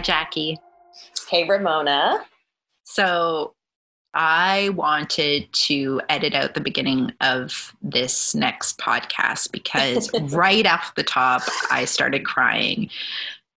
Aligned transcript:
Hi, 0.00 0.02
Jackie. 0.02 0.58
Hey, 1.28 1.46
Ramona. 1.46 2.24
So 2.84 3.52
I 4.14 4.70
wanted 4.70 5.52
to 5.52 6.00
edit 6.08 6.32
out 6.32 6.54
the 6.54 6.62
beginning 6.62 7.12
of 7.20 7.76
this 7.82 8.34
next 8.34 8.78
podcast 8.78 9.52
because 9.52 10.10
right 10.32 10.64
off 10.64 10.94
the 10.94 11.02
top, 11.02 11.42
I 11.70 11.84
started 11.84 12.24
crying 12.24 12.88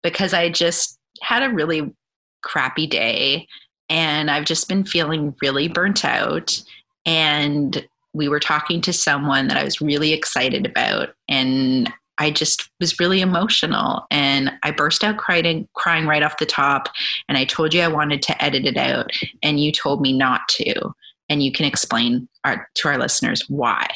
because 0.02 0.34
I 0.34 0.48
just 0.48 0.98
had 1.20 1.44
a 1.44 1.54
really 1.54 1.94
crappy 2.42 2.88
day 2.88 3.46
and 3.88 4.28
I've 4.28 4.44
just 4.44 4.68
been 4.68 4.84
feeling 4.84 5.36
really 5.42 5.68
burnt 5.68 6.04
out. 6.04 6.60
And 7.06 7.86
we 8.14 8.28
were 8.28 8.40
talking 8.40 8.80
to 8.80 8.92
someone 8.92 9.46
that 9.46 9.58
I 9.58 9.62
was 9.62 9.80
really 9.80 10.12
excited 10.12 10.66
about, 10.66 11.10
and 11.28 11.92
I 12.22 12.30
just 12.30 12.70
was 12.78 13.00
really 13.00 13.20
emotional 13.20 14.06
and 14.12 14.52
I 14.62 14.70
burst 14.70 15.02
out 15.02 15.16
crying 15.16 15.68
crying 15.74 16.06
right 16.06 16.22
off 16.22 16.38
the 16.38 16.46
top 16.46 16.88
and 17.28 17.36
I 17.36 17.44
told 17.44 17.74
you 17.74 17.80
I 17.80 17.88
wanted 17.88 18.22
to 18.22 18.44
edit 18.44 18.64
it 18.64 18.76
out 18.76 19.10
and 19.42 19.58
you 19.58 19.72
told 19.72 20.00
me 20.00 20.12
not 20.12 20.42
to 20.50 20.94
and 21.28 21.42
you 21.42 21.50
can 21.50 21.66
explain 21.66 22.28
our, 22.44 22.68
to 22.76 22.88
our 22.88 22.96
listeners 22.96 23.48
why. 23.48 23.88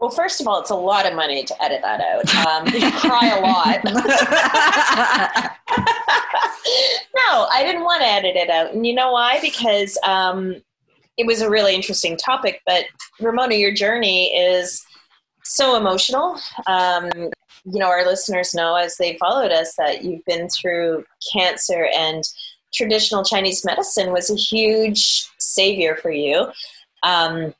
Well, 0.00 0.10
first 0.10 0.40
of 0.40 0.48
all, 0.48 0.60
it's 0.60 0.70
a 0.70 0.76
lot 0.76 1.06
of 1.06 1.14
money 1.14 1.44
to 1.44 1.62
edit 1.62 1.82
that 1.82 2.00
out. 2.00 2.34
Um, 2.46 2.66
you 2.66 2.90
cry 2.98 3.28
a 3.28 3.40
lot. 3.40 3.84
no, 7.14 7.48
I 7.52 7.62
didn't 7.64 7.84
want 7.84 8.02
to 8.02 8.08
edit 8.08 8.34
it 8.34 8.50
out. 8.50 8.74
And 8.74 8.84
you 8.84 8.94
know 8.94 9.12
why? 9.12 9.38
Because 9.40 9.96
um, 10.04 10.56
it 11.16 11.26
was 11.26 11.42
a 11.42 11.50
really 11.50 11.76
interesting 11.76 12.16
topic. 12.16 12.60
But 12.66 12.86
Ramona, 13.20 13.54
your 13.54 13.72
journey 13.72 14.34
is 14.36 14.84
so 15.44 15.76
emotional. 15.76 16.40
Um, 16.66 17.10
you 17.64 17.78
know, 17.78 17.88
our 17.88 18.04
listeners 18.04 18.54
know 18.54 18.74
as 18.74 18.96
they 18.96 19.16
followed 19.18 19.52
us 19.52 19.74
that 19.76 20.04
you've 20.04 20.24
been 20.24 20.48
through 20.48 21.04
cancer 21.32 21.88
and 21.94 22.24
traditional 22.74 23.24
Chinese 23.24 23.64
medicine 23.64 24.12
was 24.12 24.30
a 24.30 24.36
huge 24.36 25.28
savior 25.38 25.96
for 25.96 26.10
you. 26.10 26.46
Um, 27.02 27.54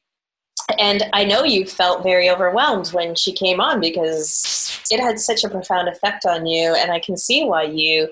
and 0.78 1.04
I 1.12 1.24
know 1.24 1.44
you 1.44 1.64
felt 1.64 2.02
very 2.02 2.28
overwhelmed 2.28 2.88
when 2.88 3.14
she 3.14 3.32
came 3.32 3.60
on 3.60 3.80
because 3.80 4.82
it 4.90 5.00
had 5.00 5.18
such 5.18 5.44
a 5.44 5.48
profound 5.48 5.88
effect 5.88 6.26
on 6.26 6.46
you, 6.46 6.74
and 6.74 6.90
I 6.90 7.00
can 7.00 7.16
see 7.16 7.44
why 7.44 7.62
you 7.62 8.08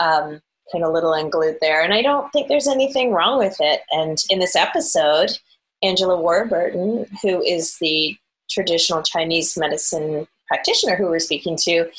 um, 0.00 0.40
kind 0.70 0.84
of 0.84 0.92
little 0.92 1.14
unglued 1.14 1.58
there. 1.60 1.82
And 1.82 1.94
I 1.94 2.02
don't 2.02 2.30
think 2.32 2.48
there's 2.48 2.68
anything 2.68 3.12
wrong 3.12 3.38
with 3.38 3.56
it. 3.60 3.80
And 3.92 4.18
in 4.28 4.40
this 4.40 4.56
episode, 4.56 5.38
Angela 5.82 6.20
Warburton, 6.20 7.06
who 7.22 7.42
is 7.42 7.78
the 7.78 8.16
traditional 8.50 9.02
Chinese 9.02 9.56
medicine 9.56 10.26
practitioner 10.48 10.96
who 10.96 11.06
we're 11.06 11.18
speaking 11.18 11.56
to, 11.62 11.90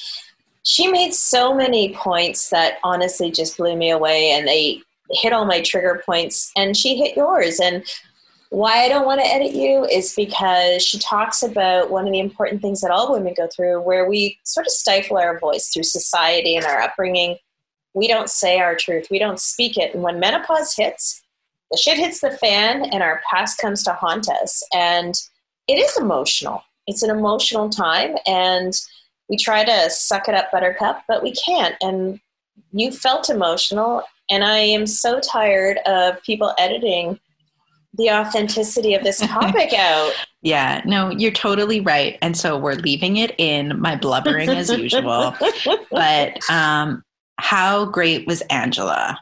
she 0.64 0.88
made 0.90 1.14
so 1.14 1.54
many 1.54 1.94
points 1.94 2.50
that 2.50 2.80
honestly 2.84 3.32
just 3.32 3.58
blew 3.58 3.76
me 3.76 3.90
away 3.90 4.32
and 4.32 4.48
they 4.48 4.82
hit 5.12 5.32
all 5.32 5.46
my 5.46 5.62
trigger 5.62 6.02
points 6.06 6.52
and 6.58 6.76
she 6.76 6.98
hit 6.98 7.16
yours. 7.16 7.60
And 7.60 7.86
why 8.50 8.84
I 8.84 8.90
don't 8.90 9.06
want 9.06 9.22
to 9.22 9.28
edit 9.28 9.54
you 9.54 9.86
is 9.86 10.14
because 10.14 10.84
she 10.84 11.00
talks 11.00 11.44
about 11.44 11.90
one 11.90 12.06
of 12.06 12.14
the 12.14 12.20
important 12.20 12.62
things 12.62 12.82
that 12.82 12.92
all 12.92 13.12
women 13.12 13.34
go 13.36 13.48
through 13.48 13.82
where 13.82 14.10
we 14.10 14.40
sort 14.44 14.66
of 14.66 14.72
stifle 14.72 15.18
our 15.18 15.40
voice 15.40 15.70
through 15.70 15.84
society 15.84 16.56
and 16.56 16.66
our 16.66 16.82
upbringing. 16.82 17.38
We 17.94 18.08
don't 18.08 18.30
say 18.30 18.60
our 18.60 18.76
truth, 18.76 19.08
we 19.10 19.20
don't 19.20 19.40
speak 19.40 19.78
it. 19.78 19.94
And 19.94 20.04
when 20.04 20.20
menopause 20.20 20.76
hits, 20.76 21.24
the 21.72 21.78
shit 21.78 21.98
hits 21.98 22.22
the 22.22 22.32
fan 22.32 22.86
and 22.86 23.04
our 23.04 23.22
past 23.30 23.60
comes 23.60 23.84
to 23.84 23.94
haunt 23.94 24.30
us. 24.30 24.64
And 24.74 25.14
it 25.68 25.76
is 25.76 25.98
emotional 25.98 26.64
it's 26.88 27.04
an 27.04 27.10
emotional 27.10 27.70
time 27.70 28.16
and 28.26 28.74
we 29.30 29.38
try 29.38 29.64
to 29.64 29.90
suck 29.90 30.30
it 30.30 30.36
up 30.36 30.52
buttercup 30.52 31.04
but 31.08 31.22
we 31.22 31.34
can't. 31.34 31.76
And 31.82 32.20
you 32.72 32.92
felt 32.92 33.30
emotional 33.30 34.04
and 34.30 34.44
i 34.44 34.58
am 34.58 34.86
so 34.88 35.20
tired 35.20 35.78
of 35.86 36.22
people 36.24 36.54
editing 36.58 37.20
the 37.94 38.12
authenticity 38.12 38.94
of 38.94 39.04
this 39.04 39.20
topic 39.28 39.74
out. 39.74 40.14
Yeah 40.42 40.82
no 40.86 41.10
you're 41.10 41.32
totally 41.32 41.82
right. 41.82 42.18
And 42.22 42.36
so 42.38 42.58
we're 42.58 42.76
leaving 42.76 43.18
it 43.18 43.36
in 43.38 43.80
my 43.80 43.96
blubbering 43.96 44.50
as 44.50 44.70
usual. 44.70 45.36
But 45.92 46.38
um 46.50 47.04
how 47.40 47.86
great 47.86 48.26
was 48.28 48.42
angela? 48.50 49.20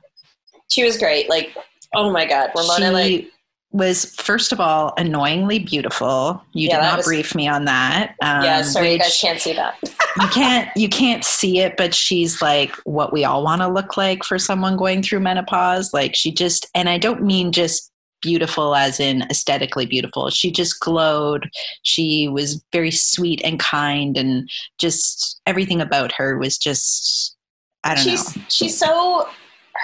She 0.69 0.83
was 0.83 0.97
great. 0.97 1.29
Like 1.29 1.55
oh 1.93 2.11
my 2.11 2.25
god 2.25 2.51
ramona 2.55 2.87
she, 2.87 2.91
like 2.91 3.31
was 3.75 4.05
first 4.15 4.53
of 4.53 4.61
all 4.61 4.93
annoyingly 4.97 5.59
beautiful. 5.59 6.41
You 6.53 6.69
yeah, 6.69 6.77
did 6.77 6.81
not 6.81 6.97
was, 6.97 7.05
brief 7.05 7.35
me 7.35 7.45
on 7.49 7.65
that. 7.65 8.15
Um, 8.21 8.41
yeah, 8.41 8.61
sorry, 8.61 8.93
you 8.93 8.99
guys 8.99 9.19
can't 9.19 9.39
see 9.39 9.51
that. 9.51 9.77
you 10.21 10.27
can't 10.29 10.69
you 10.77 10.87
can't 10.87 11.25
see 11.25 11.59
it, 11.59 11.75
but 11.75 11.93
she's 11.93 12.41
like 12.41 12.73
what 12.85 13.11
we 13.11 13.25
all 13.25 13.43
want 13.43 13.61
to 13.61 13.67
look 13.67 13.97
like 13.97 14.23
for 14.23 14.39
someone 14.39 14.77
going 14.77 15.03
through 15.03 15.19
menopause. 15.19 15.93
Like 15.93 16.15
she 16.15 16.31
just, 16.31 16.69
and 16.73 16.87
I 16.87 16.97
don't 16.97 17.23
mean 17.23 17.51
just 17.51 17.91
beautiful 18.21 18.75
as 18.75 19.01
in 19.01 19.23
aesthetically 19.23 19.85
beautiful. 19.85 20.29
She 20.29 20.51
just 20.51 20.79
glowed. 20.79 21.49
She 21.83 22.29
was 22.29 22.63
very 22.71 22.91
sweet 22.91 23.41
and 23.43 23.59
kind, 23.59 24.15
and 24.15 24.49
just 24.79 25.41
everything 25.45 25.81
about 25.81 26.13
her 26.13 26.37
was 26.37 26.57
just. 26.57 27.35
I 27.83 27.93
don't 27.93 28.05
she's, 28.05 28.35
know. 28.35 28.43
She's 28.47 28.79
so 28.79 29.27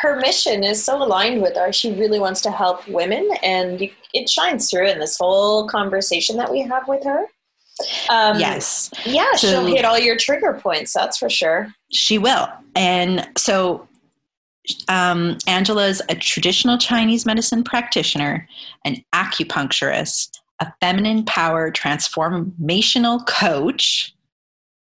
her 0.01 0.19
mission 0.19 0.63
is 0.63 0.83
so 0.83 1.01
aligned 1.01 1.41
with 1.41 1.55
ours. 1.57 1.75
She 1.75 1.93
really 1.93 2.19
wants 2.19 2.41
to 2.41 2.51
help 2.51 2.87
women, 2.87 3.29
and 3.43 3.89
it 4.13 4.29
shines 4.29 4.69
through 4.69 4.87
in 4.87 4.99
this 4.99 5.17
whole 5.17 5.67
conversation 5.67 6.37
that 6.37 6.51
we 6.51 6.61
have 6.61 6.87
with 6.87 7.03
her. 7.03 7.25
Um, 8.09 8.39
yes. 8.39 8.89
Yeah, 9.05 9.31
so 9.33 9.47
she'll 9.47 9.65
hit 9.65 9.85
all 9.85 9.99
your 9.99 10.17
trigger 10.17 10.59
points, 10.61 10.93
that's 10.93 11.17
for 11.17 11.29
sure. 11.29 11.71
She 11.91 12.17
will. 12.17 12.49
And 12.75 13.29
so 13.37 13.87
um, 14.87 15.37
Angela 15.45 15.87
is 15.87 16.01
a 16.09 16.15
traditional 16.15 16.79
Chinese 16.79 17.25
medicine 17.25 17.63
practitioner, 17.63 18.47
an 18.85 19.03
acupuncturist, 19.13 20.39
a 20.59 20.73
feminine 20.79 21.25
power 21.25 21.71
transformational 21.71 23.25
coach, 23.27 24.15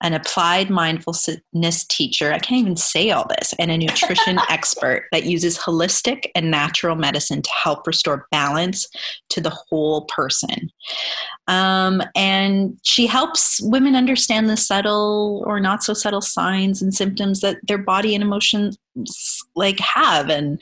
an 0.02 0.14
applied 0.14 0.70
mindfulness 0.70 1.84
teacher, 1.86 2.32
I 2.32 2.38
can't 2.38 2.60
even 2.60 2.76
say 2.76 3.10
all 3.10 3.26
this, 3.28 3.52
and 3.58 3.70
a 3.70 3.76
nutrition 3.76 4.38
expert 4.48 5.06
that 5.12 5.24
uses 5.24 5.58
holistic 5.58 6.30
and 6.34 6.50
natural 6.50 6.96
medicine 6.96 7.42
to 7.42 7.50
help 7.62 7.86
restore 7.86 8.26
balance 8.30 8.86
to 9.30 9.40
the 9.40 9.50
whole 9.50 10.06
person. 10.06 10.70
Um, 11.48 12.02
and 12.16 12.78
she 12.82 13.06
helps 13.06 13.60
women 13.62 13.94
understand 13.94 14.48
the 14.48 14.56
subtle 14.56 15.44
or 15.46 15.60
not 15.60 15.82
so 15.82 15.92
subtle 15.92 16.22
signs 16.22 16.80
and 16.80 16.94
symptoms 16.94 17.40
that 17.40 17.58
their 17.66 17.78
body 17.78 18.14
and 18.14 18.22
emotions 18.22 18.78
like 19.54 19.78
have 19.80 20.28
and 20.28 20.60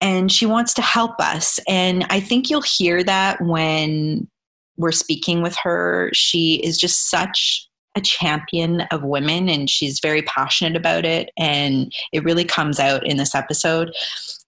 and 0.00 0.30
she 0.30 0.44
wants 0.46 0.74
to 0.74 0.82
help 0.82 1.12
us 1.20 1.60
and 1.68 2.06
i 2.10 2.18
think 2.18 2.50
you'll 2.50 2.62
hear 2.62 3.04
that 3.04 3.40
when 3.42 4.28
we're 4.76 4.92
speaking 4.92 5.42
with 5.42 5.56
her 5.62 6.10
she 6.12 6.56
is 6.64 6.78
just 6.78 7.10
such 7.10 7.68
a 7.96 8.00
champion 8.00 8.82
of 8.90 9.02
women 9.02 9.48
and 9.48 9.70
she's 9.70 10.00
very 10.00 10.22
passionate 10.22 10.76
about 10.76 11.04
it 11.04 11.30
and 11.36 11.92
it 12.12 12.24
really 12.24 12.44
comes 12.44 12.78
out 12.80 13.06
in 13.06 13.16
this 13.16 13.34
episode. 13.34 13.92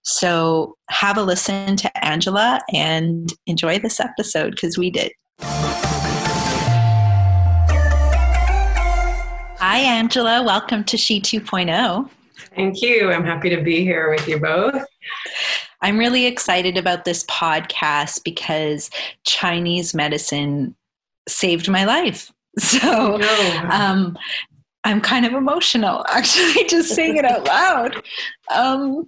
So 0.03 0.77
have 0.89 1.17
a 1.17 1.23
listen 1.23 1.75
to 1.77 2.05
angela 2.05 2.61
and 2.73 3.33
enjoy 3.45 3.79
this 3.79 3.99
episode 3.99 4.51
because 4.51 4.77
we 4.77 4.89
did. 4.89 5.11
Hi 9.59 9.79
angela. 9.79 10.43
Welcome 10.43 10.83
to 10.85 10.97
she 10.97 11.19
2.0 11.19 12.09
thank 12.57 12.81
you. 12.81 13.11
I'm 13.11 13.23
happy 13.23 13.49
to 13.49 13.61
be 13.61 13.83
here 13.83 14.09
with 14.09 14.27
you 14.27 14.39
both. 14.39 14.83
I'm 15.81 15.97
really 15.97 16.25
excited 16.25 16.75
about 16.75 17.05
this 17.05 17.23
podcast 17.25 18.23
because 18.23 18.89
chinese 19.25 19.93
medicine 19.93 20.75
saved 21.27 21.69
my 21.69 21.85
life 21.85 22.31
So 22.77 23.21
um, 23.69 24.17
I'm 24.83 25.01
kind 25.01 25.25
of 25.25 25.33
emotional 25.33 26.05
actually 26.09 26.65
just 26.65 26.95
saying 26.95 27.17
it 27.17 27.25
out 27.25 27.45
loud. 27.45 28.03
Um, 28.53 29.07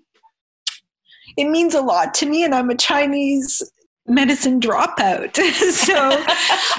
it 1.37 1.45
means 1.45 1.73
a 1.73 1.81
lot 1.81 2.13
to 2.15 2.25
me, 2.25 2.43
and 2.43 2.53
I'm 2.53 2.69
a 2.69 2.75
Chinese 2.75 3.61
medicine 4.05 4.59
dropout. 4.59 5.35
so 5.71 6.23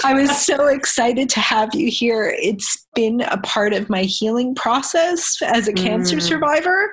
I 0.05 0.13
was 0.15 0.45
so 0.45 0.67
excited 0.67 1.29
to 1.31 1.41
have 1.41 1.75
you 1.75 1.91
here. 1.91 2.35
It's 2.39 2.87
been 2.95 3.23
a 3.23 3.39
part 3.39 3.73
of 3.73 3.89
my 3.89 4.03
healing 4.03 4.55
process 4.55 5.41
as 5.43 5.67
a 5.67 5.73
cancer 5.73 6.17
mm. 6.17 6.23
survivor. 6.23 6.93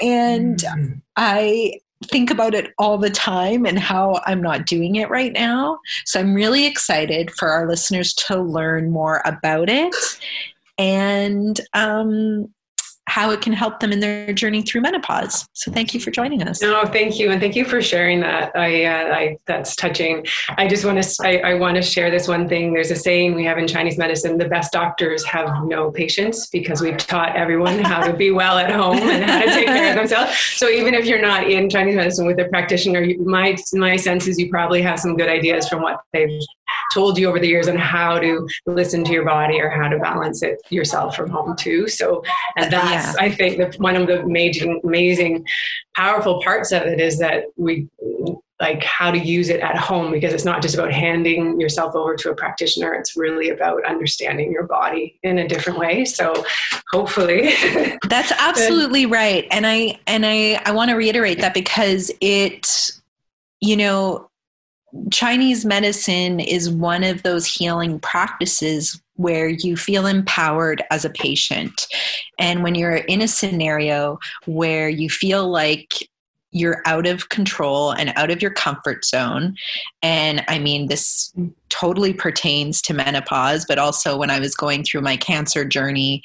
And 0.00 0.58
mm. 0.58 1.02
I 1.16 1.74
think 2.04 2.30
about 2.30 2.54
it 2.54 2.72
all 2.78 2.98
the 2.98 3.10
time 3.10 3.66
and 3.66 3.78
how 3.78 4.20
I'm 4.26 4.42
not 4.42 4.66
doing 4.66 4.96
it 4.96 5.10
right 5.10 5.32
now. 5.32 5.78
So 6.04 6.20
I'm 6.20 6.34
really 6.34 6.66
excited 6.66 7.30
for 7.32 7.48
our 7.48 7.68
listeners 7.68 8.14
to 8.14 8.40
learn 8.40 8.90
more 8.90 9.22
about 9.24 9.68
it 9.68 9.94
and 10.78 11.60
um, 11.72 12.52
how 13.06 13.30
it 13.30 13.40
can 13.40 13.52
help 13.52 13.80
them 13.80 13.92
in 13.92 14.00
their 14.00 14.32
journey 14.32 14.62
through 14.62 14.80
menopause. 14.80 15.46
So 15.52 15.70
thank 15.70 15.92
you 15.94 16.00
for 16.00 16.10
joining 16.10 16.42
us. 16.42 16.62
No, 16.62 16.84
thank 16.86 17.18
you, 17.18 17.30
and 17.30 17.40
thank 17.40 17.54
you 17.54 17.64
for 17.64 17.82
sharing 17.82 18.20
that. 18.20 18.54
I, 18.56 18.84
uh, 18.84 19.14
I 19.14 19.38
that's 19.46 19.76
touching. 19.76 20.26
I 20.56 20.66
just 20.66 20.84
want 20.84 21.02
to 21.02 21.26
I, 21.26 21.50
I 21.50 21.54
want 21.54 21.76
to 21.76 21.82
share 21.82 22.10
this 22.10 22.28
one 22.28 22.48
thing. 22.48 22.72
There's 22.72 22.90
a 22.90 22.96
saying 22.96 23.34
we 23.34 23.44
have 23.44 23.58
in 23.58 23.68
Chinese 23.68 23.98
medicine: 23.98 24.38
the 24.38 24.48
best 24.48 24.72
doctors 24.72 25.24
have 25.24 25.64
no 25.64 25.90
patients 25.90 26.48
because 26.48 26.80
we've 26.80 26.96
taught 26.96 27.36
everyone 27.36 27.78
how 27.80 28.06
to 28.06 28.12
be 28.12 28.30
well 28.30 28.58
at 28.58 28.70
home 28.70 28.96
and 28.96 29.24
how 29.24 29.40
to 29.40 29.46
take 29.46 29.66
care 29.66 29.90
of 29.90 29.96
themselves. 29.96 30.36
So 30.38 30.68
even 30.68 30.94
if 30.94 31.06
you're 31.06 31.22
not 31.22 31.50
in 31.50 31.68
Chinese 31.68 31.96
medicine 31.96 32.26
with 32.26 32.38
a 32.40 32.48
practitioner, 32.48 33.02
you, 33.02 33.22
my 33.24 33.56
my 33.74 33.96
sense 33.96 34.26
is 34.26 34.38
you 34.38 34.48
probably 34.48 34.82
have 34.82 34.98
some 34.98 35.16
good 35.16 35.28
ideas 35.28 35.68
from 35.68 35.82
what 35.82 36.00
they've 36.12 36.40
told 36.94 37.18
you 37.18 37.28
over 37.28 37.40
the 37.40 37.48
years 37.48 37.68
on 37.68 37.76
how 37.76 38.18
to 38.20 38.48
listen 38.66 39.04
to 39.04 39.12
your 39.12 39.24
body 39.24 39.60
or 39.60 39.68
how 39.68 39.88
to 39.88 39.98
balance 39.98 40.42
it 40.42 40.60
yourself 40.70 41.16
from 41.16 41.28
home 41.28 41.56
too. 41.56 41.88
So, 41.88 42.22
and 42.56 42.72
that's, 42.72 43.14
yeah. 43.16 43.24
I 43.24 43.30
think, 43.30 43.58
the, 43.58 43.76
one 43.78 43.96
of 43.96 44.06
the 44.06 44.22
amazing, 44.22 44.80
amazing, 44.84 45.44
powerful 45.94 46.40
parts 46.42 46.72
of 46.72 46.82
it 46.82 47.00
is 47.00 47.18
that 47.18 47.44
we 47.56 47.88
like 48.60 48.84
how 48.84 49.10
to 49.10 49.18
use 49.18 49.48
it 49.48 49.60
at 49.60 49.76
home 49.76 50.12
because 50.12 50.32
it's 50.32 50.44
not 50.44 50.62
just 50.62 50.74
about 50.74 50.92
handing 50.92 51.60
yourself 51.60 51.94
over 51.96 52.14
to 52.14 52.30
a 52.30 52.34
practitioner 52.34 52.94
it's 52.94 53.16
really 53.16 53.50
about 53.50 53.84
understanding 53.84 54.52
your 54.52 54.62
body 54.62 55.18
in 55.24 55.38
a 55.38 55.48
different 55.48 55.76
way 55.76 56.04
so 56.04 56.44
hopefully 56.92 57.52
that's 58.08 58.32
absolutely 58.38 59.06
right 59.06 59.46
and 59.50 59.66
i 59.66 59.98
and 60.06 60.24
i 60.24 60.60
i 60.64 60.70
want 60.70 60.88
to 60.88 60.94
reiterate 60.94 61.40
that 61.40 61.52
because 61.52 62.12
it 62.20 62.92
you 63.60 63.76
know 63.76 64.30
Chinese 65.10 65.64
medicine 65.64 66.40
is 66.40 66.70
one 66.70 67.04
of 67.04 67.22
those 67.22 67.46
healing 67.46 67.98
practices 68.00 69.00
where 69.16 69.48
you 69.48 69.76
feel 69.76 70.06
empowered 70.06 70.82
as 70.90 71.04
a 71.04 71.10
patient. 71.10 71.86
And 72.38 72.62
when 72.62 72.74
you're 72.74 72.96
in 72.96 73.22
a 73.22 73.28
scenario 73.28 74.18
where 74.46 74.88
you 74.88 75.08
feel 75.08 75.48
like 75.48 75.92
you're 76.54 76.82
out 76.86 77.06
of 77.06 77.28
control 77.28 77.90
and 77.90 78.12
out 78.16 78.30
of 78.30 78.40
your 78.40 78.52
comfort 78.52 79.04
zone. 79.04 79.56
And 80.02 80.44
I 80.46 80.60
mean, 80.60 80.86
this 80.86 81.32
totally 81.68 82.14
pertains 82.14 82.80
to 82.82 82.94
menopause, 82.94 83.64
but 83.66 83.78
also 83.78 84.16
when 84.16 84.30
I 84.30 84.38
was 84.38 84.54
going 84.54 84.84
through 84.84 85.00
my 85.00 85.16
cancer 85.16 85.64
journey, 85.64 86.22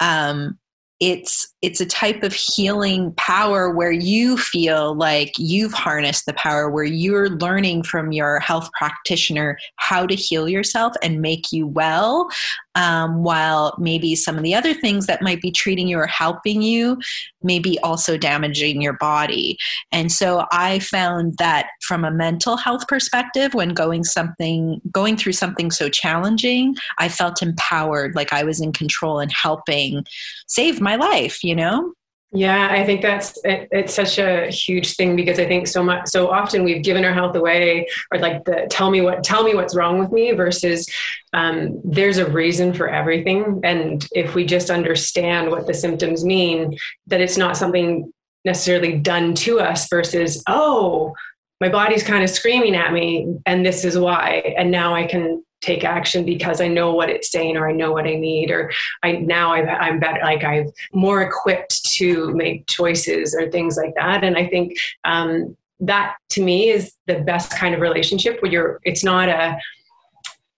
um, 0.00 0.58
it's 0.98 1.53
it's 1.64 1.80
a 1.80 1.86
type 1.86 2.22
of 2.22 2.34
healing 2.34 3.10
power 3.16 3.70
where 3.70 3.90
you 3.90 4.36
feel 4.36 4.94
like 4.94 5.32
you've 5.38 5.72
harnessed 5.72 6.26
the 6.26 6.34
power 6.34 6.68
where 6.68 6.84
you're 6.84 7.30
learning 7.30 7.82
from 7.82 8.12
your 8.12 8.38
health 8.38 8.68
practitioner 8.78 9.56
how 9.76 10.06
to 10.06 10.14
heal 10.14 10.46
yourself 10.46 10.92
and 11.02 11.22
make 11.22 11.52
you 11.52 11.66
well 11.66 12.28
um, 12.74 13.22
while 13.22 13.74
maybe 13.78 14.14
some 14.14 14.36
of 14.36 14.42
the 14.42 14.54
other 14.54 14.74
things 14.74 15.06
that 15.06 15.22
might 15.22 15.40
be 15.40 15.50
treating 15.50 15.88
you 15.88 15.98
or 15.98 16.06
helping 16.06 16.60
you 16.60 16.98
may 17.42 17.58
be 17.58 17.78
also 17.82 18.18
damaging 18.18 18.82
your 18.82 18.94
body. 18.94 19.56
And 19.90 20.12
so 20.12 20.44
i 20.52 20.78
found 20.80 21.34
that 21.38 21.66
from 21.82 22.04
a 22.04 22.10
mental 22.10 22.56
health 22.56 22.86
perspective 22.88 23.54
when 23.54 23.70
going 23.70 24.04
something 24.04 24.80
going 24.90 25.16
through 25.16 25.32
something 25.32 25.70
so 25.70 25.88
challenging 25.88 26.74
i 26.98 27.08
felt 27.08 27.42
empowered 27.42 28.14
like 28.14 28.32
i 28.32 28.42
was 28.42 28.60
in 28.60 28.72
control 28.72 29.20
and 29.20 29.32
helping 29.32 30.04
save 30.46 30.80
my 30.80 30.96
life 30.96 31.42
you 31.42 31.53
know? 31.54 31.94
Yeah, 32.36 32.68
I 32.68 32.84
think 32.84 33.00
that's 33.00 33.38
it, 33.44 33.68
it's 33.70 33.94
such 33.94 34.18
a 34.18 34.50
huge 34.50 34.96
thing 34.96 35.14
because 35.14 35.38
I 35.38 35.46
think 35.46 35.68
so 35.68 35.84
much 35.84 36.08
so 36.08 36.30
often 36.30 36.64
we've 36.64 36.82
given 36.82 37.04
our 37.04 37.12
health 37.12 37.36
away 37.36 37.86
or 38.10 38.18
like 38.18 38.44
the 38.44 38.66
tell 38.68 38.90
me 38.90 39.02
what 39.02 39.22
tell 39.22 39.44
me 39.44 39.54
what's 39.54 39.76
wrong 39.76 40.00
with 40.00 40.10
me 40.10 40.32
versus 40.32 40.88
um, 41.32 41.80
there's 41.84 42.18
a 42.18 42.28
reason 42.28 42.74
for 42.74 42.88
everything. 42.88 43.60
And 43.62 44.04
if 44.10 44.34
we 44.34 44.44
just 44.44 44.68
understand 44.68 45.48
what 45.48 45.68
the 45.68 45.74
symptoms 45.74 46.24
mean 46.24 46.76
that 47.06 47.20
it's 47.20 47.36
not 47.36 47.56
something 47.56 48.12
necessarily 48.44 48.98
done 48.98 49.34
to 49.36 49.60
us 49.60 49.88
versus 49.88 50.42
oh 50.48 51.14
my 51.60 51.68
body's 51.68 52.02
kind 52.02 52.24
of 52.24 52.30
screaming 52.30 52.74
at 52.74 52.92
me 52.92 53.38
and 53.46 53.64
this 53.64 53.84
is 53.84 53.96
why. 53.96 54.56
And 54.58 54.72
now 54.72 54.92
I 54.92 55.04
can 55.04 55.44
take 55.64 55.84
action 55.84 56.24
because 56.24 56.60
I 56.60 56.68
know 56.68 56.92
what 56.92 57.08
it's 57.08 57.32
saying 57.32 57.56
or 57.56 57.68
I 57.68 57.72
know 57.72 57.92
what 57.92 58.06
I 58.06 58.14
need 58.14 58.50
or 58.50 58.70
I 59.02 59.12
now 59.12 59.52
i 59.52 59.88
am 59.88 59.98
better 59.98 60.20
like 60.22 60.44
I'm 60.44 60.70
more 60.92 61.22
equipped 61.22 61.84
to 61.96 62.32
make 62.34 62.66
choices 62.66 63.34
or 63.34 63.50
things 63.50 63.76
like 63.76 63.94
that. 63.96 64.24
And 64.24 64.36
I 64.36 64.46
think 64.46 64.76
um, 65.04 65.56
that 65.80 66.16
to 66.30 66.42
me 66.42 66.68
is 66.68 66.94
the 67.06 67.20
best 67.20 67.56
kind 67.56 67.74
of 67.74 67.80
relationship 67.80 68.40
where 68.42 68.52
you're 68.52 68.80
it's 68.84 69.04
not 69.04 69.28
a 69.28 69.58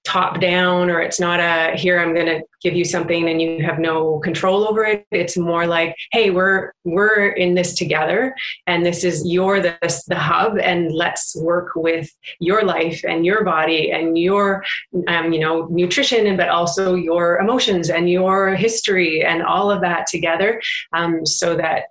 top 0.06 0.40
down 0.40 0.88
or 0.88 1.00
it's 1.00 1.18
not 1.18 1.40
a 1.40 1.76
here 1.76 1.98
i'm 1.98 2.14
going 2.14 2.26
to 2.26 2.40
give 2.66 2.74
you 2.74 2.84
something 2.84 3.28
and 3.28 3.40
you 3.40 3.62
have 3.64 3.78
no 3.78 4.18
control 4.20 4.66
over 4.66 4.84
it. 4.84 5.06
It's 5.12 5.36
more 5.36 5.66
like 5.68 5.94
hey 6.10 6.30
we're 6.30 6.72
we're 6.82 7.28
in 7.28 7.54
this 7.54 7.74
together 7.74 8.34
and 8.66 8.84
this 8.84 9.04
is 9.04 9.24
you're 9.24 9.60
the 9.60 9.76
the 10.08 10.18
hub 10.18 10.58
and 10.58 10.92
let's 10.92 11.36
work 11.36 11.72
with 11.76 12.10
your 12.40 12.64
life 12.64 13.04
and 13.08 13.24
your 13.24 13.44
body 13.44 13.92
and 13.92 14.18
your 14.18 14.64
um, 15.06 15.32
you 15.32 15.38
know 15.38 15.66
nutrition 15.66 16.26
and 16.26 16.36
but 16.36 16.48
also 16.48 16.94
your 16.94 17.38
emotions 17.38 17.88
and 17.88 18.10
your 18.10 18.56
history 18.56 19.24
and 19.24 19.42
all 19.42 19.70
of 19.70 19.80
that 19.80 20.08
together 20.08 20.60
um, 20.92 21.24
so 21.24 21.56
that 21.56 21.84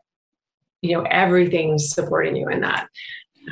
you 0.81 0.93
know 0.93 1.03
everything's 1.09 1.89
supporting 1.89 2.35
you 2.35 2.49
in 2.49 2.61
that. 2.61 2.89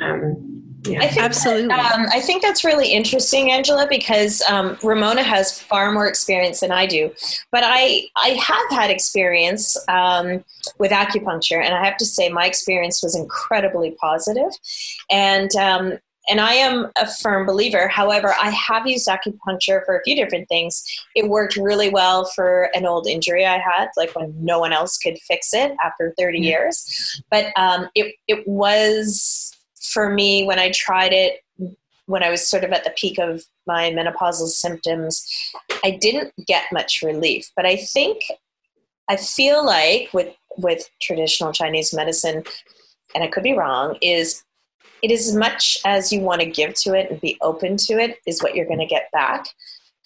Um, 0.00 0.73
yeah, 0.86 1.00
I 1.00 1.08
think 1.08 1.22
absolutely. 1.22 1.68
That, 1.68 1.94
um, 1.94 2.06
I 2.12 2.20
think 2.20 2.42
that's 2.42 2.64
really 2.64 2.92
interesting, 2.92 3.50
Angela, 3.50 3.86
because 3.88 4.42
um, 4.48 4.76
Ramona 4.82 5.22
has 5.22 5.60
far 5.60 5.92
more 5.92 6.06
experience 6.06 6.60
than 6.60 6.72
I 6.72 6.86
do. 6.86 7.12
But 7.50 7.62
I, 7.64 8.02
I 8.16 8.30
have 8.30 8.78
had 8.78 8.90
experience 8.90 9.76
um, 9.88 10.44
with 10.78 10.90
acupuncture, 10.90 11.62
and 11.62 11.74
I 11.74 11.84
have 11.84 11.96
to 11.98 12.04
say 12.04 12.28
my 12.28 12.46
experience 12.46 13.02
was 13.02 13.16
incredibly 13.16 13.92
positive. 13.92 14.50
And 15.10 15.54
um, 15.56 15.98
and 16.28 16.40
I 16.40 16.54
am 16.54 16.90
a 16.96 17.06
firm 17.06 17.46
believer. 17.46 17.88
However, 17.88 18.34
I 18.40 18.50
have 18.50 18.86
used 18.86 19.08
acupuncture 19.08 19.84
for 19.84 19.98
a 19.98 20.02
few 20.04 20.16
different 20.16 20.48
things. 20.48 20.82
It 21.14 21.28
worked 21.28 21.56
really 21.56 21.90
well 21.90 22.24
for 22.34 22.70
an 22.74 22.86
old 22.86 23.06
injury 23.06 23.44
I 23.44 23.58
had, 23.58 23.88
like 23.96 24.14
when 24.16 24.34
no 24.42 24.58
one 24.58 24.72
else 24.72 24.96
could 24.96 25.18
fix 25.28 25.52
it 25.52 25.72
after 25.84 26.14
30 26.18 26.38
mm-hmm. 26.38 26.44
years. 26.44 27.22
But 27.30 27.52
um, 27.56 27.88
it 27.94 28.14
it 28.26 28.46
was 28.46 29.53
for 29.84 30.10
me, 30.10 30.44
when 30.44 30.58
I 30.58 30.70
tried 30.70 31.12
it, 31.12 31.40
when 32.06 32.22
I 32.22 32.30
was 32.30 32.46
sort 32.46 32.64
of 32.64 32.72
at 32.72 32.84
the 32.84 32.94
peak 32.96 33.18
of 33.18 33.44
my 33.66 33.90
menopausal 33.90 34.48
symptoms, 34.48 35.24
I 35.84 35.98
didn't 36.00 36.32
get 36.46 36.72
much 36.72 37.02
relief. 37.02 37.50
But 37.56 37.66
I 37.66 37.76
think, 37.76 38.22
I 39.08 39.16
feel 39.16 39.64
like 39.64 40.10
with 40.12 40.34
with 40.56 40.88
traditional 41.02 41.52
Chinese 41.52 41.92
medicine, 41.92 42.44
and 43.14 43.24
I 43.24 43.28
could 43.28 43.42
be 43.42 43.52
wrong, 43.54 43.96
is 44.00 44.42
it 45.02 45.10
is 45.10 45.28
as 45.28 45.34
much 45.34 45.76
as 45.84 46.12
you 46.12 46.20
want 46.20 46.40
to 46.40 46.46
give 46.46 46.74
to 46.74 46.94
it 46.94 47.10
and 47.10 47.20
be 47.20 47.36
open 47.42 47.76
to 47.76 47.94
it 47.94 48.18
is 48.26 48.42
what 48.42 48.54
you're 48.54 48.66
going 48.66 48.78
to 48.78 48.86
get 48.86 49.10
back. 49.12 49.46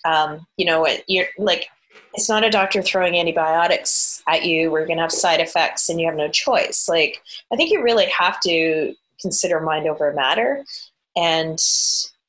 Um, 0.04 0.46
you 0.56 0.64
know, 0.64 0.86
you're 1.06 1.26
like 1.38 1.68
it's 2.14 2.28
not 2.28 2.44
a 2.44 2.50
doctor 2.50 2.82
throwing 2.82 3.16
antibiotics 3.16 4.22
at 4.26 4.44
you. 4.44 4.70
We're 4.70 4.86
going 4.86 4.96
to 4.96 5.02
have 5.02 5.12
side 5.12 5.40
effects, 5.40 5.88
and 5.88 6.00
you 6.00 6.06
have 6.06 6.16
no 6.16 6.28
choice. 6.28 6.88
Like 6.88 7.22
I 7.52 7.56
think 7.56 7.70
you 7.70 7.82
really 7.82 8.06
have 8.06 8.40
to 8.40 8.94
consider 9.20 9.60
mind 9.60 9.86
over 9.86 10.12
matter. 10.12 10.64
And 11.16 11.58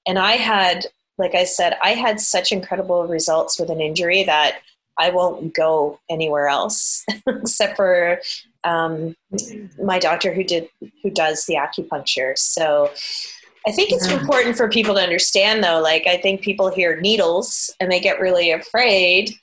and 0.10 0.18
i 0.20 0.34
had 0.34 0.88
like 1.18 1.36
i 1.36 1.46
said 1.46 1.78
i 1.82 1.92
had 1.92 2.20
such 2.20 2.52
incredible 2.52 3.06
results 3.08 3.60
with 3.60 3.70
an 3.70 3.80
injury 3.80 4.24
that 4.24 4.60
i 4.98 5.10
won't 5.10 5.54
go 5.54 6.00
anywhere 6.10 6.48
else 6.48 7.06
except 7.28 7.78
for 7.78 8.20
um, 8.66 9.16
my 9.82 10.00
doctor 10.00 10.34
who 10.34 10.44
did 10.44 10.68
who 11.02 11.10
does 11.10 11.46
the 11.46 11.56
acupuncture. 11.56 12.38
So 12.38 12.92
i 13.66 13.72
think 13.72 13.92
it's 13.92 14.10
important 14.10 14.58
for 14.58 14.68
people 14.68 14.96
to 14.96 15.02
understand 15.02 15.64
though 15.64 15.82
like 15.82 16.08
i 16.08 16.18
think 16.18 16.42
people 16.42 16.70
hear 16.70 17.00
needles 17.00 17.74
and 17.80 17.92
they 17.92 18.00
get 18.00 18.20
really 18.20 18.52
afraid. 18.52 19.34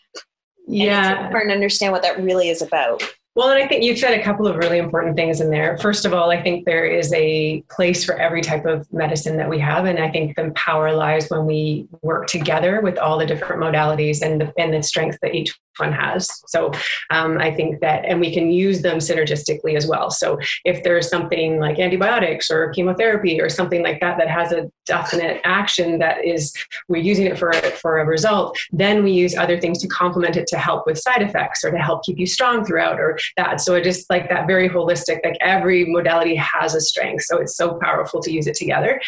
Yeah 0.67 1.13
it's 1.13 1.25
important 1.25 1.51
to 1.51 1.55
understand 1.55 1.93
what 1.93 2.03
that 2.03 2.23
really 2.23 2.51
is 2.51 2.61
about 2.61 3.03
well, 3.37 3.51
and 3.51 3.63
I 3.63 3.69
think 3.69 3.85
you've 3.85 3.99
said 3.99 4.19
a 4.19 4.23
couple 4.23 4.47
of 4.47 4.57
really 4.57 4.79
important 4.79 5.15
things 5.15 5.43
in 5.43 5.51
there. 5.51 5.77
First 5.77 6.07
of 6.07 6.15
all, 6.15 6.31
I 6.31 6.43
think 6.43 6.65
there 6.65 6.87
is 6.87 7.13
a 7.13 7.61
place 7.71 8.03
for 8.03 8.15
every 8.19 8.41
type 8.41 8.65
of 8.65 8.91
medicine 8.95 9.37
that 9.37 9.51
we 9.51 9.59
have. 9.59 9.85
And 9.85 9.99
I 9.99 10.11
think 10.11 10.37
the 10.37 10.53
power 10.53 10.91
lies 10.95 11.29
when 11.29 11.45
we 11.45 11.87
work 12.01 12.29
together 12.29 12.81
with 12.81 12.97
all 12.97 13.19
the 13.19 13.27
different 13.27 13.63
modalities 13.63 14.23
and 14.23 14.41
the, 14.41 14.55
and 14.57 14.73
the 14.73 14.83
strength 14.83 15.19
that 15.21 15.35
each 15.35 15.55
one 15.79 15.93
has. 15.93 16.31
So 16.47 16.73
um, 17.11 17.37
I 17.39 17.55
think 17.55 17.81
that, 17.81 18.07
and 18.07 18.21
we 18.21 18.33
can 18.33 18.51
use 18.51 18.81
them 18.81 18.97
synergistically 18.97 19.77
as 19.77 19.87
well. 19.87 20.11
So 20.11 20.39
if 20.65 20.83
there's 20.83 21.09
something 21.09 21.59
like 21.59 21.79
antibiotics 21.79 22.51
or 22.51 22.71
chemotherapy 22.71 23.39
or 23.39 23.51
something 23.51 23.83
like 23.83 24.01
that 24.01 24.17
that 24.17 24.29
has 24.31 24.53
a 24.53 24.71
definite 24.87 25.41
action 25.45 25.99
that 25.99 26.25
is 26.25 26.55
we're 26.89 27.03
using 27.03 27.27
it 27.27 27.39
for 27.39 27.53
for 27.53 27.99
a 27.99 28.07
result, 28.07 28.59
then 28.73 29.03
we 29.05 29.13
use 29.13 29.37
other 29.37 29.61
things 29.61 29.79
to 29.83 29.89
complement 29.89 30.37
it 30.37 30.47
to 30.47 30.59
help 30.59 30.87
with 30.87 30.99
side 30.99 31.23
effects 31.23 31.65
or 31.65 31.71
to 31.71 31.79
help 31.79 32.05
keep 32.05 32.19
you 32.19 32.27
strong 32.27 32.65
throughout 32.65 32.99
or 32.99 33.19
that. 33.37 33.61
So 33.61 33.75
it 33.75 33.85
just 33.85 34.09
like 34.11 34.29
that 34.29 34.47
very 34.47 34.69
holistic. 34.69 35.19
Like 35.25 35.37
every 35.41 35.85
modality 35.85 36.35
has 36.37 36.75
a 36.75 36.81
strength, 36.81 37.25
so 37.25 37.39
it's 37.39 37.57
so 37.57 37.79
powerful 37.81 38.21
to 38.23 38.33
use 38.33 38.47
it 38.47 38.55
together. 38.55 39.01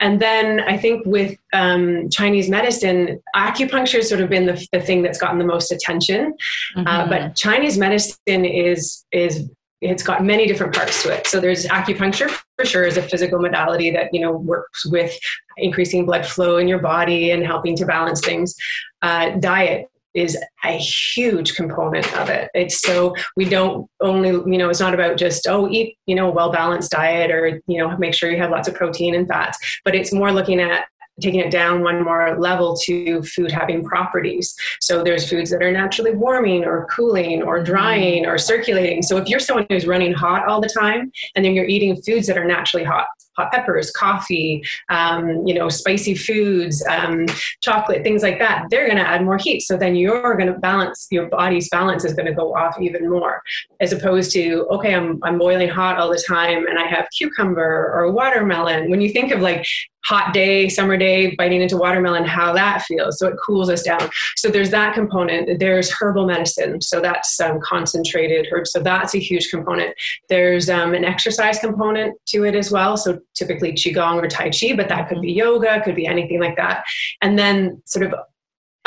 And 0.00 0.20
then 0.20 0.60
I 0.60 0.76
think 0.76 1.06
with 1.06 1.36
um, 1.52 2.08
Chinese 2.10 2.48
medicine, 2.48 3.20
acupuncture 3.34 3.96
has 3.96 4.08
sort 4.08 4.20
of 4.20 4.28
been 4.28 4.46
the, 4.46 4.66
the 4.72 4.80
thing 4.80 5.02
that's 5.02 5.18
gotten 5.18 5.38
the 5.38 5.44
most 5.44 5.72
attention. 5.72 6.34
Uh, 6.76 6.80
mm-hmm. 6.80 6.88
Uh, 6.88 7.08
but 7.08 7.36
Chinese 7.36 7.78
medicine 7.78 8.44
is 8.44 9.04
is 9.12 9.50
it's 9.80 10.02
got 10.02 10.24
many 10.24 10.46
different 10.46 10.74
parts 10.74 11.02
to 11.04 11.16
it. 11.16 11.26
So 11.26 11.38
there's 11.38 11.66
acupuncture 11.66 12.28
for 12.56 12.64
sure 12.64 12.84
is 12.84 12.96
a 12.96 13.02
physical 13.02 13.38
modality 13.38 13.90
that 13.92 14.12
you 14.12 14.20
know 14.20 14.32
works 14.32 14.84
with 14.86 15.16
increasing 15.56 16.04
blood 16.04 16.26
flow 16.26 16.56
in 16.56 16.66
your 16.66 16.80
body 16.80 17.30
and 17.30 17.44
helping 17.44 17.76
to 17.76 17.86
balance 17.86 18.20
things. 18.20 18.54
Uh, 19.02 19.30
diet 19.38 19.88
is 20.14 20.36
a 20.64 20.72
huge 20.72 21.54
component 21.54 22.12
of 22.16 22.28
it. 22.28 22.50
It's 22.54 22.80
so 22.80 23.14
we 23.36 23.44
don't 23.44 23.88
only, 24.00 24.30
you 24.30 24.58
know, 24.58 24.68
it's 24.68 24.80
not 24.80 24.94
about 24.94 25.16
just, 25.16 25.46
oh, 25.46 25.68
eat, 25.70 25.96
you 26.06 26.14
know, 26.14 26.28
a 26.28 26.32
well 26.32 26.50
balanced 26.50 26.90
diet 26.90 27.30
or, 27.30 27.60
you 27.66 27.78
know, 27.78 27.96
make 27.98 28.14
sure 28.14 28.30
you 28.30 28.38
have 28.38 28.50
lots 28.50 28.68
of 28.68 28.74
protein 28.74 29.14
and 29.14 29.28
fats, 29.28 29.58
but 29.84 29.94
it's 29.94 30.12
more 30.12 30.32
looking 30.32 30.60
at 30.60 30.86
taking 31.20 31.40
it 31.40 31.50
down 31.50 31.82
one 31.82 32.04
more 32.04 32.38
level 32.38 32.76
to 32.76 33.22
food 33.22 33.50
having 33.50 33.84
properties. 33.84 34.54
So 34.80 35.02
there's 35.02 35.28
foods 35.28 35.50
that 35.50 35.62
are 35.62 35.72
naturally 35.72 36.14
warming 36.14 36.64
or 36.64 36.86
cooling 36.86 37.42
or 37.42 37.56
mm-hmm. 37.56 37.72
drying 37.72 38.26
or 38.26 38.38
circulating. 38.38 39.02
So 39.02 39.16
if 39.16 39.28
you're 39.28 39.40
someone 39.40 39.66
who's 39.68 39.86
running 39.86 40.12
hot 40.12 40.46
all 40.46 40.60
the 40.60 40.68
time 40.68 41.10
and 41.34 41.44
then 41.44 41.54
you're 41.54 41.64
eating 41.64 42.00
foods 42.02 42.26
that 42.28 42.38
are 42.38 42.44
naturally 42.44 42.84
hot, 42.84 43.06
hot 43.38 43.52
peppers, 43.52 43.90
coffee, 43.92 44.62
um, 44.88 45.46
you 45.46 45.54
know, 45.54 45.68
spicy 45.68 46.14
foods, 46.14 46.84
um, 46.88 47.26
chocolate, 47.62 48.02
things 48.02 48.22
like 48.22 48.38
that, 48.38 48.66
they're 48.70 48.86
going 48.86 48.98
to 48.98 49.08
add 49.08 49.24
more 49.24 49.38
heat. 49.38 49.60
So 49.60 49.76
then 49.76 49.94
you're 49.94 50.36
going 50.36 50.52
to 50.52 50.58
balance, 50.58 51.06
your 51.10 51.26
body's 51.28 51.68
balance 51.68 52.04
is 52.04 52.14
going 52.14 52.26
to 52.26 52.34
go 52.34 52.54
off 52.54 52.80
even 52.80 53.08
more, 53.08 53.42
as 53.80 53.92
opposed 53.92 54.32
to, 54.32 54.66
okay, 54.70 54.94
I'm, 54.94 55.20
I'm 55.22 55.38
boiling 55.38 55.68
hot 55.68 55.98
all 55.98 56.10
the 56.10 56.22
time 56.26 56.66
and 56.66 56.78
I 56.78 56.86
have 56.86 57.06
cucumber 57.16 57.92
or 57.94 58.12
watermelon. 58.12 58.90
When 58.90 59.00
you 59.00 59.10
think 59.10 59.32
of 59.32 59.40
like 59.40 59.64
hot 60.04 60.32
day, 60.32 60.68
summer 60.68 60.96
day, 60.96 61.34
biting 61.36 61.60
into 61.60 61.76
watermelon, 61.76 62.24
how 62.24 62.52
that 62.52 62.82
feels. 62.82 63.18
So 63.18 63.28
it 63.28 63.36
cools 63.44 63.68
us 63.68 63.82
down. 63.82 64.08
So 64.36 64.48
there's 64.48 64.70
that 64.70 64.94
component. 64.94 65.58
There's 65.58 65.90
herbal 65.90 66.26
medicine. 66.26 66.80
So 66.80 67.00
that's 67.00 67.38
um, 67.40 67.60
concentrated 67.60 68.48
herbs. 68.52 68.72
So 68.72 68.80
that's 68.80 69.14
a 69.14 69.18
huge 69.18 69.50
component. 69.50 69.94
There's 70.28 70.70
um, 70.70 70.94
an 70.94 71.04
exercise 71.04 71.58
component 71.58 72.16
to 72.26 72.44
it 72.44 72.54
as 72.54 72.70
well. 72.70 72.96
So 72.96 73.18
typically 73.34 73.72
Qigong 73.72 74.22
or 74.22 74.28
Tai 74.28 74.50
Chi, 74.50 74.74
but 74.74 74.88
that 74.88 75.08
could 75.08 75.20
be 75.20 75.32
yoga, 75.32 75.80
could 75.82 75.96
be 75.96 76.06
anything 76.06 76.40
like 76.40 76.56
that. 76.56 76.84
And 77.22 77.38
then 77.38 77.82
sort 77.84 78.06
of 78.06 78.14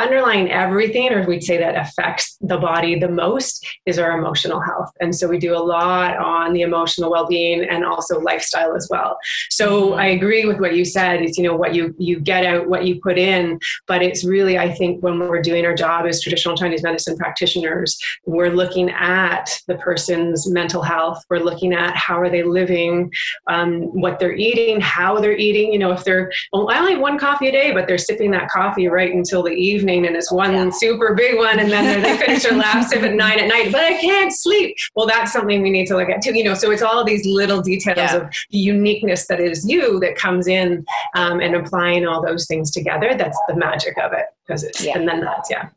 underlying 0.01 0.51
everything, 0.51 1.11
or 1.11 1.25
we'd 1.25 1.43
say 1.43 1.57
that 1.57 1.75
affects 1.75 2.37
the 2.41 2.57
body 2.57 2.99
the 2.99 3.09
most, 3.09 3.65
is 3.85 3.99
our 3.99 4.17
emotional 4.17 4.59
health. 4.59 4.91
And 4.99 5.15
so 5.15 5.27
we 5.27 5.37
do 5.37 5.55
a 5.55 5.65
lot 5.77 6.17
on 6.17 6.53
the 6.53 6.61
emotional 6.61 7.11
well-being 7.11 7.63
and 7.63 7.85
also 7.85 8.19
lifestyle 8.19 8.75
as 8.75 8.87
well. 8.89 9.17
So 9.49 9.91
mm-hmm. 9.91 9.99
I 9.99 10.07
agree 10.07 10.45
with 10.45 10.59
what 10.59 10.75
you 10.75 10.85
said. 10.85 11.21
It's 11.21 11.37
you 11.37 11.43
know 11.43 11.55
what 11.55 11.73
you 11.75 11.95
you 11.97 12.19
get 12.19 12.45
out, 12.45 12.67
what 12.67 12.85
you 12.85 12.99
put 13.01 13.17
in. 13.17 13.59
But 13.87 14.01
it's 14.01 14.23
really, 14.23 14.57
I 14.57 14.71
think, 14.73 15.01
when 15.03 15.19
we're 15.19 15.41
doing 15.41 15.65
our 15.65 15.75
job 15.75 16.05
as 16.05 16.21
traditional 16.21 16.57
Chinese 16.57 16.83
medicine 16.83 17.17
practitioners, 17.17 17.99
we're 18.25 18.49
looking 18.49 18.89
at 18.91 19.45
the 19.67 19.75
person's 19.75 20.49
mental 20.49 20.81
health. 20.81 21.23
We're 21.29 21.39
looking 21.39 21.73
at 21.73 21.95
how 21.95 22.19
are 22.19 22.29
they 22.29 22.43
living, 22.43 23.11
um, 23.47 23.83
what 24.03 24.19
they're 24.19 24.35
eating, 24.35 24.81
how 24.81 25.19
they're 25.19 25.37
eating. 25.37 25.71
You 25.73 25.79
know, 25.79 25.91
if 25.91 26.03
they're 26.03 26.31
well, 26.51 26.69
I 26.71 26.79
only 26.79 26.93
have 26.93 27.01
one 27.01 27.19
coffee 27.19 27.49
a 27.49 27.51
day, 27.51 27.71
but 27.71 27.87
they're 27.87 27.97
sipping 27.97 28.31
that 28.31 28.49
coffee 28.49 28.87
right 28.87 29.13
until 29.13 29.43
the 29.43 29.51
evening 29.51 29.90
evening 29.91 30.07
and 30.07 30.15
it's 30.15 30.31
one 30.31 30.53
yeah. 30.53 30.69
super 30.69 31.13
big 31.13 31.37
one 31.37 31.59
and 31.59 31.71
then 31.71 32.01
they 32.01 32.17
finish 32.25 32.43
their 32.43 32.57
last 32.57 32.89
sip 32.89 33.03
at 33.03 33.13
nine 33.13 33.39
at 33.39 33.47
night 33.47 33.71
but 33.71 33.81
i 33.81 33.99
can't 33.99 34.33
sleep 34.33 34.75
well 34.95 35.05
that's 35.05 35.31
something 35.31 35.61
we 35.61 35.69
need 35.69 35.85
to 35.85 35.95
look 35.95 36.09
at 36.09 36.21
too 36.21 36.35
you 36.35 36.43
know 36.43 36.53
so 36.53 36.71
it's 36.71 36.81
all 36.81 37.03
these 37.03 37.25
little 37.25 37.61
details 37.61 37.97
yeah. 37.97 38.15
of 38.15 38.29
the 38.51 38.57
uniqueness 38.57 39.27
that 39.27 39.39
is 39.39 39.67
you 39.67 39.99
that 39.99 40.15
comes 40.15 40.47
in 40.47 40.85
um, 41.15 41.39
and 41.39 41.55
applying 41.55 42.05
all 42.05 42.21
those 42.25 42.47
things 42.47 42.71
together 42.71 43.13
that's 43.17 43.37
the 43.47 43.55
magic 43.55 43.97
of 43.97 44.13
it 44.13 44.25
because 44.45 44.63
it's 44.63 44.83
yeah. 44.83 44.97
and 44.97 45.07
then 45.07 45.21
that's 45.21 45.49
yeah 45.49 45.69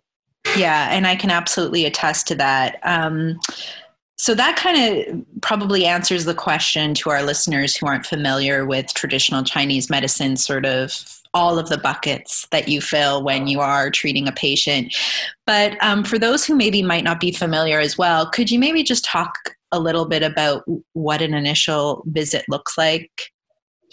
yeah 0.56 0.88
and 0.90 1.06
i 1.06 1.16
can 1.16 1.30
absolutely 1.30 1.84
attest 1.84 2.26
to 2.28 2.34
that 2.34 2.78
um, 2.82 3.38
so 4.16 4.34
that 4.36 4.56
kind 4.56 4.78
of 4.78 5.42
probably 5.42 5.84
answers 5.84 6.24
the 6.24 6.34
question 6.34 6.94
to 6.94 7.10
our 7.10 7.24
listeners 7.24 7.76
who 7.76 7.86
aren't 7.86 8.06
familiar 8.06 8.64
with 8.64 8.94
traditional 8.94 9.42
Chinese 9.42 9.90
medicine, 9.90 10.36
sort 10.36 10.64
of 10.64 11.13
all 11.34 11.58
of 11.58 11.68
the 11.68 11.78
buckets 11.78 12.46
that 12.50 12.68
you 12.68 12.80
fill 12.80 13.22
when 13.22 13.46
you 13.46 13.60
are 13.60 13.90
treating 13.90 14.26
a 14.28 14.32
patient. 14.32 14.94
But 15.46 15.76
um, 15.82 16.04
for 16.04 16.18
those 16.18 16.44
who 16.44 16.54
maybe 16.54 16.82
might 16.82 17.04
not 17.04 17.20
be 17.20 17.32
familiar 17.32 17.80
as 17.80 17.98
well, 17.98 18.30
could 18.30 18.50
you 18.50 18.58
maybe 18.58 18.82
just 18.82 19.04
talk 19.04 19.34
a 19.72 19.80
little 19.80 20.06
bit 20.06 20.22
about 20.22 20.62
what 20.92 21.20
an 21.20 21.34
initial 21.34 22.04
visit 22.06 22.44
looks 22.48 22.78
like? 22.78 23.10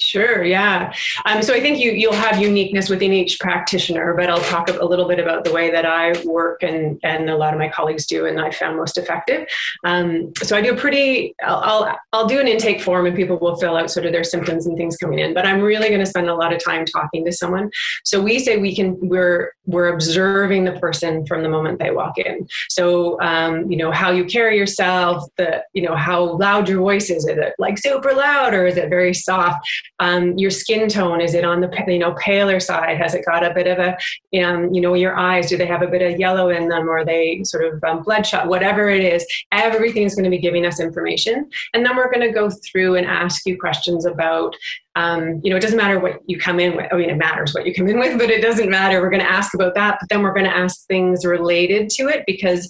Sure, 0.02 0.44
yeah. 0.44 0.92
Um, 1.26 1.44
so 1.44 1.54
I 1.54 1.60
think 1.60 1.78
you 1.78 1.92
you'll 1.92 2.14
have 2.14 2.42
uniqueness 2.42 2.90
within 2.90 3.14
each 3.14 3.40
practitioner, 3.40 4.16
but 4.16 4.30
I'll 4.30 4.42
talk 4.42 4.70
a 4.70 4.84
little 4.84 5.08
bit 5.08 5.20
about 5.20 5.44
the 5.44 5.54
way 5.54 5.70
that 5.70 5.86
I 5.86 6.20
work 6.24 6.64
and 6.64 7.00
and 7.04 7.30
a 7.30 7.38
lot 7.38 7.54
of 7.54 7.60
my 7.60 7.70
colleagues 7.70 8.08
do, 8.08 8.26
and 8.26 8.42
I 8.42 8.50
found 8.50 8.78
most 8.78 8.98
effective. 8.98 9.48
Um, 9.86 10.34
so 10.42 10.58
I 10.58 10.62
do 10.62 10.74
a 10.74 10.76
pretty 10.76 11.36
I'll, 11.46 11.58
I'll, 11.58 12.00
I'll 12.14 12.28
do 12.28 12.40
an 12.40 12.48
intake 12.48 12.82
form, 12.82 13.06
and 13.06 13.16
people 13.16 13.38
will 13.38 13.56
fill 13.58 13.78
out 13.78 13.92
sort 13.92 14.08
of 14.08 14.12
their 14.12 14.24
symptoms 14.24 14.66
and 14.66 14.76
things 14.76 14.98
coming 14.98 15.20
in. 15.20 15.36
But 15.36 15.46
I'm 15.46 15.62
really 15.62 15.90
going 15.90 16.00
to 16.00 16.06
spend 16.06 16.30
a 16.30 16.36
lot 16.36 16.52
of 16.52 16.64
time 16.64 16.84
talking 16.86 17.24
to 17.26 17.32
someone. 17.32 17.70
So 18.04 18.20
we 18.20 18.40
say 18.40 18.58
we 18.58 18.76
can 18.76 18.98
we're 19.08 19.52
we're 19.68 19.94
observing 19.94 20.66
the 20.66 20.74
person 20.74 21.28
from 21.28 21.44
the 21.44 21.50
moment 21.50 21.78
they 21.78 21.92
walk 21.92 22.18
in. 22.18 22.48
So 22.70 23.22
um, 23.22 23.70
you 23.70 23.78
know 23.78 23.92
how 23.92 24.10
you 24.10 24.26
carry 24.26 24.58
yourself, 24.58 25.30
the 25.38 25.64
you 25.74 25.84
know 25.84 25.96
how 25.96 26.38
loud 26.38 26.68
your 26.68 26.80
voice 26.80 27.12
is. 27.12 27.28
Is 27.28 27.38
it 27.38 27.54
like 27.60 27.78
super 27.78 28.14
loud 28.14 28.56
or 28.56 28.66
is 28.66 28.78
it 28.78 28.90
very 28.90 29.14
soft? 29.14 29.60
Um, 30.00 30.38
your 30.38 30.50
skin 30.50 30.90
tone 30.90 31.22
is 31.22 31.34
it 31.34 31.46
on 31.46 31.62
the 31.62 31.84
you 31.88 32.00
know 32.00 32.14
paler 32.14 32.60
side 32.60 32.98
has 32.98 33.14
it 33.14 33.26
got 33.26 33.44
a 33.44 33.54
bit 33.54 33.68
of 33.68 33.78
a 33.80 34.44
um, 34.44 34.74
you 34.74 34.82
know 34.82 34.94
your 34.94 35.18
eyes 35.18 35.50
do 35.50 35.58
they 35.58 35.66
have 35.66 35.82
a 35.82 35.88
bit 35.88 36.02
of 36.02 36.20
yellow 36.20 36.50
in 36.50 36.68
them 36.68 36.90
or 36.90 37.06
they 37.06 37.44
sort 37.44 37.66
of 37.66 37.84
um, 37.84 38.04
bloodshot 38.04 38.48
whatever 38.48 38.90
it 38.90 39.04
is 39.04 39.26
everything's 39.52 40.16
going 40.16 40.24
to 40.24 40.30
be 40.30 40.40
giving 40.40 40.66
us 40.66 40.80
information 40.80 41.50
and 41.74 41.86
then 41.86 41.96
we're 41.96 42.12
going 42.12 42.26
to 42.26 42.34
go 42.34 42.50
through 42.50 42.96
and 42.96 43.06
ask 43.06 43.46
you 43.46 43.60
questions 43.60 44.06
about 44.06 44.56
um, 44.96 45.40
you 45.42 45.50
know, 45.50 45.56
it 45.56 45.62
doesn't 45.62 45.78
matter 45.78 46.00
what 46.00 46.20
you 46.28 46.38
come 46.38 46.60
in 46.60 46.76
with. 46.76 46.92
I 46.92 46.98
mean, 46.98 47.10
it 47.10 47.18
matters 47.18 47.54
what 47.54 47.66
you 47.66 47.74
come 47.74 47.88
in 47.88 47.98
with, 47.98 48.18
but 48.18 48.30
it 48.30 48.42
doesn't 48.42 48.70
matter. 48.70 49.02
We're 49.02 49.10
going 49.10 49.22
to 49.22 49.32
ask 49.32 49.54
about 49.54 49.74
that, 49.76 49.98
but 50.02 50.10
then 50.10 50.22
we're 50.22 50.34
going 50.34 50.46
to 50.46 50.56
ask 50.56 50.86
things 50.88 51.26
related 51.26 51.90
to 51.92 52.10
it 52.10 52.24
because 52.28 52.70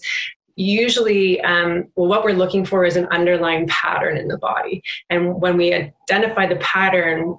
usually 0.55 1.41
um, 1.41 1.87
well, 1.95 2.07
what 2.07 2.23
we're 2.23 2.33
looking 2.33 2.65
for 2.65 2.85
is 2.85 2.95
an 2.95 3.07
underlying 3.07 3.67
pattern 3.67 4.17
in 4.17 4.27
the 4.27 4.37
body. 4.37 4.83
And 5.09 5.41
when 5.41 5.57
we 5.57 5.73
identify 5.73 6.47
the 6.47 6.57
pattern 6.57 7.37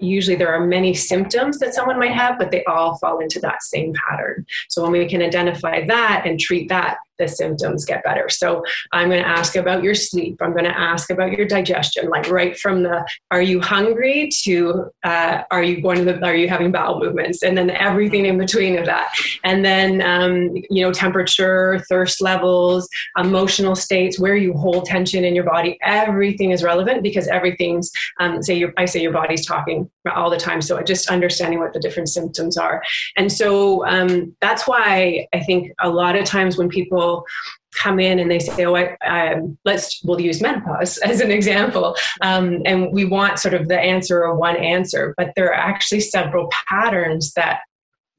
usually 0.00 0.36
there 0.36 0.54
are 0.54 0.64
many 0.64 0.94
symptoms 0.94 1.58
that 1.58 1.74
someone 1.74 1.98
might 1.98 2.12
have 2.12 2.38
but 2.38 2.50
they 2.50 2.64
all 2.64 2.96
fall 2.98 3.18
into 3.18 3.40
that 3.40 3.62
same 3.62 3.92
pattern. 4.08 4.46
So 4.68 4.82
when 4.82 4.92
we 4.92 5.08
can 5.08 5.22
identify 5.22 5.84
that 5.86 6.22
and 6.24 6.38
treat 6.38 6.68
that 6.68 6.98
the 7.18 7.28
symptoms 7.28 7.84
get 7.84 8.04
better. 8.04 8.28
So 8.28 8.62
I'm 8.92 9.08
going 9.08 9.22
to 9.22 9.28
ask 9.28 9.56
about 9.56 9.82
your 9.82 9.94
sleep. 9.94 10.40
I'm 10.40 10.52
going 10.52 10.64
to 10.64 10.78
ask 10.78 11.10
about 11.10 11.32
your 11.32 11.46
digestion, 11.46 12.08
like 12.08 12.30
right 12.30 12.58
from 12.58 12.82
the 12.82 13.06
are 13.30 13.42
you 13.42 13.60
hungry 13.60 14.30
to 14.44 14.90
uh, 15.04 15.42
are 15.50 15.62
you 15.62 15.80
going 15.80 15.98
to 15.98 16.04
the 16.04 16.24
are 16.24 16.34
you 16.34 16.48
having 16.48 16.72
bowel 16.72 17.00
movements, 17.00 17.42
and 17.42 17.56
then 17.56 17.70
everything 17.70 18.26
in 18.26 18.38
between 18.38 18.78
of 18.78 18.86
that, 18.86 19.12
and 19.44 19.64
then 19.64 20.00
um, 20.02 20.54
you 20.70 20.84
know 20.84 20.92
temperature, 20.92 21.84
thirst 21.88 22.20
levels, 22.20 22.88
emotional 23.16 23.74
states, 23.74 24.18
where 24.18 24.36
you 24.36 24.52
hold 24.54 24.84
tension 24.84 25.24
in 25.24 25.34
your 25.34 25.44
body. 25.44 25.78
Everything 25.82 26.50
is 26.50 26.62
relevant 26.62 27.02
because 27.02 27.26
everything's 27.28 27.90
um, 28.20 28.42
say 28.42 28.54
your 28.54 28.72
I 28.76 28.84
say 28.84 29.00
your 29.00 29.12
body's 29.12 29.44
talking 29.44 29.90
all 30.14 30.30
the 30.30 30.36
time. 30.36 30.62
So 30.62 30.80
just 30.82 31.10
understanding 31.10 31.58
what 31.58 31.72
the 31.72 31.80
different 31.80 32.08
symptoms 32.08 32.56
are, 32.56 32.82
and 33.16 33.30
so 33.30 33.86
um, 33.86 34.36
that's 34.40 34.66
why 34.66 35.26
I 35.32 35.40
think 35.40 35.72
a 35.80 35.88
lot 35.88 36.16
of 36.16 36.24
times 36.24 36.56
when 36.56 36.68
people 36.68 37.07
people 37.08 37.26
come 37.74 38.00
in 38.00 38.18
and 38.18 38.30
they 38.30 38.38
say, 38.38 38.64
"Oh, 38.64 38.74
I, 38.74 38.96
um, 39.06 39.58
let's 39.64 40.02
we'll 40.04 40.20
use 40.20 40.40
menopause 40.40 40.98
as 41.04 41.20
an 41.20 41.30
example," 41.30 41.96
um, 42.22 42.62
and 42.64 42.92
we 42.92 43.04
want 43.04 43.38
sort 43.38 43.54
of 43.54 43.68
the 43.68 43.78
answer 43.78 44.24
or 44.24 44.36
one 44.36 44.56
answer, 44.56 45.14
but 45.16 45.32
there 45.36 45.48
are 45.48 45.54
actually 45.54 46.00
several 46.00 46.50
patterns 46.68 47.32
that 47.34 47.60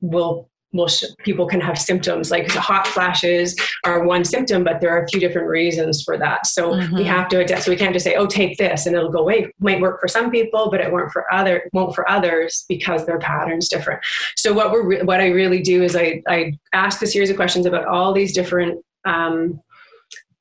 will 0.01 0.49
sh- 0.87 1.05
people 1.19 1.47
can 1.47 1.59
have 1.59 1.77
symptoms 1.77 2.31
like 2.31 2.51
the 2.53 2.61
hot 2.61 2.87
flashes 2.87 3.55
are 3.85 4.03
one 4.03 4.23
symptom 4.23 4.63
but 4.63 4.79
there 4.81 4.89
are 4.95 5.03
a 5.03 5.07
few 5.07 5.19
different 5.19 5.47
reasons 5.47 6.03
for 6.03 6.17
that 6.17 6.45
so 6.45 6.71
mm-hmm. 6.71 6.95
we 6.95 7.03
have 7.03 7.27
to 7.27 7.39
adapt 7.39 7.63
so 7.63 7.71
we 7.71 7.77
can't 7.77 7.93
just 7.93 8.05
say 8.05 8.15
oh 8.15 8.27
take 8.27 8.57
this 8.57 8.85
and 8.85 8.95
it'll 8.95 9.11
go 9.11 9.19
away 9.19 9.39
it 9.39 9.55
might 9.59 9.81
work 9.81 9.99
for 9.99 10.07
some 10.07 10.29
people 10.29 10.69
but 10.69 10.79
it 10.79 10.91
won't 10.91 11.11
for 11.11 11.31
other 11.33 11.63
won't 11.73 11.95
for 11.95 12.09
others 12.09 12.65
because 12.69 13.05
their 13.05 13.19
patterns 13.19 13.67
different 13.67 13.99
so 14.35 14.53
what 14.53 14.71
we're 14.71 14.85
re- 14.85 15.03
what 15.03 15.19
i 15.19 15.27
really 15.27 15.61
do 15.61 15.83
is 15.83 15.95
i 15.95 16.21
i 16.27 16.53
ask 16.73 17.01
a 17.01 17.07
series 17.07 17.29
of 17.29 17.35
questions 17.35 17.65
about 17.65 17.85
all 17.85 18.13
these 18.13 18.33
different 18.33 18.83
um, 19.05 19.59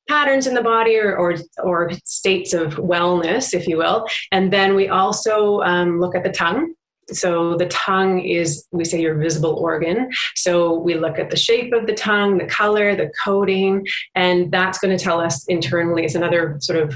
patterns 0.09 0.47
in 0.47 0.55
the 0.55 0.63
body 0.63 0.97
or, 0.97 1.17
or, 1.17 1.37
or, 1.63 1.91
states 2.05 2.55
of 2.55 2.75
wellness, 2.77 3.53
if 3.53 3.69
you 3.69 3.77
will. 3.77 4.07
And 4.33 4.51
then 4.53 4.75
we 4.75 4.89
also 4.89 5.61
um, 5.61 6.01
look 6.01 6.17
at 6.17 6.25
the 6.25 6.33
tongue. 6.33 6.75
So 7.13 7.57
the 7.57 7.67
tongue 7.67 8.21
is, 8.21 8.67
we 8.71 8.85
say, 8.85 9.01
your 9.01 9.15
visible 9.15 9.55
organ. 9.55 10.11
So 10.35 10.75
we 10.75 10.95
look 10.95 11.19
at 11.19 11.31
the 11.31 11.37
shape 11.37 11.73
of 11.73 11.87
the 11.87 11.95
tongue, 11.95 12.39
the 12.39 12.47
color, 12.47 12.95
the 12.95 13.11
coating, 13.25 13.87
and 14.15 14.53
that's 14.53 14.79
going 14.79 14.97
to 14.97 15.03
tell 15.03 15.21
us 15.21 15.45
internally. 15.47 16.05
It's 16.05 16.15
another 16.15 16.57
sort 16.61 16.79
of 16.81 16.95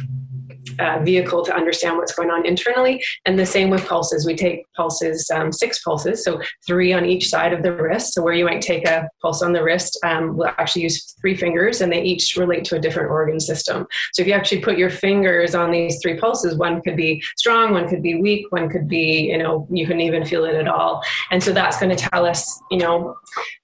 uh, 0.78 1.00
vehicle 1.02 1.44
to 1.44 1.54
understand 1.54 1.96
what's 1.96 2.14
going 2.14 2.30
on 2.30 2.46
internally. 2.46 3.02
And 3.26 3.38
the 3.38 3.46
same 3.46 3.70
with 3.70 3.86
pulses. 3.86 4.26
We 4.26 4.36
take 4.36 4.64
pulses, 4.74 5.30
um, 5.30 5.52
six 5.52 5.82
pulses, 5.82 6.24
so 6.24 6.40
three 6.66 6.92
on 6.92 7.04
each 7.06 7.28
side 7.28 7.52
of 7.52 7.62
the 7.62 7.72
wrist. 7.72 8.14
So 8.14 8.22
where 8.22 8.34
you 8.34 8.44
might 8.44 8.62
take 8.62 8.86
a 8.86 9.08
pulse 9.20 9.42
on 9.42 9.52
the 9.52 9.62
wrist, 9.62 9.98
um, 10.04 10.36
we'll 10.36 10.48
actually 10.48 10.82
use 10.82 11.14
three 11.20 11.36
fingers, 11.36 11.80
and 11.80 11.92
they 11.92 12.02
each 12.02 12.36
relate 12.36 12.64
to 12.66 12.76
a 12.76 12.80
different 12.80 13.10
organ 13.10 13.40
system. 13.40 13.86
So 14.12 14.22
if 14.22 14.28
you 14.28 14.34
actually 14.34 14.60
put 14.60 14.78
your 14.78 14.90
fingers 14.90 15.54
on 15.54 15.70
these 15.70 15.98
three 16.02 16.18
pulses, 16.18 16.56
one 16.56 16.80
could 16.82 16.96
be 16.96 17.22
strong, 17.36 17.72
one 17.72 17.88
could 17.88 18.02
be 18.02 18.16
weak, 18.16 18.46
one 18.50 18.68
could 18.68 18.88
be, 18.88 19.30
you 19.30 19.38
know, 19.38 19.66
you 19.70 19.86
can 19.86 20.00
even 20.00 20.24
feel 20.24 20.44
it 20.44 20.54
at 20.54 20.68
all. 20.68 21.02
And 21.30 21.42
so 21.42 21.52
that's 21.52 21.78
going 21.78 21.96
to 21.96 22.08
tell 22.10 22.26
us, 22.26 22.60
you 22.70 22.78
know, 22.78 23.16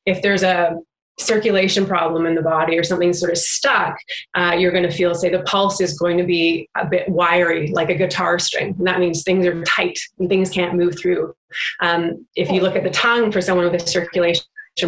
if 0.06 0.22
there's 0.22 0.42
a 0.42 0.76
circulation 1.18 1.86
problem 1.86 2.26
in 2.26 2.34
the 2.34 2.42
body 2.42 2.78
or 2.78 2.84
something 2.84 3.12
sort 3.12 3.32
of 3.32 3.38
stuck, 3.38 3.96
uh, 4.34 4.56
you're 4.58 4.72
going 4.72 4.88
to 4.88 4.90
feel, 4.90 5.14
say, 5.14 5.28
the 5.28 5.42
pulse 5.42 5.80
is 5.80 5.98
going 5.98 6.16
to 6.18 6.24
be 6.24 6.68
a 6.76 6.86
bit 6.86 7.08
wiry, 7.08 7.68
like 7.68 7.90
a 7.90 7.94
guitar 7.94 8.38
string. 8.38 8.74
And 8.78 8.86
that 8.86 9.00
means 9.00 9.22
things 9.22 9.46
are 9.46 9.62
tight 9.64 9.98
and 10.18 10.28
things 10.28 10.50
can't 10.50 10.76
move 10.76 10.98
through. 10.98 11.34
Um, 11.80 12.26
if 12.36 12.50
you 12.50 12.60
look 12.60 12.76
at 12.76 12.84
the 12.84 12.90
tongue 12.90 13.32
for 13.32 13.40
someone 13.40 13.70
with 13.70 13.82
a 13.82 13.86
circulation 13.86 14.44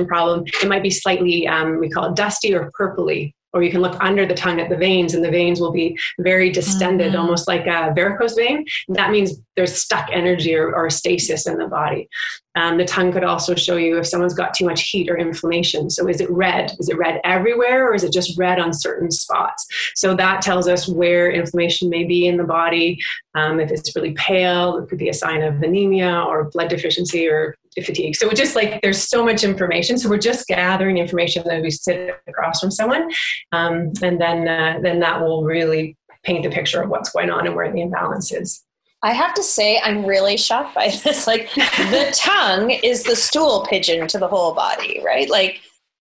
problem, 0.07 0.45
it 0.63 0.69
might 0.69 0.83
be 0.83 0.91
slightly, 0.91 1.49
um, 1.49 1.79
we 1.79 1.91
call 1.91 2.11
it 2.11 2.17
dusty 2.17 2.55
or 2.55 2.71
purpley 2.79 3.35
or 3.53 3.63
you 3.63 3.71
can 3.71 3.81
look 3.81 3.97
under 4.01 4.27
the 4.27 4.35
tongue 4.35 4.61
at 4.61 4.69
the 4.69 4.77
veins 4.77 5.15
and 5.15 5.25
the 5.25 5.31
veins 5.31 5.61
will 5.61 5.73
be 5.73 5.99
very 6.21 6.51
distended 6.51 7.13
mm-hmm. 7.13 7.21
almost 7.21 7.49
like 7.49 7.67
a 7.67 7.93
varicose 7.95 8.35
vein 8.35 8.65
that 8.89 9.11
means 9.11 9.41
there's 9.61 9.77
stuck 9.79 10.09
energy 10.11 10.55
or, 10.55 10.75
or 10.75 10.89
stasis 10.89 11.47
in 11.47 11.59
the 11.59 11.67
body 11.67 12.09
um, 12.57 12.79
the 12.79 12.85
tongue 12.85 13.13
could 13.13 13.23
also 13.23 13.55
show 13.55 13.77
you 13.77 13.99
if 13.99 14.07
someone's 14.07 14.35
got 14.35 14.55
too 14.55 14.65
much 14.65 14.89
heat 14.89 15.11
or 15.11 15.19
inflammation 15.19 15.91
so 15.91 16.09
is 16.09 16.21
it 16.21 16.31
red 16.31 16.73
is 16.79 16.89
it 16.89 16.97
red 16.97 17.21
everywhere 17.25 17.89
or 17.89 17.95
is 17.95 18.03
it 18.03 18.13
just 18.13 18.39
red 18.39 18.59
on 18.59 18.73
certain 18.73 19.11
spots 19.11 19.67
so 19.95 20.15
that 20.15 20.41
tells 20.41 20.67
us 20.67 20.89
where 20.89 21.31
inflammation 21.31 21.91
may 21.91 22.05
be 22.05 22.27
in 22.27 22.39
the 22.39 22.45
body 22.45 22.99
um, 23.35 23.61
if 23.61 23.71
it's 23.71 23.95
really 23.95 24.13
pale 24.15 24.79
it 24.79 24.89
could 24.89 24.99
be 24.99 25.11
a 25.11 25.15
sign 25.15 25.43
of 25.43 25.63
anemia 25.63 26.23
or 26.27 26.51
blood 26.51 26.69
deficiency 26.69 27.29
or 27.29 27.55
fatigue. 27.85 28.17
So 28.17 28.29
just 28.33 28.57
like 28.57 28.83
there's 28.83 29.09
so 29.09 29.25
much 29.25 29.45
information. 29.45 29.97
So 29.97 30.09
we're 30.09 30.19
just 30.19 30.49
gathering 30.49 30.99
information 30.99 31.45
that 31.47 31.63
we 31.63 31.71
sit 31.71 32.11
across 32.27 32.61
from 32.61 32.73
someone, 32.73 33.09
um, 33.53 33.93
and 34.03 34.21
then 34.21 34.49
uh, 34.49 34.81
then 34.83 34.99
that 35.01 35.21
will 35.21 35.45
really 35.45 35.97
paint 36.25 36.45
the 36.45 36.51
picture 36.51 36.83
of 36.83 36.91
what's 36.91 37.11
going 37.11 37.31
on 37.31 37.47
and 37.47 37.55
where 37.55 37.73
the 37.73 37.81
imbalance 37.81 38.33
is. 38.33 38.65
I 39.03 39.13
have 39.13 39.33
to 39.35 39.43
say, 39.43 39.81
I'm 39.83 40.05
really 40.05 40.37
shocked 40.37 40.75
by 40.75 40.89
this. 41.05 41.27
Like, 41.27 41.53
the 41.55 42.13
tongue 42.17 42.71
is 42.71 43.03
the 43.05 43.17
stool 43.17 43.67
pigeon 43.69 44.07
to 44.09 44.19
the 44.19 44.29
whole 44.29 44.55
body, 44.55 45.01
right? 45.05 45.29
Like, 45.29 45.61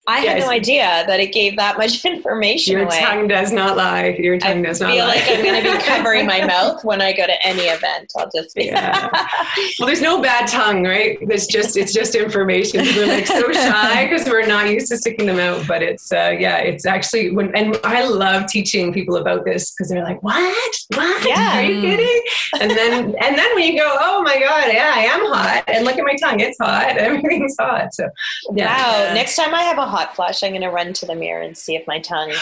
I 0.10 0.24
yes. 0.24 0.42
had 0.42 0.48
no 0.48 0.50
idea 0.50 1.04
that 1.06 1.20
it 1.20 1.32
gave 1.32 1.56
that 1.58 1.78
much 1.78 2.04
information 2.14 2.74
Your 2.74 2.86
away. 2.86 3.00
tongue 3.00 3.28
does 3.28 3.52
not 3.52 3.78
lie. 3.78 4.18
Your 4.20 4.40
tongue 4.40 4.66
I 4.66 4.70
does 4.70 4.82
not 4.82 4.90
lie. 4.90 4.96
I 4.96 4.98
feel 4.98 5.06
like 5.08 5.38
I'm 5.38 5.44
going 5.44 5.64
to 5.64 5.72
be 5.72 5.84
covering 5.84 6.26
my 6.26 6.46
mouth 6.46 6.84
when 6.84 7.00
I 7.00 7.14
go 7.14 7.28
to 7.28 7.46
any 7.46 7.64
event. 7.64 8.12
I'll 8.18 8.30
just 8.36 8.56
be. 8.56 8.66
Yeah. 8.66 9.08
well, 9.80 9.86
there's 9.86 10.02
no 10.02 10.20
bad 10.20 10.48
tongue, 10.48 10.84
right? 10.84 11.20
It's 11.22 11.46
just 11.46 11.78
it's 11.78 11.94
just 11.94 12.16
information. 12.16 12.82
We're 12.82 13.06
like 13.06 13.28
so 13.28 13.52
shy 13.52 14.08
because 14.08 14.28
we're 14.28 14.48
not 14.48 14.70
used 14.70 14.88
to 14.88 14.98
sticking 14.98 15.28
them 15.28 15.38
out. 15.38 15.68
But 15.68 15.84
it's 15.84 16.12
uh, 16.12 16.36
yeah, 16.40 16.58
it's 16.58 16.88
actually 16.88 17.30
when 17.32 17.56
and 17.56 17.80
I 17.84 18.04
love 18.08 18.48
teaching 18.48 18.92
people 18.92 19.18
about 19.18 19.46
this 19.46 19.72
because 19.72 19.90
they're 19.90 20.04
like, 20.04 20.24
what? 20.24 20.76
What? 20.96 21.28
Yeah. 21.28 21.60
Are 21.60 21.64
you 21.64 21.82
kidding? 21.82 22.22
And 22.60 22.72
then 22.72 23.16
and 23.22 23.38
then 23.38 23.56
when 23.56 23.72
you 23.72 23.78
go, 23.78 23.96
oh 24.00 24.24
my 24.24 24.40
god, 24.40 24.74
yeah, 24.74 24.92
I 24.96 25.02
am 25.02 25.26
hot, 25.26 25.66
and 25.68 25.86
look 25.86 25.98
at 25.98 26.04
my 26.04 26.16
tongue, 26.16 26.40
it's 26.40 26.58
hot. 26.60 26.98
Everything's 26.98 27.56
hot. 27.60 27.94
So 27.94 28.10
yeah. 28.56 28.76
Wow. 28.76 29.14
Next 29.14 29.36
time 29.36 29.54
I 29.54 29.62
have 29.62 29.78
a 29.78 29.86
hot 29.86 29.99
flash, 30.08 30.44
I'm 30.44 30.52
going 30.52 30.62
to 30.62 30.70
run 30.70 30.94
to 30.94 31.06
the 31.06 31.16
mirror 31.16 31.42
and 31.42 31.58
see 31.58 31.76
if 31.76 31.86
my 31.88 32.00
tongue 32.00 32.34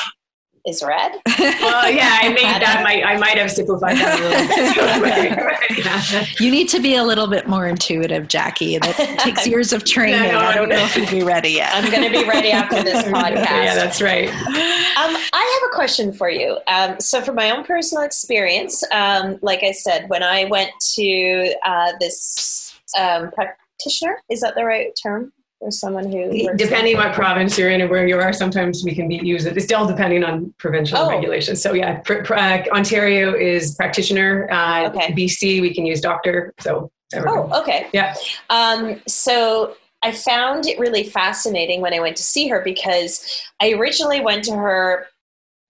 is 0.67 0.83
red. 0.83 1.13
well, 1.39 1.89
yeah, 1.89 2.19
I 2.21 2.29
made 2.29 2.43
that. 2.43 2.81
Might, 2.83 3.03
I 3.05 3.17
might 3.17 3.37
have 3.37 3.49
simplified 3.49 3.97
that 3.97 4.19
a 4.19 4.23
little 4.23 5.01
bit. 5.01 6.27
You 6.39 6.51
need 6.51 6.67
to 6.69 6.79
be 6.79 6.95
a 6.95 7.03
little 7.03 7.27
bit 7.27 7.47
more 7.47 7.67
intuitive, 7.67 8.27
Jackie. 8.27 8.77
That 8.77 9.19
takes 9.19 9.47
years 9.47 9.71
of 9.71 9.85
training. 9.85 10.21
No, 10.21 10.39
no, 10.39 10.39
I 10.39 10.53
don't 10.53 10.69
know 10.69 10.83
if 10.83 10.95
you'd 10.95 11.09
be 11.09 11.23
ready 11.23 11.49
yet. 11.49 11.73
I'm 11.73 11.89
going 11.89 12.03
to 12.03 12.09
be 12.09 12.27
ready 12.27 12.51
after 12.51 12.83
this 12.83 13.03
podcast. 13.05 13.45
yeah, 13.45 13.75
that's 13.75 14.01
right. 14.01 14.29
Um, 14.29 15.15
I 15.33 15.59
have 15.61 15.71
a 15.71 15.75
question 15.75 16.11
for 16.11 16.29
you. 16.29 16.57
Um, 16.67 16.99
so, 16.99 17.21
from 17.21 17.35
my 17.35 17.51
own 17.51 17.63
personal 17.63 18.03
experience, 18.03 18.83
um, 18.91 19.39
like 19.41 19.63
I 19.63 19.71
said, 19.71 20.09
when 20.09 20.23
I 20.23 20.45
went 20.45 20.71
to 20.95 21.53
uh, 21.65 21.93
this 21.99 22.77
um, 22.97 23.31
practitioner, 23.31 24.21
is 24.29 24.41
that 24.41 24.55
the 24.55 24.65
right 24.65 24.91
term? 25.01 25.31
Or 25.59 25.71
someone 25.71 26.11
who 26.11 26.53
depending 26.55 26.97
what 26.97 27.13
province 27.13 27.57
you're 27.57 27.69
in 27.69 27.81
and 27.81 27.89
where 27.89 28.07
you 28.07 28.17
are 28.17 28.31
sometimes 28.31 28.83
we 28.83 28.93
can 28.93 29.07
be 29.07 29.15
use 29.15 29.45
it 29.45 29.55
it's 29.55 29.65
still 29.65 29.87
depending 29.87 30.23
on 30.23 30.53
provincial 30.57 30.97
oh. 30.97 31.09
regulations 31.09 31.61
so 31.61 31.73
yeah 31.73 31.99
pr- 31.99 32.21
pr- 32.23 32.35
uh, 32.35 32.63
ontario 32.71 33.33
is 33.33 33.75
practitioner 33.75 34.47
uh, 34.51 34.89
okay. 34.89 35.11
bc 35.13 35.61
we 35.61 35.73
can 35.73 35.85
use 35.85 35.99
doctor 36.01 36.53
so 36.59 36.91
oh 37.15 37.59
okay 37.59 37.87
yeah 37.93 38.13
um, 38.49 39.01
so 39.07 39.75
i 40.03 40.11
found 40.11 40.67
it 40.67 40.77
really 40.77 41.03
fascinating 41.03 41.81
when 41.81 41.93
i 41.93 41.99
went 41.99 42.15
to 42.15 42.23
see 42.23 42.47
her 42.47 42.61
because 42.61 43.41
i 43.59 43.71
originally 43.71 44.21
went 44.21 44.43
to 44.43 44.53
her 44.53 45.07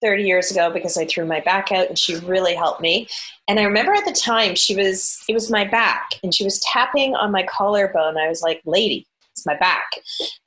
30 0.02 0.24
years 0.24 0.52
ago 0.52 0.72
because 0.72 0.96
I 0.96 1.06
threw 1.06 1.26
my 1.26 1.40
back 1.40 1.72
out 1.72 1.88
and 1.88 1.98
she 1.98 2.18
really 2.18 2.54
helped 2.54 2.82
me. 2.82 3.08
And 3.48 3.60
I 3.60 3.64
remember 3.64 3.94
at 3.94 4.06
the 4.06 4.12
time 4.12 4.56
she 4.56 4.76
was, 4.76 5.20
it 5.28 5.34
was 5.34 5.50
my 5.50 5.66
back 5.66 6.10
and 6.22 6.34
she 6.34 6.44
was 6.44 6.60
tapping 6.60 7.16
on 7.16 7.32
my 7.32 7.44
collarbone. 7.44 8.16
I 8.16 8.28
was 8.28 8.44
like, 8.44 8.62
lady, 8.66 9.08
my 9.48 9.58
back. 9.58 9.90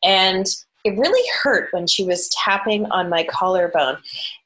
And 0.04 0.46
it 0.84 0.96
really 0.96 1.28
hurt 1.42 1.68
when 1.72 1.86
she 1.86 2.04
was 2.04 2.28
tapping 2.28 2.86
on 2.86 3.08
my 3.08 3.24
collarbone. 3.24 3.98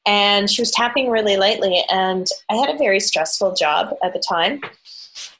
And 0.05 0.49
she 0.49 0.61
was 0.61 0.71
tapping 0.71 1.09
really 1.09 1.37
lightly. 1.37 1.83
And 1.91 2.27
I 2.49 2.55
had 2.55 2.69
a 2.69 2.77
very 2.77 2.99
stressful 2.99 3.53
job 3.55 3.95
at 4.03 4.13
the 4.13 4.23
time. 4.27 4.61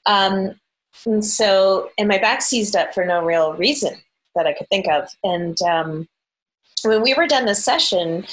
Um, 0.05 0.59
and 1.05 1.25
so, 1.25 1.89
and 1.97 2.07
my 2.07 2.17
back 2.17 2.41
seized 2.41 2.75
up 2.75 2.93
for 2.93 3.05
no 3.05 3.23
real 3.23 3.53
reason 3.53 3.95
that 4.35 4.47
I 4.47 4.53
could 4.53 4.69
think 4.69 4.87
of. 4.87 5.09
And 5.23 5.59
um, 5.63 6.07
when 6.83 7.01
we 7.01 7.13
were 7.13 7.27
done 7.27 7.45
the 7.45 7.55
session, 7.55 8.25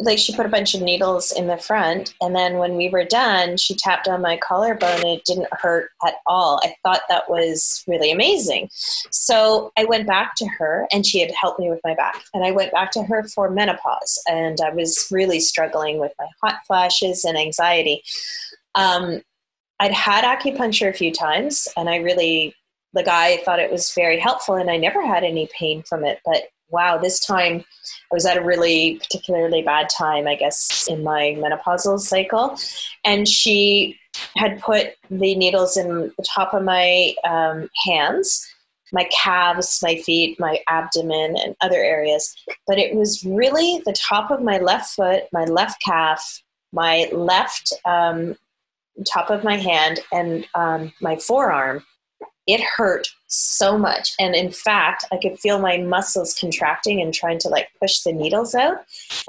like 0.00 0.18
she 0.18 0.34
put 0.34 0.46
a 0.46 0.50
bunch 0.50 0.74
of 0.74 0.82
needles 0.82 1.32
in 1.32 1.48
the 1.48 1.56
front 1.56 2.14
and 2.20 2.34
then 2.34 2.58
when 2.58 2.76
we 2.76 2.88
were 2.88 3.04
done 3.04 3.56
she 3.56 3.74
tapped 3.74 4.06
on 4.06 4.22
my 4.22 4.36
collarbone 4.36 5.00
and 5.00 5.04
it 5.04 5.24
didn't 5.24 5.48
hurt 5.52 5.90
at 6.06 6.14
all. 6.26 6.60
I 6.62 6.74
thought 6.82 7.02
that 7.08 7.28
was 7.28 7.84
really 7.86 8.10
amazing. 8.10 8.68
So 9.10 9.72
i 9.76 9.84
went 9.84 10.06
back 10.06 10.34
to 10.36 10.46
her 10.46 10.86
and 10.92 11.04
she 11.04 11.20
had 11.20 11.32
helped 11.32 11.58
me 11.58 11.70
with 11.70 11.80
my 11.84 11.94
back 11.94 12.22
and 12.34 12.44
i 12.44 12.50
went 12.50 12.72
back 12.72 12.90
to 12.92 13.02
her 13.02 13.24
for 13.24 13.50
menopause 13.50 14.20
and 14.28 14.58
i 14.60 14.70
was 14.70 15.08
really 15.10 15.40
struggling 15.40 15.98
with 15.98 16.12
my 16.18 16.26
hot 16.42 16.60
flashes 16.66 17.24
and 17.24 17.36
anxiety. 17.36 18.02
Um, 18.74 19.22
i'd 19.80 19.92
had 19.92 20.24
acupuncture 20.24 20.88
a 20.88 20.92
few 20.92 21.12
times 21.12 21.68
and 21.76 21.88
i 21.88 21.96
really 21.96 22.54
the 22.94 23.02
guy 23.02 23.38
thought 23.38 23.58
it 23.58 23.70
was 23.70 23.92
very 23.92 24.18
helpful 24.18 24.54
and 24.54 24.70
i 24.70 24.76
never 24.76 25.04
had 25.04 25.24
any 25.24 25.48
pain 25.56 25.82
from 25.82 26.04
it 26.04 26.20
but 26.24 26.44
wow, 26.70 26.98
this 26.98 27.20
time 27.20 27.64
I 28.10 28.14
was 28.14 28.26
at 28.26 28.38
a 28.38 28.44
really 28.44 28.98
particularly 28.98 29.62
bad 29.62 29.88
time, 29.90 30.26
I 30.26 30.34
guess, 30.34 30.86
in 30.88 31.02
my 31.02 31.36
menopausal 31.38 32.00
cycle. 32.00 32.58
And 33.04 33.28
she 33.28 33.98
had 34.36 34.60
put 34.60 34.94
the 35.10 35.34
needles 35.34 35.76
in 35.76 36.12
the 36.16 36.26
top 36.26 36.54
of 36.54 36.62
my 36.62 37.14
um, 37.24 37.68
hands, 37.84 38.46
my 38.92 39.08
calves, 39.12 39.80
my 39.82 39.96
feet, 39.96 40.40
my 40.40 40.60
abdomen, 40.68 41.36
and 41.36 41.54
other 41.60 41.76
areas. 41.76 42.34
But 42.66 42.78
it 42.78 42.94
was 42.94 43.24
really 43.24 43.82
the 43.84 43.92
top 43.92 44.30
of 44.30 44.42
my 44.42 44.58
left 44.58 44.94
foot, 44.94 45.24
my 45.32 45.44
left 45.44 45.82
calf, 45.82 46.42
my 46.72 47.08
left 47.12 47.72
um, 47.84 48.36
top 49.06 49.30
of 49.30 49.44
my 49.44 49.56
hand, 49.56 50.00
and 50.12 50.46
um, 50.54 50.92
my 51.00 51.16
forearm. 51.16 51.84
It 52.48 52.60
hurt 52.60 53.06
so 53.26 53.76
much. 53.76 54.14
And 54.18 54.34
in 54.34 54.50
fact, 54.50 55.04
I 55.12 55.18
could 55.18 55.38
feel 55.38 55.58
my 55.58 55.76
muscles 55.76 56.34
contracting 56.34 57.00
and 57.02 57.12
trying 57.12 57.38
to 57.40 57.48
like 57.48 57.68
push 57.78 58.00
the 58.00 58.12
needles 58.12 58.54
out. 58.54 58.78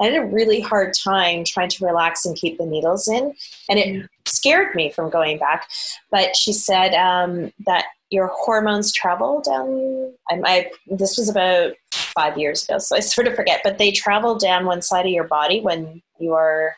I 0.00 0.06
had 0.06 0.16
a 0.16 0.24
really 0.24 0.60
hard 0.60 0.94
time 0.94 1.44
trying 1.44 1.68
to 1.68 1.84
relax 1.84 2.24
and 2.24 2.34
keep 2.34 2.56
the 2.56 2.64
needles 2.64 3.08
in. 3.08 3.34
And 3.68 3.78
it 3.78 4.08
scared 4.24 4.74
me 4.74 4.90
from 4.90 5.10
going 5.10 5.36
back. 5.38 5.68
But 6.10 6.34
she 6.34 6.54
said 6.54 6.94
um, 6.94 7.52
that 7.66 7.84
your 8.08 8.30
hormones 8.32 8.90
travel 8.90 9.42
down. 9.42 10.14
I, 10.30 10.40
I, 10.50 10.70
this 10.86 11.18
was 11.18 11.28
about 11.28 11.74
five 11.92 12.38
years 12.38 12.64
ago, 12.64 12.78
so 12.78 12.96
I 12.96 13.00
sort 13.00 13.28
of 13.28 13.34
forget, 13.34 13.60
but 13.62 13.78
they 13.78 13.92
travel 13.92 14.36
down 14.36 14.64
one 14.64 14.82
side 14.82 15.06
of 15.06 15.12
your 15.12 15.24
body 15.24 15.60
when 15.60 16.02
you 16.18 16.32
are 16.32 16.74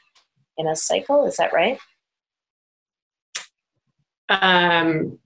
in 0.58 0.66
a 0.66 0.76
cycle. 0.76 1.24
Is 1.26 1.36
that 1.36 1.52
right? 1.52 1.78
Um, 4.28 5.18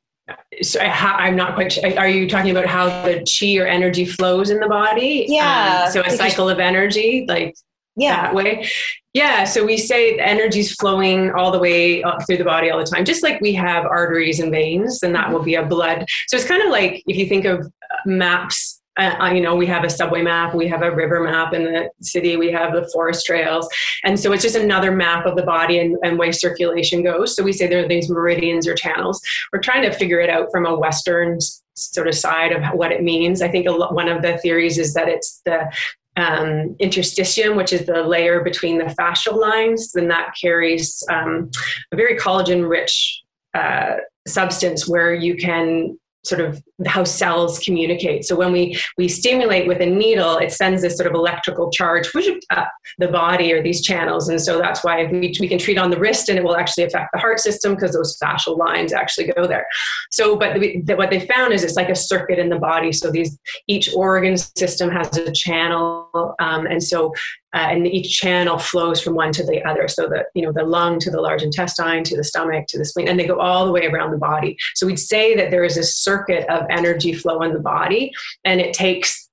so 0.63 0.81
I, 0.81 1.29
am 1.29 1.37
not 1.37 1.55
quite 1.55 1.73
sure. 1.73 1.99
Are 1.99 2.09
you 2.09 2.29
talking 2.29 2.51
about 2.51 2.67
how 2.67 2.89
the 3.05 3.25
chi 3.25 3.57
or 3.57 3.67
energy 3.67 4.05
flows 4.05 4.51
in 4.51 4.59
the 4.59 4.69
body? 4.69 5.27
Yeah. 5.29 5.85
Um, 5.87 5.93
so 5.93 6.03
a 6.03 6.11
cycle 6.11 6.49
of 6.49 6.59
energy, 6.59 7.25
like 7.29 7.55
yeah. 7.97 8.23
that 8.23 8.35
way. 8.35 8.69
Yeah. 9.13 9.45
So 9.45 9.65
we 9.65 9.77
say 9.77 10.17
the 10.17 10.27
energy's 10.27 10.75
flowing 10.75 11.31
all 11.33 11.51
the 11.51 11.59
way 11.59 12.03
through 12.27 12.39
the 12.39 12.45
body 12.45 12.71
all 12.71 12.79
the 12.79 12.85
time, 12.85 13.05
just 13.05 13.23
like 13.23 13.41
we 13.41 13.53
have 13.55 13.85
arteries 13.85 14.41
and 14.41 14.51
veins, 14.51 15.03
and 15.03 15.15
that 15.15 15.33
will 15.33 15.43
be 15.43 15.55
a 15.55 15.65
blood. 15.65 16.05
So 16.29 16.37
it's 16.37 16.47
kind 16.47 16.63
of 16.63 16.71
like 16.71 17.03
if 17.07 17.17
you 17.17 17.27
think 17.27 17.45
of 17.45 17.71
maps 18.05 18.83
uh, 18.97 19.31
you 19.35 19.41
know, 19.41 19.55
we 19.55 19.67
have 19.67 19.85
a 19.85 19.91
subway 19.91 20.23
map, 20.23 20.55
we 20.55 20.67
have 20.69 20.83
a 20.83 20.95
river 20.95 21.21
map 21.21 21.53
in 21.53 21.65
the 21.65 21.91
city, 22.01 22.37
we 22.37 22.51
have 22.51 22.73
the 22.73 22.89
forest 22.93 23.27
trails. 23.27 23.69
And 24.05 24.19
so 24.19 24.33
it's 24.33 24.43
just 24.43 24.57
another 24.57 24.91
map 24.91 25.27
of 25.27 25.37
the 25.37 25.43
body 25.43 25.79
and, 25.79 25.97
and 26.03 26.19
way 26.19 26.33
circulation 26.33 27.03
goes. 27.03 27.37
So 27.37 27.43
we 27.43 27.53
say 27.53 27.67
there 27.67 27.85
are 27.85 27.89
these 27.89 28.09
meridians 28.09 28.67
or 28.67 28.75
channels. 28.75 29.21
We're 29.53 29.61
trying 29.61 29.83
to 29.83 29.93
figure 29.93 30.21
it 30.21 30.31
out 30.31 30.51
from 30.51 30.67
a 30.67 30.75
Western 30.75 31.39
sort 31.75 32.09
of 32.09 32.15
side 32.15 32.53
of 32.53 32.63
what 32.77 32.91
it 32.91 33.03
means. 33.03 33.43
I 33.43 33.49
think 33.49 33.67
one 33.69 34.09
of 34.09 34.23
the 34.23 34.39
theories 34.39 34.79
is 34.79 34.95
that 34.95 35.09
it's 35.09 35.43
the 35.45 35.71
um, 36.17 36.75
interstitium, 36.81 37.57
which 37.57 37.75
is 37.75 37.85
the 37.85 38.03
layer 38.03 38.43
between 38.43 38.79
the 38.79 38.85
fascial 38.85 39.39
lines, 39.39 39.93
then 39.93 40.09
that 40.09 40.35
carries 40.41 41.05
um, 41.11 41.51
a 41.93 41.97
very 41.97 42.17
collagen 42.17 42.67
rich 42.69 43.23
uh, 43.53 43.97
substance 44.27 44.89
where 44.89 45.13
you 45.15 45.37
can 45.37 45.99
sort 46.25 46.41
of 46.41 46.63
how 46.85 47.05
cells 47.05 47.59
communicate. 47.61 48.25
So 48.25 48.37
when 48.37 48.53
we 48.53 48.79
we 48.99 49.09
stimulate 49.09 49.67
with 49.67 49.81
a 49.81 49.87
needle, 49.87 50.37
it 50.37 50.53
sends 50.53 50.83
this 50.83 50.97
sort 50.97 51.07
of 51.07 51.15
electrical 51.15 51.71
charge 51.71 52.09
up 52.51 52.71
the 52.99 53.09
body 53.09 53.53
or 53.53 53.63
these 53.63 53.81
channels, 53.81 54.29
and 54.29 54.41
so 54.41 54.59
that's 54.59 54.85
why 54.85 55.05
we, 55.07 55.35
we 55.41 55.49
can 55.49 55.59
treat 55.59 55.79
on 55.79 55.91
the 55.91 55.99
wrist, 55.99 56.29
and 56.29 56.39
it 56.39 56.45
will 56.45 56.57
actually 56.57 56.85
affect 56.85 57.11
the 57.13 57.19
heart 57.19 57.41
system 57.41 57.75
because 57.75 57.93
those 57.93 58.19
fascial 58.23 58.59
lines 58.59 58.93
actually 58.93 59.33
go 59.33 59.47
there. 59.47 59.67
So, 60.11 60.37
but 60.37 60.61
the, 60.61 60.83
the, 60.83 60.97
what 60.97 61.11
they 61.11 61.21
found 61.21 61.53
is 61.53 61.65
it's 61.65 61.77
like 61.77 61.89
a 61.89 61.97
circuit 61.97 62.39
in 62.39 62.49
the 62.49 62.59
body. 62.59 62.93
So 62.93 63.11
these 63.11 63.39
each 63.67 63.95
organ 63.95 64.37
system 64.37 64.91
has 64.91 65.17
a 65.17 65.33
channel, 65.33 66.35
um, 66.39 66.67
and 66.67 66.83
so 66.83 67.15
uh, 67.57 67.69
and 67.71 67.87
each 67.87 68.19
channel 68.19 68.59
flows 68.59 69.01
from 69.01 69.15
one 69.15 69.33
to 69.33 69.43
the 69.43 69.65
other. 69.65 69.89
So 69.89 70.09
the 70.09 70.25
you 70.35 70.43
know 70.43 70.53
the 70.53 70.65
lung 70.65 70.99
to 71.01 71.11
the 71.11 71.21
large 71.21 71.43
intestine 71.43 72.05
to 72.05 72.17
the 72.17 72.25
stomach 72.25 72.67
to 72.69 72.79
the 72.79 72.85
spleen, 72.85 73.09
and 73.09 73.19
they 73.19 73.27
go 73.27 73.41
all 73.41 73.65
the 73.65 73.73
way 73.73 73.87
around 73.87 74.11
the 74.11 74.19
body. 74.19 74.59
So 74.75 74.87
we'd 74.87 74.99
say 74.99 75.35
that 75.37 75.51
there 75.51 75.65
is 75.65 75.79
a 75.79 75.83
circuit 75.83 76.47
of 76.51 76.66
energy 76.71 77.13
flow 77.13 77.43
in 77.43 77.53
the 77.53 77.61
body, 77.61 78.13
and 78.45 78.61
it 78.61 78.75
takes. 78.75 79.31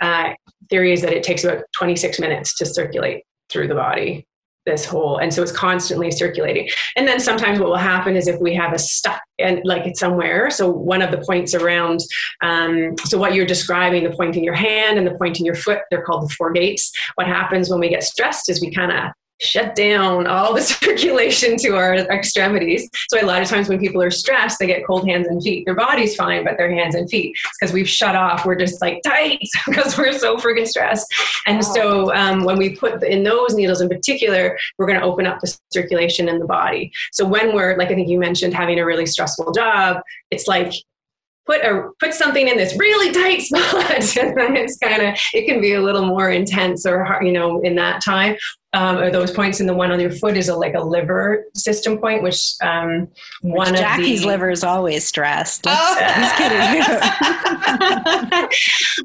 Uh, 0.00 0.32
theory 0.70 0.92
is 0.92 1.00
that 1.02 1.12
it 1.12 1.22
takes 1.22 1.44
about 1.44 1.64
26 1.76 2.20
minutes 2.20 2.56
to 2.56 2.66
circulate 2.66 3.24
through 3.50 3.66
the 3.66 3.74
body 3.74 4.26
this 4.68 4.84
whole 4.84 5.16
and 5.16 5.32
so 5.32 5.42
it's 5.42 5.50
constantly 5.50 6.10
circulating 6.10 6.68
and 6.96 7.08
then 7.08 7.18
sometimes 7.18 7.58
what 7.58 7.70
will 7.70 7.76
happen 7.76 8.14
is 8.14 8.28
if 8.28 8.38
we 8.38 8.54
have 8.54 8.74
a 8.74 8.78
stuck 8.78 9.20
and 9.38 9.60
like 9.64 9.86
it's 9.86 9.98
somewhere 9.98 10.50
so 10.50 10.70
one 10.70 11.00
of 11.00 11.10
the 11.10 11.18
points 11.18 11.54
around 11.54 12.00
um, 12.42 12.94
so 13.04 13.16
what 13.16 13.34
you're 13.34 13.46
describing 13.46 14.04
the 14.04 14.14
point 14.14 14.36
in 14.36 14.44
your 14.44 14.54
hand 14.54 14.98
and 14.98 15.06
the 15.06 15.14
point 15.14 15.38
in 15.40 15.46
your 15.46 15.54
foot 15.54 15.80
they're 15.90 16.02
called 16.02 16.28
the 16.28 16.34
four 16.34 16.52
gates 16.52 16.92
what 17.14 17.26
happens 17.26 17.70
when 17.70 17.80
we 17.80 17.88
get 17.88 18.02
stressed 18.02 18.50
is 18.50 18.60
we 18.60 18.70
kind 18.70 18.92
of 18.92 19.10
shut 19.40 19.74
down 19.74 20.26
all 20.26 20.54
the 20.54 20.60
circulation 20.78 21.56
to 21.58 21.76
our 21.76 21.94
extremities. 21.94 22.88
So 23.08 23.22
a 23.22 23.26
lot 23.26 23.42
of 23.42 23.48
times 23.48 23.68
when 23.68 23.78
people 23.78 24.02
are 24.02 24.10
stressed, 24.10 24.58
they 24.58 24.66
get 24.66 24.86
cold 24.86 25.08
hands 25.08 25.26
and 25.28 25.42
feet. 25.42 25.64
Their 25.64 25.74
body's 25.74 26.16
fine, 26.16 26.44
but 26.44 26.56
their 26.56 26.72
hands 26.72 26.94
and 26.94 27.08
feet 27.08 27.36
because 27.58 27.72
we've 27.72 27.88
shut 27.88 28.16
off. 28.16 28.44
We're 28.44 28.56
just 28.56 28.80
like 28.80 29.02
tight 29.02 29.40
because 29.66 29.96
we're 29.96 30.12
so 30.12 30.36
freaking 30.36 30.66
stressed. 30.66 31.12
And 31.46 31.64
so 31.64 32.14
um, 32.14 32.44
when 32.44 32.58
we 32.58 32.76
put 32.76 33.02
in 33.02 33.22
those 33.22 33.54
needles 33.54 33.80
in 33.80 33.88
particular, 33.88 34.58
we're 34.78 34.86
going 34.86 35.00
to 35.00 35.06
open 35.06 35.26
up 35.26 35.40
the 35.40 35.56
circulation 35.72 36.28
in 36.28 36.38
the 36.38 36.46
body. 36.46 36.92
So 37.12 37.26
when 37.26 37.54
we're 37.54 37.76
like 37.76 37.90
I 37.90 37.94
think 37.94 38.08
you 38.08 38.18
mentioned 38.18 38.54
having 38.54 38.78
a 38.78 38.84
really 38.84 39.06
stressful 39.06 39.52
job, 39.52 40.00
it's 40.30 40.46
like 40.46 40.72
put 41.48 41.62
a 41.62 41.90
put 41.98 42.12
something 42.14 42.46
in 42.46 42.56
this 42.56 42.76
really 42.78 43.12
tight 43.12 43.40
spot 43.42 44.16
and 44.16 44.36
then 44.36 44.56
it's 44.56 44.76
kind 44.78 45.02
of 45.02 45.18
it 45.32 45.46
can 45.46 45.60
be 45.60 45.74
a 45.74 45.80
little 45.80 46.04
more 46.04 46.30
intense 46.30 46.84
or 46.86 47.18
you 47.22 47.32
know 47.32 47.60
in 47.62 47.74
that 47.74 48.04
time 48.04 48.36
um, 48.74 48.98
or 48.98 49.10
those 49.10 49.30
points 49.30 49.60
and 49.60 49.68
the 49.68 49.74
one 49.74 49.90
on 49.90 49.98
your 49.98 50.10
foot 50.10 50.36
is 50.36 50.48
a 50.48 50.54
like 50.54 50.74
a 50.74 50.80
liver 50.80 51.44
system 51.54 51.98
point 51.98 52.22
which 52.22 52.54
um, 52.62 53.08
one 53.40 53.70
which 53.70 53.80
Jackie's 53.80 54.20
the, 54.20 54.26
liver 54.26 54.50
is 54.50 54.62
always 54.62 55.06
stressed 55.06 55.64
oh. 55.68 55.96
he's 56.16 56.32
kidding 56.34 56.82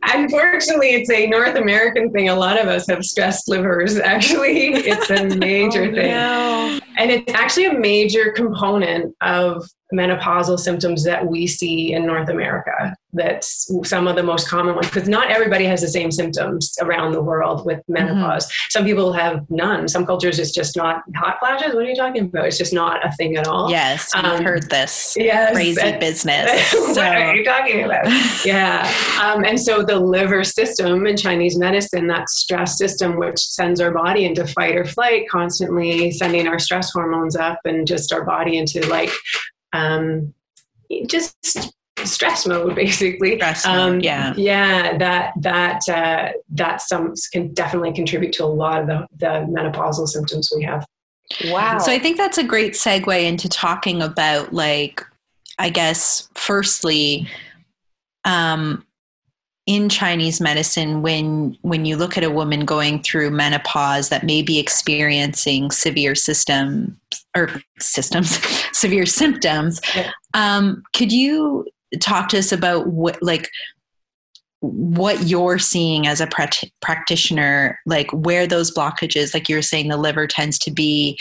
unfortunately 0.23 0.89
it's 0.89 1.10
a 1.10 1.28
North 1.28 1.56
American 1.56 2.12
thing 2.12 2.30
a 2.30 2.36
lot 2.36 2.60
of 2.60 2.67
us 2.67 2.88
have 2.88 3.06
stressed 3.06 3.47
livers 3.47 3.97
actually 3.97 4.73
it's 4.73 5.10
a 5.10 5.36
major 5.38 5.84
oh, 5.84 5.93
thing 5.93 6.12
no. 6.12 6.80
and 6.97 7.10
it's 7.12 7.34
actually 7.34 7.65
a 7.65 7.73
major 7.73 8.32
component 8.32 9.15
of 9.21 9.65
menopausal 9.93 10.60
symptoms 10.60 11.04
that 11.04 11.26
we 11.26 11.47
see 11.47 11.93
in 11.93 12.06
North 12.06 12.30
America. 12.30 12.95
That's 13.13 13.71
some 13.84 14.08
of 14.08 14.15
the 14.15 14.23
most 14.23 14.49
common 14.49 14.76
ones 14.76 14.88
because 14.88 15.08
not 15.08 15.30
everybody 15.30 15.65
has 15.65 15.82
the 15.82 15.88
same 15.88 16.12
symptoms 16.12 16.76
around 16.82 17.12
the 17.12 17.21
world 17.21 17.65
with 17.65 17.80
mm-hmm. 17.80 17.93
menopause. 17.93 18.45
Mm-hmm. 18.45 18.67
Some 18.69 18.86
people 18.86 19.13
have 19.13 19.49
none. 19.49 19.88
Some 19.88 20.06
cultures 20.06 20.39
it's 20.39 20.52
just 20.52 20.76
not 20.76 21.04
hot 21.15 21.38
flashes. 21.39 21.76
What 21.76 21.86
are 21.86 21.89
you 21.89 21.95
talking 21.95 22.26
about? 22.26 22.47
It's 22.47 22.58
just 22.58 22.73
not 22.73 23.06
a 23.06 23.12
thing 23.12 23.38
at 23.38 23.47
all. 23.47 23.69
Yes, 23.69 24.12
I've 24.15 24.39
um, 24.39 24.43
heard 24.43 24.69
this 24.69 25.15
yes, 25.17 25.54
crazy 25.54 25.82
and, 25.82 25.99
business. 25.99 26.73
what 26.73 26.97
are 26.97 27.36
you 27.36 27.43
talking 27.43 27.84
about? 27.84 28.06
yeah, 28.45 28.91
um, 29.21 29.43
and 29.43 29.60
so 29.60 29.84
the 29.84 29.99
liver 29.99 30.43
system 30.43 31.06
in 31.06 31.15
Chinese 31.15 31.58
medicine, 31.58 32.08
that 32.08 32.30
stress 32.30 32.78
system 32.78 33.17
which 33.17 33.39
sends 33.39 33.80
our 33.80 33.91
body 33.91 34.26
into 34.26 34.47
fight 34.47 34.76
or 34.76 34.86
flight, 34.86 35.30
constantly 35.30 36.12
sending 36.12 36.47
our 36.47 36.60
stress 36.60 36.91
hormones 36.91 37.36
up 37.36 37.60
and 37.65 37.88
just 37.88 38.12
our 38.12 38.23
body 38.23 38.58
into 38.58 38.86
like 38.88 39.12
um, 39.73 40.34
just 41.08 41.73
stress 42.03 42.45
mode 42.45 42.75
basically. 42.75 43.38
Stress 43.38 43.65
mode, 43.65 43.79
um, 43.79 43.99
yeah. 43.99 44.34
yeah 44.36 44.97
that 44.97 45.34
that 45.39 45.88
uh, 45.89 46.32
that 46.49 46.82
some 46.82 47.13
can 47.32 47.53
definitely 47.53 47.93
contribute 47.93 48.34
to 48.34 48.43
a 48.43 48.45
lot 48.45 48.82
of 48.82 48.88
the, 48.88 49.08
the 49.17 49.47
menopausal 49.49 50.08
symptoms 50.08 50.51
we 50.56 50.63
have. 50.63 50.86
Wow. 51.45 51.79
So 51.79 51.91
i 51.91 51.97
think 51.97 52.17
that's 52.17 52.38
a 52.38 52.43
great 52.43 52.73
segue 52.73 53.23
into 53.23 53.47
talking 53.47 54.01
about 54.01 54.53
like 54.53 55.01
i 55.58 55.69
guess 55.69 56.27
firstly 56.36 57.27
um 58.25 58.86
in 59.65 59.88
Chinese 59.88 60.41
medicine, 60.41 61.01
when 61.01 61.58
when 61.62 61.86
you 61.86 61.95
look 61.95 62.17
at 62.17 62.23
a 62.23 62.29
woman 62.29 62.65
going 62.65 63.01
through 63.01 63.32
menopause 63.32 64.10
that 64.10 64.23
may 64.25 64.41
be 64.41 64.60
experiencing 64.60 65.71
severe 65.71 66.15
system 66.15 66.99
or 67.36 67.49
systems, 67.79 68.39
severe 68.73 69.06
symptoms, 69.06 69.79
yeah. 69.95 70.12
um, 70.34 70.84
could 70.93 71.12
you 71.12 71.65
talk 71.99 72.29
to 72.29 72.39
us 72.39 72.51
about 72.51 72.88
what 72.88 73.21
like 73.21 73.49
what 74.62 75.27
you're 75.27 75.60
seeing 75.60 76.08
as 76.08 76.21
a 76.21 76.29
practitioner, 76.82 77.77
like 77.86 78.10
where 78.12 78.47
those 78.47 78.73
blockages, 78.73 79.34
like 79.34 79.49
you're 79.49 79.62
saying, 79.62 79.89
the 79.89 79.97
liver 79.97 80.25
tends 80.25 80.58
to 80.60 80.71
be 80.71 81.19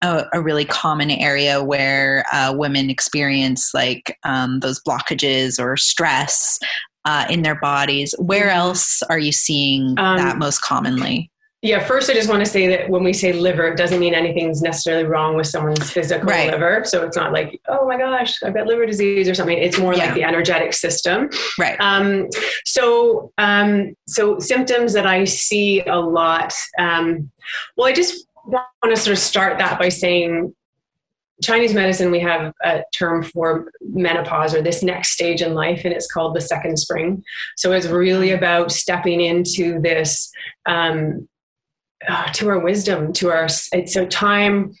a, 0.00 0.24
a, 0.32 0.40
really 0.40 0.64
common 0.64 1.10
area 1.10 1.62
where 1.62 2.24
uh, 2.32 2.54
women 2.56 2.88
experience 2.88 3.74
like 3.74 4.16
um, 4.24 4.60
those 4.60 4.80
blockages 4.82 5.62
or 5.62 5.76
stress 5.76 6.58
uh, 7.04 7.26
in 7.28 7.42
their 7.42 7.56
bodies. 7.60 8.14
Where 8.18 8.48
mm-hmm. 8.48 8.58
else 8.58 9.02
are 9.10 9.18
you 9.18 9.32
seeing 9.32 9.94
um, 9.98 10.16
that 10.16 10.38
most 10.38 10.62
commonly? 10.62 11.30
Yeah, 11.60 11.84
first, 11.84 12.08
I 12.08 12.14
just 12.14 12.28
want 12.28 12.44
to 12.44 12.48
say 12.48 12.68
that 12.68 12.88
when 12.88 13.02
we 13.02 13.12
say 13.12 13.32
liver, 13.32 13.66
it 13.66 13.76
doesn't 13.76 13.98
mean 13.98 14.14
anything's 14.14 14.62
necessarily 14.62 15.02
wrong 15.02 15.36
with 15.36 15.48
someone's 15.48 15.90
physical 15.90 16.28
right. 16.28 16.52
liver. 16.52 16.84
So 16.84 17.04
it's 17.04 17.16
not 17.16 17.32
like, 17.32 17.60
oh 17.66 17.84
my 17.84 17.98
gosh, 17.98 18.40
I've 18.44 18.54
got 18.54 18.68
liver 18.68 18.86
disease 18.86 19.28
or 19.28 19.34
something. 19.34 19.58
It's 19.58 19.76
more 19.76 19.92
yeah. 19.92 20.04
like 20.04 20.14
the 20.14 20.22
energetic 20.22 20.72
system. 20.72 21.28
Right. 21.58 21.76
Um, 21.80 22.28
so, 22.64 23.32
um, 23.38 23.96
so 24.06 24.38
symptoms 24.38 24.92
that 24.92 25.04
I 25.04 25.24
see 25.24 25.80
a 25.80 25.98
lot. 25.98 26.54
Um, 26.78 27.28
well, 27.76 27.88
I 27.88 27.92
just 27.92 28.28
want 28.46 28.66
to 28.84 28.96
sort 28.96 29.14
of 29.14 29.18
start 29.18 29.58
that 29.58 29.80
by 29.80 29.88
saying 29.88 30.54
Chinese 31.42 31.74
medicine, 31.74 32.12
we 32.12 32.20
have 32.20 32.52
a 32.64 32.82
term 32.96 33.22
for 33.22 33.72
menopause 33.80 34.54
or 34.54 34.62
this 34.62 34.82
next 34.84 35.10
stage 35.10 35.42
in 35.42 35.54
life, 35.54 35.82
and 35.84 35.92
it's 35.92 36.10
called 36.10 36.36
the 36.36 36.40
second 36.40 36.76
spring. 36.78 37.22
So 37.56 37.72
it's 37.72 37.86
really 37.86 38.30
about 38.30 38.70
stepping 38.70 39.20
into 39.20 39.80
this, 39.80 40.30
um, 40.66 41.28
uh, 42.06 42.32
to 42.32 42.48
our 42.48 42.58
wisdom, 42.58 43.12
to 43.14 43.30
our, 43.30 43.48
it's 43.72 43.94
so 43.94 44.06
time 44.06 44.74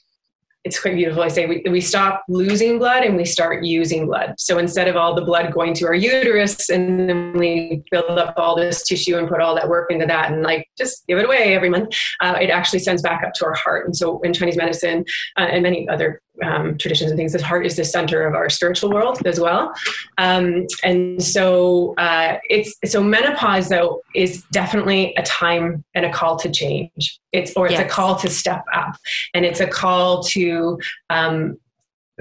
it's 0.64 0.80
quite 0.80 0.96
beautiful. 0.96 1.22
I 1.22 1.28
say 1.28 1.46
we, 1.46 1.62
we 1.70 1.80
stop 1.80 2.24
losing 2.28 2.78
blood 2.78 3.02
and 3.02 3.16
we 3.16 3.24
start 3.24 3.64
using 3.64 4.06
blood. 4.06 4.34
So 4.38 4.58
instead 4.58 4.88
of 4.88 4.96
all 4.96 5.14
the 5.14 5.24
blood 5.24 5.52
going 5.52 5.72
to 5.74 5.86
our 5.86 5.94
uterus 5.94 6.68
and 6.68 7.08
then 7.08 7.32
we 7.32 7.82
build 7.90 8.18
up 8.18 8.34
all 8.36 8.56
this 8.56 8.82
tissue 8.82 9.16
and 9.16 9.28
put 9.28 9.40
all 9.40 9.54
that 9.54 9.68
work 9.68 9.90
into 9.90 10.04
that 10.06 10.30
and 10.30 10.42
like 10.42 10.68
just 10.76 11.06
give 11.06 11.18
it 11.18 11.24
away 11.24 11.54
every 11.54 11.70
month, 11.70 11.96
uh, 12.20 12.36
it 12.40 12.50
actually 12.50 12.80
sends 12.80 13.02
back 13.02 13.22
up 13.24 13.32
to 13.34 13.46
our 13.46 13.54
heart. 13.54 13.86
And 13.86 13.96
so 13.96 14.20
in 14.20 14.34
Chinese 14.34 14.56
medicine 14.56 15.04
uh, 15.38 15.46
and 15.50 15.62
many 15.62 15.88
other 15.88 16.20
um, 16.44 16.78
traditions 16.78 17.10
and 17.10 17.18
things, 17.18 17.32
the 17.32 17.44
heart 17.44 17.66
is 17.66 17.76
the 17.76 17.84
center 17.84 18.26
of 18.26 18.34
our 18.34 18.48
spiritual 18.48 18.90
world 18.90 19.24
as 19.26 19.40
well. 19.40 19.72
Um, 20.18 20.66
and 20.82 21.22
so 21.22 21.94
uh, 21.98 22.38
it's 22.48 22.74
so 22.86 23.02
menopause 23.02 23.68
though 23.68 24.02
is 24.14 24.44
definitely 24.52 25.14
a 25.16 25.22
time 25.22 25.84
and 25.94 26.04
a 26.04 26.12
call 26.12 26.36
to 26.38 26.50
change. 26.50 27.18
It's 27.32 27.52
or 27.56 27.66
it's 27.66 27.74
yes. 27.74 27.86
a 27.86 27.88
call 27.88 28.16
to 28.16 28.30
step 28.30 28.64
up, 28.74 28.96
and 29.34 29.44
it's 29.44 29.60
a 29.60 29.66
call 29.66 30.22
to 30.24 30.78
um, 31.10 31.58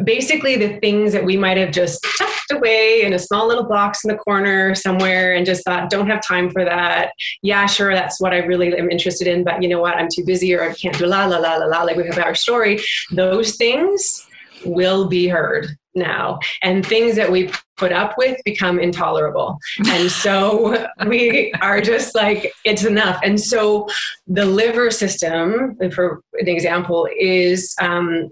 basically 0.03 0.55
the 0.55 0.79
things 0.79 1.13
that 1.13 1.25
we 1.25 1.37
might 1.37 1.57
have 1.57 1.71
just 1.71 2.05
tucked 2.17 2.51
away 2.51 3.03
in 3.03 3.13
a 3.13 3.19
small 3.19 3.47
little 3.47 3.63
box 3.63 4.03
in 4.03 4.09
the 4.09 4.17
corner 4.17 4.75
somewhere 4.75 5.35
and 5.35 5.45
just 5.45 5.63
thought 5.63 5.89
don't 5.89 6.07
have 6.07 6.25
time 6.25 6.49
for 6.49 6.63
that. 6.63 7.11
Yeah 7.41 7.65
sure 7.65 7.93
that's 7.93 8.19
what 8.21 8.33
i 8.33 8.37
really 8.37 8.75
am 8.77 8.89
interested 8.89 9.27
in 9.27 9.43
but 9.43 9.61
you 9.61 9.69
know 9.69 9.81
what? 9.81 9.95
I'm 9.95 10.09
too 10.13 10.23
busy 10.25 10.53
or 10.53 10.63
i 10.63 10.73
can't 10.73 10.97
do 10.97 11.05
la 11.05 11.25
la 11.25 11.37
la 11.37 11.55
la 11.55 11.65
la 11.65 11.83
like 11.83 11.97
we 11.97 12.05
have 12.05 12.17
our 12.19 12.35
story. 12.35 12.79
Those 13.11 13.55
things 13.55 14.27
will 14.65 15.07
be 15.07 15.27
heard 15.27 15.67
now 15.95 16.39
and 16.61 16.85
things 16.85 17.15
that 17.15 17.31
we 17.31 17.51
put 17.75 17.91
up 17.91 18.13
with 18.17 18.39
become 18.45 18.79
intolerable. 18.79 19.57
And 19.87 20.11
so 20.11 20.87
we 21.07 21.51
are 21.61 21.81
just 21.81 22.15
like 22.15 22.53
it's 22.63 22.85
enough. 22.85 23.19
And 23.23 23.39
so 23.39 23.87
the 24.27 24.45
liver 24.45 24.91
system 24.91 25.77
for 25.91 26.21
an 26.33 26.47
example 26.47 27.07
is 27.19 27.75
um, 27.81 28.29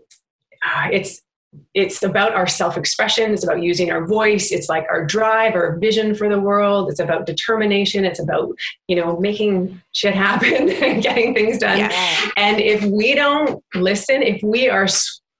uh, 0.66 0.90
it's 0.92 1.22
it's 1.74 2.04
about 2.04 2.34
our 2.34 2.48
self-expression 2.48 3.32
it's 3.32 3.44
about 3.44 3.62
using 3.62 3.92
our 3.92 4.06
voice 4.06 4.52
it's 4.52 4.70
like 4.70 4.86
our 4.90 5.06
drive 5.06 5.56
our 5.56 5.78
vision 5.78 6.16
for 6.16 6.30
the 6.30 6.40
world 6.40 6.90
it's 6.90 7.00
about 7.00 7.26
determination 7.26 8.06
it's 8.06 8.20
about 8.20 8.50
you 8.88 8.96
know 8.96 9.18
making 9.18 9.82
shit 9.94 10.16
happen 10.16 10.70
and 10.84 11.04
getting 11.04 11.34
things 11.34 11.58
done 11.58 11.78
yeah. 11.78 12.32
and 12.38 12.60
if 12.60 12.84
we 12.86 13.16
don't 13.16 13.64
listen 13.74 14.22
if 14.22 14.42
we 14.44 14.70
are 14.70 14.88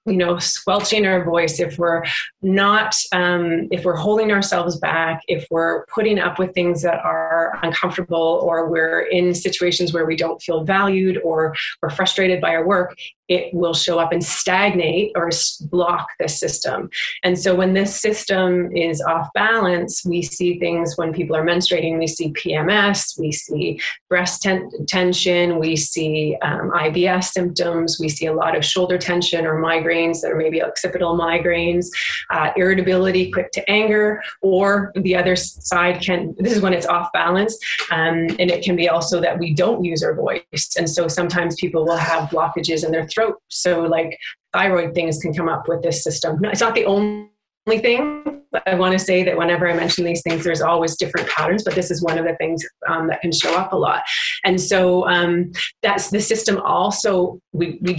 you 0.06 0.16
know 0.16 0.38
squelching 0.38 1.04
our 1.04 1.24
voice 1.24 1.58
if 1.60 1.78
we're 1.78 2.02
not 2.40 2.94
um, 3.12 3.68
if 3.70 3.84
we're 3.84 3.96
holding 3.96 4.30
ourselves 4.32 4.78
back 4.78 5.20
if 5.28 5.46
we're 5.50 5.84
putting 5.86 6.18
up 6.18 6.38
with 6.38 6.54
things 6.54 6.82
that 6.82 7.00
are 7.04 7.58
uncomfortable 7.62 8.40
or 8.42 8.70
we're 8.70 9.00
in 9.00 9.34
situations 9.34 9.92
where 9.92 10.06
we 10.06 10.16
don't 10.16 10.40
feel 10.40 10.64
valued 10.64 11.20
or 11.24 11.54
we're 11.82 11.90
frustrated 11.90 12.40
by 12.40 12.54
our 12.54 12.66
work 12.66 12.96
it 13.28 13.52
will 13.52 13.74
show 13.74 13.98
up 13.98 14.12
and 14.12 14.24
stagnate 14.24 15.12
or 15.14 15.30
block 15.62 16.08
the 16.20 16.28
system. 16.28 16.88
And 17.22 17.38
so 17.38 17.54
when 17.54 17.74
this 17.74 18.00
system 18.00 18.74
is 18.76 19.00
off 19.02 19.28
balance, 19.34 20.04
we 20.04 20.22
see 20.22 20.58
things 20.58 20.96
when 20.96 21.12
people 21.12 21.36
are 21.36 21.44
menstruating, 21.44 21.98
we 21.98 22.06
see 22.06 22.32
PMS, 22.32 23.18
we 23.18 23.32
see 23.32 23.80
breast 24.08 24.42
ten- 24.42 24.70
tension, 24.86 25.58
we 25.58 25.76
see 25.76 26.36
um, 26.42 26.70
IBS 26.70 27.24
symptoms, 27.24 27.98
we 28.00 28.08
see 28.08 28.26
a 28.26 28.32
lot 28.32 28.56
of 28.56 28.64
shoulder 28.64 28.98
tension 28.98 29.46
or 29.46 29.60
migraines 29.60 30.20
that 30.20 30.30
are 30.32 30.36
maybe 30.36 30.62
occipital 30.62 31.18
migraines, 31.18 31.86
uh, 32.30 32.50
irritability, 32.56 33.30
quick 33.30 33.50
to 33.52 33.70
anger, 33.70 34.22
or 34.42 34.92
the 34.96 35.16
other 35.16 35.36
side 35.36 36.00
can, 36.00 36.34
this 36.38 36.52
is 36.52 36.60
when 36.60 36.72
it's 36.72 36.86
off 36.86 37.12
balance. 37.12 37.58
Um, 37.90 38.26
and 38.38 38.50
it 38.50 38.64
can 38.64 38.76
be 38.76 38.88
also 38.88 39.20
that 39.20 39.38
we 39.38 39.54
don't 39.54 39.84
use 39.84 40.02
our 40.02 40.14
voice. 40.14 40.70
And 40.76 40.88
so 40.88 41.08
sometimes 41.08 41.56
people 41.56 41.84
will 41.84 41.96
have 41.96 42.28
blockages 42.30 42.84
in 42.84 42.92
their 42.92 43.06
throat. 43.16 43.36
So, 43.48 43.82
like 43.82 44.16
thyroid 44.52 44.94
things 44.94 45.18
can 45.18 45.34
come 45.34 45.48
up 45.48 45.68
with 45.68 45.82
this 45.82 46.04
system. 46.04 46.38
It's 46.44 46.60
not 46.60 46.74
the 46.74 46.84
only 46.84 47.28
thing. 47.66 48.42
I 48.66 48.74
want 48.74 48.92
to 48.92 48.98
say 48.98 49.22
that 49.24 49.36
whenever 49.36 49.68
I 49.68 49.74
mention 49.74 50.04
these 50.04 50.22
things, 50.22 50.44
there's 50.44 50.62
always 50.62 50.96
different 50.96 51.28
patterns, 51.28 51.64
but 51.64 51.74
this 51.74 51.90
is 51.90 52.02
one 52.02 52.16
of 52.16 52.24
the 52.24 52.34
things 52.36 52.64
um, 52.88 53.08
that 53.08 53.20
can 53.20 53.32
show 53.32 53.54
up 53.56 53.72
a 53.72 53.76
lot. 53.76 54.02
And 54.44 54.60
so 54.60 55.06
um, 55.08 55.52
that's 55.82 56.10
the 56.10 56.20
system 56.20 56.58
also, 56.58 57.40
we, 57.52 57.78
we 57.82 57.96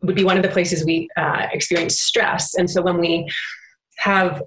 would 0.00 0.16
be 0.16 0.24
one 0.24 0.36
of 0.36 0.42
the 0.42 0.48
places 0.48 0.84
we 0.84 1.08
uh, 1.16 1.46
experience 1.52 2.00
stress. 2.00 2.54
And 2.54 2.68
so 2.68 2.82
when 2.82 2.98
we 2.98 3.28
have 3.98 4.42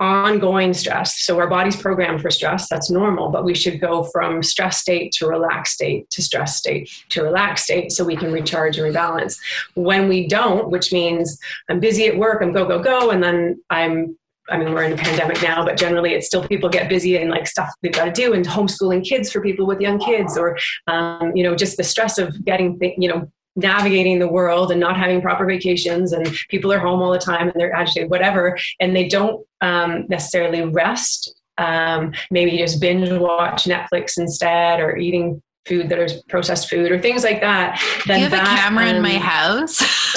ongoing 0.00 0.74
stress. 0.74 1.24
So 1.24 1.38
our 1.38 1.48
body's 1.48 1.76
programmed 1.76 2.20
for 2.20 2.30
stress, 2.30 2.68
that's 2.68 2.90
normal, 2.90 3.30
but 3.30 3.44
we 3.44 3.54
should 3.54 3.80
go 3.80 4.04
from 4.04 4.42
stress 4.42 4.78
state 4.78 5.12
to 5.12 5.26
relaxed 5.26 5.74
state 5.74 6.10
to 6.10 6.22
stress 6.22 6.56
state 6.56 6.90
to 7.10 7.22
relaxed 7.22 7.64
state 7.64 7.92
so 7.92 8.04
we 8.04 8.16
can 8.16 8.32
recharge 8.32 8.78
and 8.78 8.94
rebalance. 8.94 9.38
When 9.74 10.08
we 10.08 10.28
don't, 10.28 10.70
which 10.70 10.92
means 10.92 11.38
I'm 11.70 11.80
busy 11.80 12.06
at 12.06 12.16
work, 12.16 12.42
I'm 12.42 12.52
go, 12.52 12.66
go, 12.66 12.82
go, 12.82 13.10
and 13.10 13.22
then 13.22 13.62
I'm 13.70 14.16
I 14.48 14.58
mean, 14.58 14.72
we're 14.72 14.84
in 14.84 14.92
a 14.92 14.96
pandemic 14.96 15.42
now, 15.42 15.64
but 15.64 15.76
generally 15.76 16.12
it's 16.12 16.28
still 16.28 16.46
people 16.46 16.68
get 16.68 16.88
busy 16.88 17.16
and 17.16 17.30
like 17.30 17.48
stuff 17.48 17.68
they've 17.82 17.92
got 17.92 18.04
to 18.04 18.12
do 18.12 18.32
and 18.32 18.44
homeschooling 18.44 19.04
kids 19.04 19.32
for 19.32 19.40
people 19.40 19.66
with 19.66 19.80
young 19.80 19.98
kids 19.98 20.38
or, 20.38 20.56
um, 20.86 21.34
you 21.34 21.42
know, 21.42 21.56
just 21.56 21.76
the 21.76 21.82
stress 21.82 22.16
of 22.16 22.44
getting, 22.44 22.78
you 22.96 23.08
know, 23.08 23.28
navigating 23.56 24.18
the 24.18 24.28
world 24.28 24.70
and 24.70 24.78
not 24.78 24.96
having 24.96 25.22
proper 25.22 25.46
vacations 25.46 26.12
and 26.12 26.26
people 26.48 26.72
are 26.72 26.78
home 26.78 27.02
all 27.02 27.10
the 27.10 27.18
time 27.18 27.48
and 27.48 27.54
they're 27.58 27.74
agitated 27.74 28.10
whatever 28.10 28.56
and 28.80 28.94
they 28.94 29.08
don't 29.08 29.44
um, 29.62 30.04
necessarily 30.08 30.62
rest 30.62 31.34
um, 31.58 32.12
maybe 32.30 32.58
just 32.58 32.80
binge 32.80 33.10
watch 33.10 33.64
netflix 33.64 34.18
instead 34.18 34.78
or 34.78 34.96
eating 34.96 35.42
food 35.66 35.88
that 35.88 35.98
is 35.98 36.22
processed 36.28 36.70
food 36.70 36.90
or 36.92 37.00
things 37.00 37.24
like 37.24 37.40
that. 37.40 37.80
Then 38.06 38.18
you 38.18 38.24
have 38.24 38.32
that, 38.32 38.42
a 38.42 38.60
camera 38.60 38.88
um, 38.88 38.96
in 38.96 39.02
my 39.02 39.16
um, 39.16 39.20
house. 39.22 39.80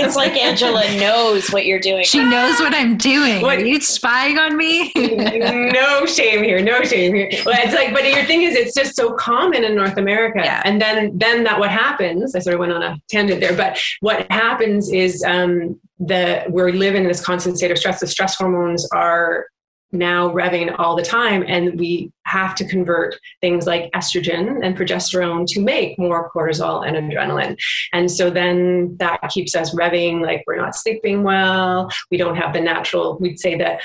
it's 0.00 0.16
like 0.16 0.36
Angela 0.36 0.82
knows 0.98 1.48
what 1.50 1.66
you're 1.66 1.80
doing. 1.80 2.04
She 2.04 2.24
knows 2.24 2.58
what 2.58 2.74
I'm 2.74 2.96
doing. 2.96 3.42
What? 3.42 3.58
Are 3.58 3.64
you 3.64 3.80
spying 3.80 4.38
on 4.38 4.56
me? 4.56 4.92
no 4.96 6.06
shame 6.06 6.42
here. 6.42 6.62
No 6.62 6.82
shame 6.82 7.14
here. 7.14 7.30
Well, 7.44 7.58
it's 7.58 7.74
like, 7.74 7.92
but 7.92 8.08
your 8.08 8.24
thing 8.24 8.42
is, 8.42 8.54
it's 8.54 8.74
just 8.74 8.96
so 8.96 9.12
common 9.14 9.64
in 9.64 9.74
North 9.74 9.96
America. 9.98 10.40
Yeah. 10.42 10.62
And 10.64 10.80
then, 10.80 11.16
then 11.18 11.44
that 11.44 11.58
what 11.58 11.70
happens? 11.70 12.34
I 12.34 12.40
sort 12.40 12.54
of 12.54 12.60
went 12.60 12.72
on 12.72 12.82
a 12.82 12.96
tangent 13.08 13.40
there, 13.40 13.56
but 13.56 13.78
what 14.00 14.30
happens 14.30 14.90
is 14.92 15.22
um, 15.24 15.78
the 15.98 16.44
we 16.48 16.72
live 16.72 16.94
in 16.94 17.04
this 17.04 17.24
constant 17.24 17.58
state 17.58 17.70
of 17.70 17.78
stress. 17.78 18.00
The 18.00 18.06
stress 18.06 18.36
hormones 18.36 18.88
are 18.92 19.46
now 19.92 20.30
revving 20.30 20.74
all 20.78 20.96
the 20.96 21.02
time 21.02 21.44
and 21.46 21.78
we 21.78 22.10
have 22.24 22.54
to 22.54 22.66
convert 22.66 23.18
things 23.40 23.66
like 23.66 23.90
estrogen 23.92 24.64
and 24.64 24.76
progesterone 24.76 25.46
to 25.46 25.60
make 25.60 25.98
more 25.98 26.30
cortisol 26.30 26.86
and 26.86 26.96
adrenaline. 26.96 27.56
And 27.92 28.10
so 28.10 28.30
then 28.30 28.96
that 28.98 29.20
keeps 29.30 29.54
us 29.54 29.74
revving 29.74 30.22
like 30.22 30.44
we're 30.46 30.56
not 30.56 30.74
sleeping 30.74 31.22
well. 31.22 31.90
We 32.10 32.16
don't 32.16 32.36
have 32.36 32.52
the 32.52 32.60
natural 32.60 33.18
we'd 33.18 33.38
say 33.38 33.56
that 33.56 33.80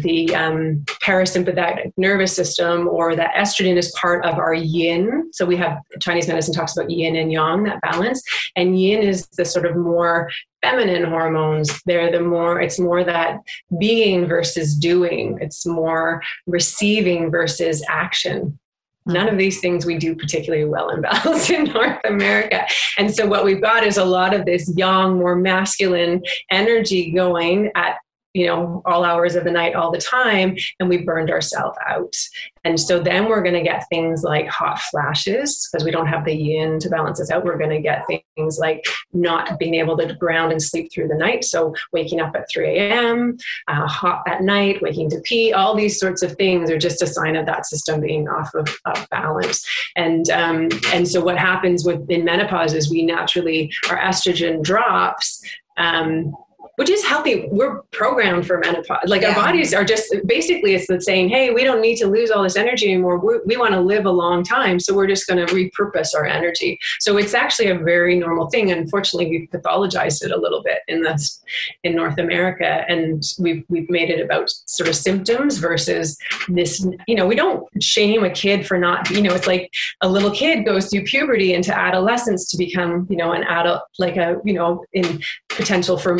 the 0.00 0.34
um, 0.34 0.84
parasympathetic 1.02 1.92
nervous 1.96 2.34
system 2.34 2.88
or 2.88 3.14
that 3.16 3.34
estrogen 3.34 3.76
is 3.76 3.92
part 3.92 4.24
of 4.24 4.38
our 4.38 4.54
yin. 4.54 5.30
So 5.32 5.44
we 5.44 5.56
have 5.56 5.78
Chinese 6.00 6.28
medicine 6.28 6.54
talks 6.54 6.76
about 6.76 6.90
yin 6.90 7.16
and 7.16 7.30
yang, 7.30 7.64
that 7.64 7.80
balance. 7.82 8.22
And 8.56 8.80
yin 8.80 9.02
is 9.02 9.26
the 9.28 9.44
sort 9.44 9.66
of 9.66 9.76
more 9.76 10.30
feminine 10.62 11.04
hormones. 11.04 11.80
They're 11.86 12.10
the 12.10 12.20
more, 12.20 12.60
it's 12.60 12.78
more 12.78 13.04
that 13.04 13.38
being 13.78 14.26
versus 14.26 14.74
doing, 14.74 15.38
it's 15.40 15.66
more 15.66 16.22
receiving 16.46 17.30
versus 17.30 17.84
action. 17.88 18.58
None 19.04 19.28
of 19.28 19.36
these 19.36 19.60
things 19.60 19.84
we 19.84 19.96
do 19.96 20.14
particularly 20.14 20.64
well 20.64 20.90
in 20.90 21.00
balance 21.02 21.50
in 21.50 21.64
North 21.64 21.98
America. 22.04 22.64
And 22.98 23.12
so 23.12 23.26
what 23.26 23.44
we've 23.44 23.60
got 23.60 23.84
is 23.84 23.96
a 23.96 24.04
lot 24.04 24.32
of 24.32 24.44
this 24.46 24.72
yang, 24.76 25.18
more 25.18 25.34
masculine 25.34 26.22
energy 26.50 27.10
going 27.10 27.72
at 27.74 27.96
you 28.34 28.46
know, 28.46 28.82
all 28.86 29.04
hours 29.04 29.34
of 29.34 29.44
the 29.44 29.50
night, 29.50 29.74
all 29.74 29.90
the 29.90 29.98
time, 29.98 30.56
and 30.80 30.88
we 30.88 30.98
burned 30.98 31.30
ourselves 31.30 31.78
out. 31.86 32.16
And 32.64 32.78
so 32.78 33.00
then 33.00 33.28
we're 33.28 33.42
going 33.42 33.54
to 33.54 33.62
get 33.62 33.88
things 33.88 34.22
like 34.22 34.48
hot 34.48 34.78
flashes 34.78 35.68
because 35.70 35.84
we 35.84 35.90
don't 35.90 36.06
have 36.06 36.24
the 36.24 36.34
yin 36.34 36.78
to 36.78 36.88
balance 36.88 37.20
us 37.20 37.30
out. 37.30 37.44
We're 37.44 37.58
going 37.58 37.70
to 37.70 37.80
get 37.80 38.06
things 38.36 38.58
like 38.58 38.84
not 39.12 39.58
being 39.58 39.74
able 39.74 39.96
to 39.96 40.14
ground 40.14 40.52
and 40.52 40.62
sleep 40.62 40.92
through 40.92 41.08
the 41.08 41.16
night. 41.16 41.44
So 41.44 41.74
waking 41.92 42.20
up 42.20 42.34
at 42.36 42.48
3 42.50 42.78
a.m., 42.78 43.36
uh, 43.68 43.86
hot 43.86 44.22
at 44.26 44.42
night, 44.42 44.80
waking 44.80 45.10
to 45.10 45.20
pee, 45.20 45.52
all 45.52 45.74
these 45.74 45.98
sorts 45.98 46.22
of 46.22 46.32
things 46.36 46.70
are 46.70 46.78
just 46.78 47.02
a 47.02 47.06
sign 47.06 47.36
of 47.36 47.46
that 47.46 47.66
system 47.66 48.00
being 48.00 48.28
off 48.28 48.54
of, 48.54 48.68
of 48.86 49.08
balance. 49.10 49.66
And 49.96 50.30
um, 50.30 50.68
and 50.92 51.06
so 51.06 51.20
what 51.20 51.36
happens 51.36 51.84
with 51.84 52.08
in 52.10 52.24
menopause 52.24 52.74
is 52.74 52.90
we 52.90 53.02
naturally 53.02 53.72
our 53.90 53.98
estrogen 53.98 54.62
drops. 54.62 55.42
Um, 55.76 56.34
which 56.82 56.90
is 56.90 57.04
healthy. 57.04 57.46
We're 57.52 57.82
programmed 57.92 58.44
for 58.44 58.58
menopause. 58.58 59.04
Like 59.06 59.22
yeah. 59.22 59.28
our 59.28 59.34
bodies 59.36 59.72
are 59.72 59.84
just 59.84 60.12
basically 60.26 60.74
it's 60.74 61.06
saying, 61.06 61.28
hey, 61.28 61.50
we 61.50 61.62
don't 61.62 61.80
need 61.80 61.94
to 61.98 62.08
lose 62.08 62.32
all 62.32 62.42
this 62.42 62.56
energy 62.56 62.90
anymore. 62.90 63.20
We're, 63.20 63.40
we 63.44 63.56
want 63.56 63.74
to 63.74 63.80
live 63.80 64.04
a 64.04 64.10
long 64.10 64.42
time, 64.42 64.80
so 64.80 64.92
we're 64.92 65.06
just 65.06 65.28
going 65.28 65.46
to 65.46 65.54
repurpose 65.54 66.08
our 66.12 66.24
energy. 66.24 66.80
So 66.98 67.18
it's 67.18 67.34
actually 67.34 67.68
a 67.68 67.78
very 67.78 68.18
normal 68.18 68.50
thing. 68.50 68.72
Unfortunately, 68.72 69.30
we've 69.30 69.48
pathologized 69.50 70.24
it 70.24 70.32
a 70.32 70.36
little 70.36 70.60
bit 70.60 70.80
in 70.88 71.02
this 71.02 71.40
in 71.84 71.94
North 71.94 72.18
America, 72.18 72.84
and 72.88 73.22
we've 73.38 73.64
we've 73.68 73.88
made 73.88 74.10
it 74.10 74.20
about 74.20 74.50
sort 74.50 74.88
of 74.88 74.96
symptoms 74.96 75.58
versus 75.58 76.18
this. 76.48 76.84
You 77.06 77.14
know, 77.14 77.28
we 77.28 77.36
don't 77.36 77.64
shame 77.80 78.24
a 78.24 78.30
kid 78.30 78.66
for 78.66 78.76
not. 78.76 79.08
You 79.08 79.22
know, 79.22 79.34
it's 79.34 79.46
like 79.46 79.70
a 80.00 80.08
little 80.08 80.32
kid 80.32 80.64
goes 80.64 80.90
through 80.90 81.04
puberty 81.04 81.54
into 81.54 81.72
adolescence 81.72 82.50
to 82.50 82.56
become 82.56 83.06
you 83.08 83.16
know 83.16 83.30
an 83.30 83.44
adult, 83.44 83.82
like 84.00 84.16
a 84.16 84.40
you 84.44 84.54
know 84.54 84.84
in 84.94 85.22
potential 85.48 85.96
for 85.96 86.18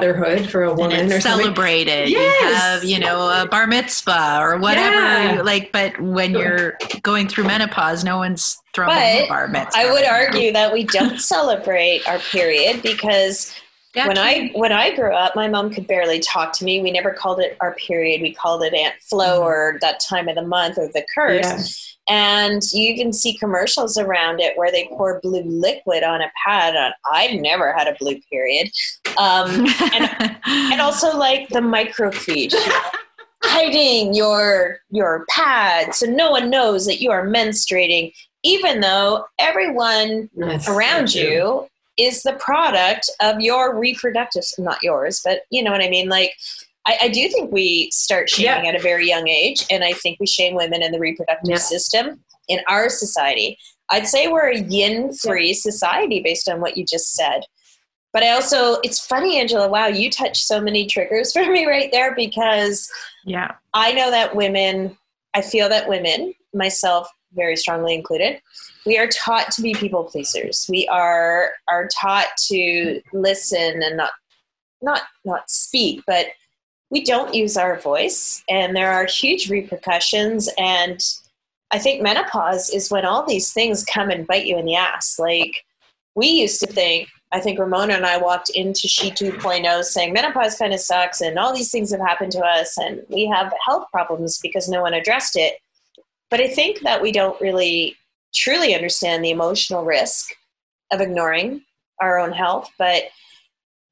motherhood 0.00 0.50
for 0.50 0.64
a 0.64 0.74
woman 0.74 1.12
or 1.12 1.20
celebrated. 1.20 2.08
Yes. 2.08 2.40
You 2.40 2.54
have, 2.54 2.84
you 2.84 2.98
know, 2.98 3.42
a 3.42 3.46
bar 3.46 3.66
mitzvah 3.66 4.38
or 4.40 4.58
whatever. 4.58 4.96
Yeah. 4.96 5.42
Like, 5.42 5.72
but 5.72 6.00
when 6.00 6.32
you're 6.32 6.76
going 7.02 7.28
through 7.28 7.44
menopause, 7.44 8.04
no 8.04 8.18
one's 8.18 8.60
throwing 8.74 8.94
but 8.94 9.24
a 9.24 9.28
bar 9.28 9.48
mitzvah. 9.48 9.78
I 9.78 9.92
would 9.92 10.04
argue 10.04 10.52
that 10.52 10.72
we 10.72 10.84
don't 10.84 11.18
celebrate 11.20 12.06
our 12.08 12.18
period 12.18 12.82
because 12.82 13.54
when 13.94 14.18
I 14.18 14.50
when 14.54 14.72
I 14.72 14.94
grew 14.94 15.12
up, 15.12 15.34
my 15.34 15.48
mom 15.48 15.70
could 15.70 15.86
barely 15.86 16.20
talk 16.20 16.52
to 16.54 16.64
me. 16.64 16.80
We 16.80 16.92
never 16.92 17.12
called 17.12 17.40
it 17.40 17.56
our 17.60 17.74
period. 17.74 18.22
We 18.22 18.32
called 18.32 18.62
it 18.62 18.72
Aunt 18.72 18.94
Flo 19.00 19.40
mm-hmm. 19.40 19.42
or 19.42 19.78
that 19.80 20.00
time 20.00 20.28
of 20.28 20.36
the 20.36 20.46
month 20.46 20.78
or 20.78 20.88
the 20.88 21.04
curse. 21.12 21.89
Yeah. 22.10 22.46
And 22.46 22.62
you 22.72 22.92
even 22.92 23.12
see 23.12 23.36
commercials 23.36 23.96
around 23.96 24.40
it 24.40 24.56
where 24.56 24.72
they 24.72 24.88
pour 24.88 25.20
blue 25.20 25.42
liquid 25.42 26.02
on 26.02 26.20
a 26.20 26.30
pad. 26.44 26.76
On, 26.76 26.92
I've 27.12 27.40
never 27.40 27.72
had 27.72 27.86
a 27.86 27.96
blue 27.98 28.20
period. 28.30 28.70
Um, 29.18 29.66
and, 29.94 30.36
and 30.46 30.80
also 30.80 31.16
like 31.16 31.48
the 31.48 31.60
microfiche. 31.60 32.54
hiding 33.42 34.12
your 34.14 34.80
your 34.90 35.24
pad 35.30 35.94
so 35.94 36.04
no 36.04 36.30
one 36.30 36.50
knows 36.50 36.84
that 36.84 37.00
you 37.00 37.10
are 37.10 37.26
menstruating 37.26 38.12
even 38.42 38.80
though 38.80 39.24
everyone 39.38 40.28
That's 40.36 40.68
around 40.68 41.14
you 41.14 41.66
is 41.98 42.22
the 42.22 42.32
product 42.34 43.10
of 43.20 43.40
your 43.40 43.78
reproductive, 43.78 44.44
not 44.58 44.82
yours, 44.82 45.20
but 45.24 45.42
you 45.50 45.62
know 45.62 45.70
what 45.70 45.82
I 45.82 45.90
mean? 45.90 46.08
Like, 46.08 46.32
I, 46.90 46.98
I 47.02 47.08
do 47.08 47.28
think 47.28 47.52
we 47.52 47.88
start 47.92 48.28
shaming 48.28 48.64
yeah. 48.64 48.70
at 48.70 48.76
a 48.76 48.82
very 48.82 49.06
young 49.06 49.28
age, 49.28 49.64
and 49.70 49.84
I 49.84 49.92
think 49.92 50.18
we 50.18 50.26
shame 50.26 50.54
women 50.54 50.82
in 50.82 50.90
the 50.90 50.98
reproductive 50.98 51.50
yeah. 51.50 51.56
system 51.56 52.20
in 52.48 52.60
our 52.68 52.88
society. 52.88 53.56
I'd 53.90 54.08
say 54.08 54.26
we're 54.26 54.50
a 54.50 54.58
yin 54.58 55.12
free 55.12 55.54
society 55.54 56.20
based 56.20 56.48
on 56.48 56.60
what 56.60 56.76
you 56.76 56.84
just 56.84 57.12
said. 57.12 57.42
But 58.12 58.24
I 58.24 58.30
also, 58.30 58.80
it's 58.82 59.04
funny, 59.04 59.38
Angela, 59.38 59.68
wow, 59.68 59.86
you 59.86 60.10
touched 60.10 60.44
so 60.44 60.60
many 60.60 60.86
triggers 60.86 61.32
for 61.32 61.48
me 61.48 61.66
right 61.66 61.90
there 61.92 62.14
because 62.14 62.90
yeah, 63.24 63.52
I 63.72 63.92
know 63.92 64.10
that 64.10 64.34
women, 64.34 64.96
I 65.34 65.42
feel 65.42 65.68
that 65.68 65.88
women, 65.88 66.34
myself 66.52 67.08
very 67.34 67.54
strongly 67.54 67.94
included, 67.94 68.40
we 68.84 68.98
are 68.98 69.06
taught 69.06 69.52
to 69.52 69.62
be 69.62 69.74
people 69.74 70.04
pleasers. 70.04 70.66
We 70.68 70.88
are 70.88 71.52
are 71.68 71.88
taught 72.00 72.28
to 72.48 73.00
listen 73.12 73.80
and 73.80 73.96
not 73.96 74.10
not 74.82 75.02
not 75.24 75.48
speak, 75.48 76.02
but 76.06 76.26
we 76.90 77.04
don't 77.04 77.34
use 77.34 77.56
our 77.56 77.78
voice 77.78 78.42
and 78.48 78.74
there 78.74 78.90
are 78.90 79.06
huge 79.06 79.48
repercussions 79.48 80.48
and 80.58 81.02
I 81.70 81.78
think 81.78 82.02
menopause 82.02 82.68
is 82.70 82.90
when 82.90 83.04
all 83.04 83.24
these 83.24 83.52
things 83.52 83.84
come 83.84 84.10
and 84.10 84.26
bite 84.26 84.46
you 84.46 84.58
in 84.58 84.64
the 84.64 84.74
ass. 84.74 85.18
Like 85.20 85.64
we 86.16 86.26
used 86.26 86.58
to 86.60 86.66
think, 86.66 87.08
I 87.32 87.38
think 87.38 87.60
Ramona 87.60 87.94
and 87.94 88.04
I 88.04 88.16
walked 88.18 88.50
into 88.50 88.88
She 88.88 89.12
2.0 89.12 89.84
saying 89.84 90.12
menopause 90.12 90.56
kind 90.56 90.74
of 90.74 90.80
sucks 90.80 91.20
and 91.20 91.38
all 91.38 91.54
these 91.54 91.70
things 91.70 91.92
have 91.92 92.00
happened 92.00 92.32
to 92.32 92.40
us 92.40 92.76
and 92.76 93.02
we 93.08 93.26
have 93.26 93.52
health 93.64 93.86
problems 93.92 94.40
because 94.42 94.68
no 94.68 94.82
one 94.82 94.94
addressed 94.94 95.36
it. 95.36 95.54
But 96.28 96.40
I 96.40 96.48
think 96.48 96.80
that 96.80 97.00
we 97.00 97.12
don't 97.12 97.40
really 97.40 97.96
truly 98.34 98.74
understand 98.74 99.24
the 99.24 99.30
emotional 99.30 99.84
risk 99.84 100.30
of 100.92 101.00
ignoring 101.00 101.62
our 102.00 102.18
own 102.18 102.32
health. 102.32 102.70
But, 102.78 103.04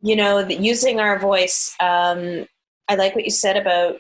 you 0.01 0.17
know, 0.17 0.41
using 0.49 0.99
our 0.99 1.19
voice, 1.19 1.75
um, 1.81 2.47
I 2.89 2.95
like 2.95 3.15
what 3.15 3.25
you 3.25 3.31
said 3.31 3.57
about 3.57 3.97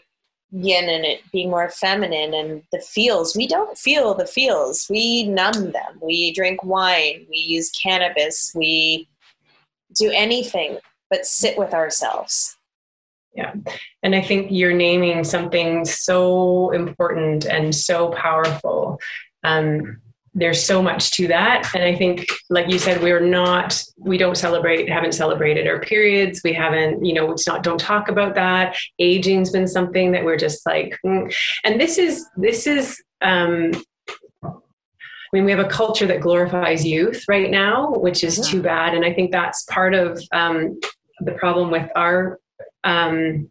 yin 0.50 0.88
and 0.88 1.04
it 1.04 1.20
being 1.30 1.50
more 1.50 1.68
feminine 1.68 2.32
and 2.32 2.62
the 2.72 2.80
feels. 2.80 3.36
We 3.36 3.46
don't 3.46 3.76
feel 3.76 4.14
the 4.14 4.26
feels. 4.26 4.86
We 4.88 5.24
numb 5.24 5.72
them. 5.72 5.98
We 6.00 6.32
drink 6.32 6.64
wine. 6.64 7.26
We 7.28 7.36
use 7.36 7.70
cannabis. 7.70 8.52
We 8.54 9.08
do 9.94 10.10
anything 10.10 10.78
but 11.10 11.26
sit 11.26 11.58
with 11.58 11.74
ourselves. 11.74 12.56
Yeah. 13.34 13.52
And 14.02 14.14
I 14.14 14.22
think 14.22 14.48
you're 14.50 14.74
naming 14.74 15.22
something 15.22 15.84
so 15.84 16.70
important 16.70 17.44
and 17.44 17.74
so 17.74 18.10
powerful. 18.10 18.98
Um, 19.44 20.00
there's 20.38 20.62
so 20.62 20.80
much 20.80 21.10
to 21.12 21.26
that. 21.28 21.70
And 21.74 21.82
I 21.84 21.94
think, 21.94 22.26
like 22.48 22.68
you 22.68 22.78
said, 22.78 23.02
we're 23.02 23.20
not, 23.20 23.82
we 23.96 24.18
don't 24.18 24.36
celebrate, 24.36 24.88
haven't 24.88 25.12
celebrated 25.12 25.66
our 25.66 25.80
periods. 25.80 26.40
We 26.44 26.52
haven't, 26.52 27.04
you 27.04 27.14
know, 27.14 27.32
it's 27.32 27.46
not, 27.46 27.62
don't 27.62 27.80
talk 27.80 28.08
about 28.08 28.34
that. 28.36 28.76
Aging's 28.98 29.50
been 29.50 29.66
something 29.66 30.12
that 30.12 30.24
we're 30.24 30.36
just 30.36 30.64
like, 30.64 30.98
mm. 31.04 31.34
and 31.64 31.80
this 31.80 31.98
is, 31.98 32.26
this 32.36 32.66
is, 32.66 33.02
um, 33.20 33.72
I 34.44 35.36
mean, 35.36 35.44
we 35.44 35.50
have 35.50 35.60
a 35.60 35.68
culture 35.68 36.06
that 36.06 36.22
glorifies 36.22 36.86
youth 36.86 37.24
right 37.28 37.50
now, 37.50 37.90
which 37.90 38.24
is 38.24 38.48
too 38.48 38.62
bad. 38.62 38.94
And 38.94 39.04
I 39.04 39.12
think 39.12 39.30
that's 39.30 39.64
part 39.64 39.92
of 39.92 40.18
um, 40.32 40.80
the 41.20 41.32
problem 41.32 41.70
with 41.70 41.90
our 41.94 42.38
um, 42.84 43.50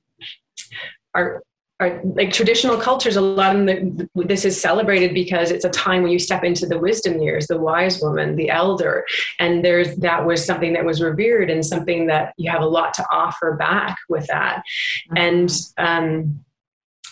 our 1.14 1.44
are 1.80 2.02
like 2.04 2.32
traditional 2.32 2.78
cultures 2.78 3.16
a 3.16 3.22
lot 3.22 3.56
of 3.56 3.66
them 3.66 4.10
this 4.16 4.46
is 4.46 4.60
celebrated 4.60 5.14
because 5.14 5.52
it's 5.52 5.66
a 5.66 5.70
time 5.70 6.02
when 6.02 6.12
you 6.12 6.20
step 6.20 6.44
into 6.44 6.66
the 6.66 6.78
wisdom 6.78 7.22
years 7.22 7.48
the 7.48 7.58
wise 7.58 8.02
woman 8.02 8.36
the 8.36 8.50
elder 8.50 9.06
and 9.40 9.64
there's 9.64 9.96
that 9.98 10.26
was 10.26 10.44
something 10.44 10.74
that 10.74 10.86
was 10.86 11.02
revered 11.02 11.50
and 11.50 11.66
something 11.66 12.08
that 12.08 12.34
you 12.38 12.50
have 12.50 12.62
a 12.62 12.68
lot 12.68 12.94
to 12.94 13.06
offer 13.12 13.56
back 13.56 13.98
with 14.10 14.26
that 14.28 14.64
mm-hmm. 15.12 15.18
and 15.18 15.52
um 15.78 16.44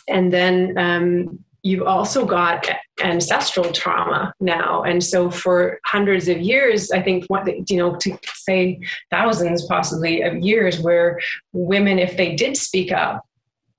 and 0.07 0.33
then 0.33 0.77
um 0.77 1.39
you've 1.61 1.87
also 1.87 2.25
got 2.25 2.67
ancestral 3.03 3.71
trauma 3.71 4.31
now 4.39 4.83
and 4.83 5.03
so 5.03 5.29
for 5.29 5.79
hundreds 5.85 6.27
of 6.27 6.39
years 6.39 6.91
i 6.91 7.01
think 7.01 7.25
what 7.27 7.47
you 7.69 7.77
know 7.77 7.95
to 7.97 8.17
say 8.33 8.79
thousands 9.11 9.65
possibly 9.65 10.21
of 10.21 10.35
years 10.37 10.79
where 10.79 11.19
women 11.53 11.99
if 11.99 12.17
they 12.17 12.35
did 12.35 12.55
speak 12.57 12.91
up 12.91 13.23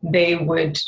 they 0.03 0.37
would 0.37 0.79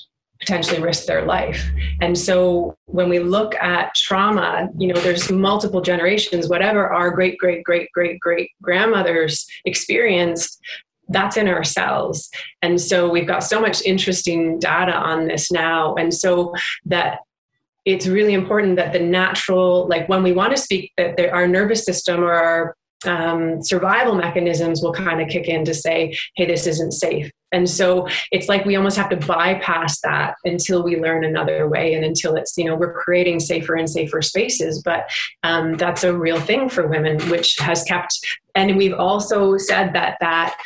potentially 0.40 0.81
risk 0.81 1.07
their 1.07 1.25
life. 1.25 1.68
And 2.01 2.16
so 2.16 2.77
when 2.87 3.09
we 3.09 3.18
look 3.18 3.55
at 3.57 3.94
trauma, 3.97 4.68
you 4.79 4.92
know, 4.92 5.01
there's 5.01 5.31
multiple 5.31 5.81
generations, 5.81 6.49
whatever 6.49 6.88
our 6.88 7.11
great, 7.11 7.38
great, 7.38 7.64
great, 7.64 7.90
great, 7.92 8.21
great 8.21 8.51
grandmothers 8.62 9.47
experienced, 9.64 10.61
that's 11.09 11.37
in 11.37 11.49
our 11.49 11.64
cells. 11.64 12.31
And 12.62 12.81
so 12.81 13.09
we've 13.09 13.27
got 13.27 13.42
so 13.42 13.61
much 13.61 13.83
interesting 13.83 14.59
data 14.59 14.94
on 14.94 15.27
this 15.27 15.51
now. 15.51 15.94
And 15.94 16.12
so 16.12 16.55
that 16.85 17.21
it's 17.85 18.07
really 18.07 18.35
important 18.35 18.77
that 18.77 18.92
the 18.92 19.01
natural, 19.01 19.88
like 19.88 20.09
when 20.09 20.23
we 20.23 20.33
want 20.33 20.55
to 20.55 20.62
speak, 20.62 20.92
that 20.99 21.16
the, 21.16 21.31
our 21.31 21.49
nervous 21.49 21.85
system 21.85 22.23
or 22.23 22.33
our 22.33 22.77
um, 23.07 23.62
survival 23.62 24.14
mechanisms 24.14 24.83
will 24.83 24.92
kind 24.92 25.21
of 25.21 25.29
kick 25.29 25.49
in 25.49 25.64
to 25.64 25.73
say, 25.73 26.16
hey, 26.37 26.44
this 26.44 26.66
isn't 26.66 26.92
safe. 26.92 27.31
And 27.52 27.68
so 27.68 28.08
it's 28.30 28.48
like 28.48 28.64
we 28.64 28.76
almost 28.76 28.96
have 28.96 29.08
to 29.11 29.16
bypass 29.16 30.00
that 30.00 30.34
until 30.44 30.82
we 30.82 31.00
learn 31.00 31.24
another 31.24 31.68
way 31.68 31.94
and 31.94 32.04
until 32.04 32.37
it's, 32.37 32.56
you 32.58 32.64
know, 32.64 32.74
we're 32.74 32.92
creating 32.92 33.40
safer 33.40 33.74
and 33.74 33.88
safer 33.88 34.20
spaces. 34.20 34.82
But 34.82 35.11
um, 35.42 35.76
that's 35.76 36.04
a 36.04 36.16
real 36.16 36.40
thing 36.40 36.68
for 36.68 36.87
women, 36.87 37.20
which 37.30 37.56
has 37.58 37.82
kept, 37.84 38.18
and 38.59 38.77
we've 38.77 38.94
also 38.94 39.57
said 39.57 39.92
that 39.92 40.16
that 40.21 40.57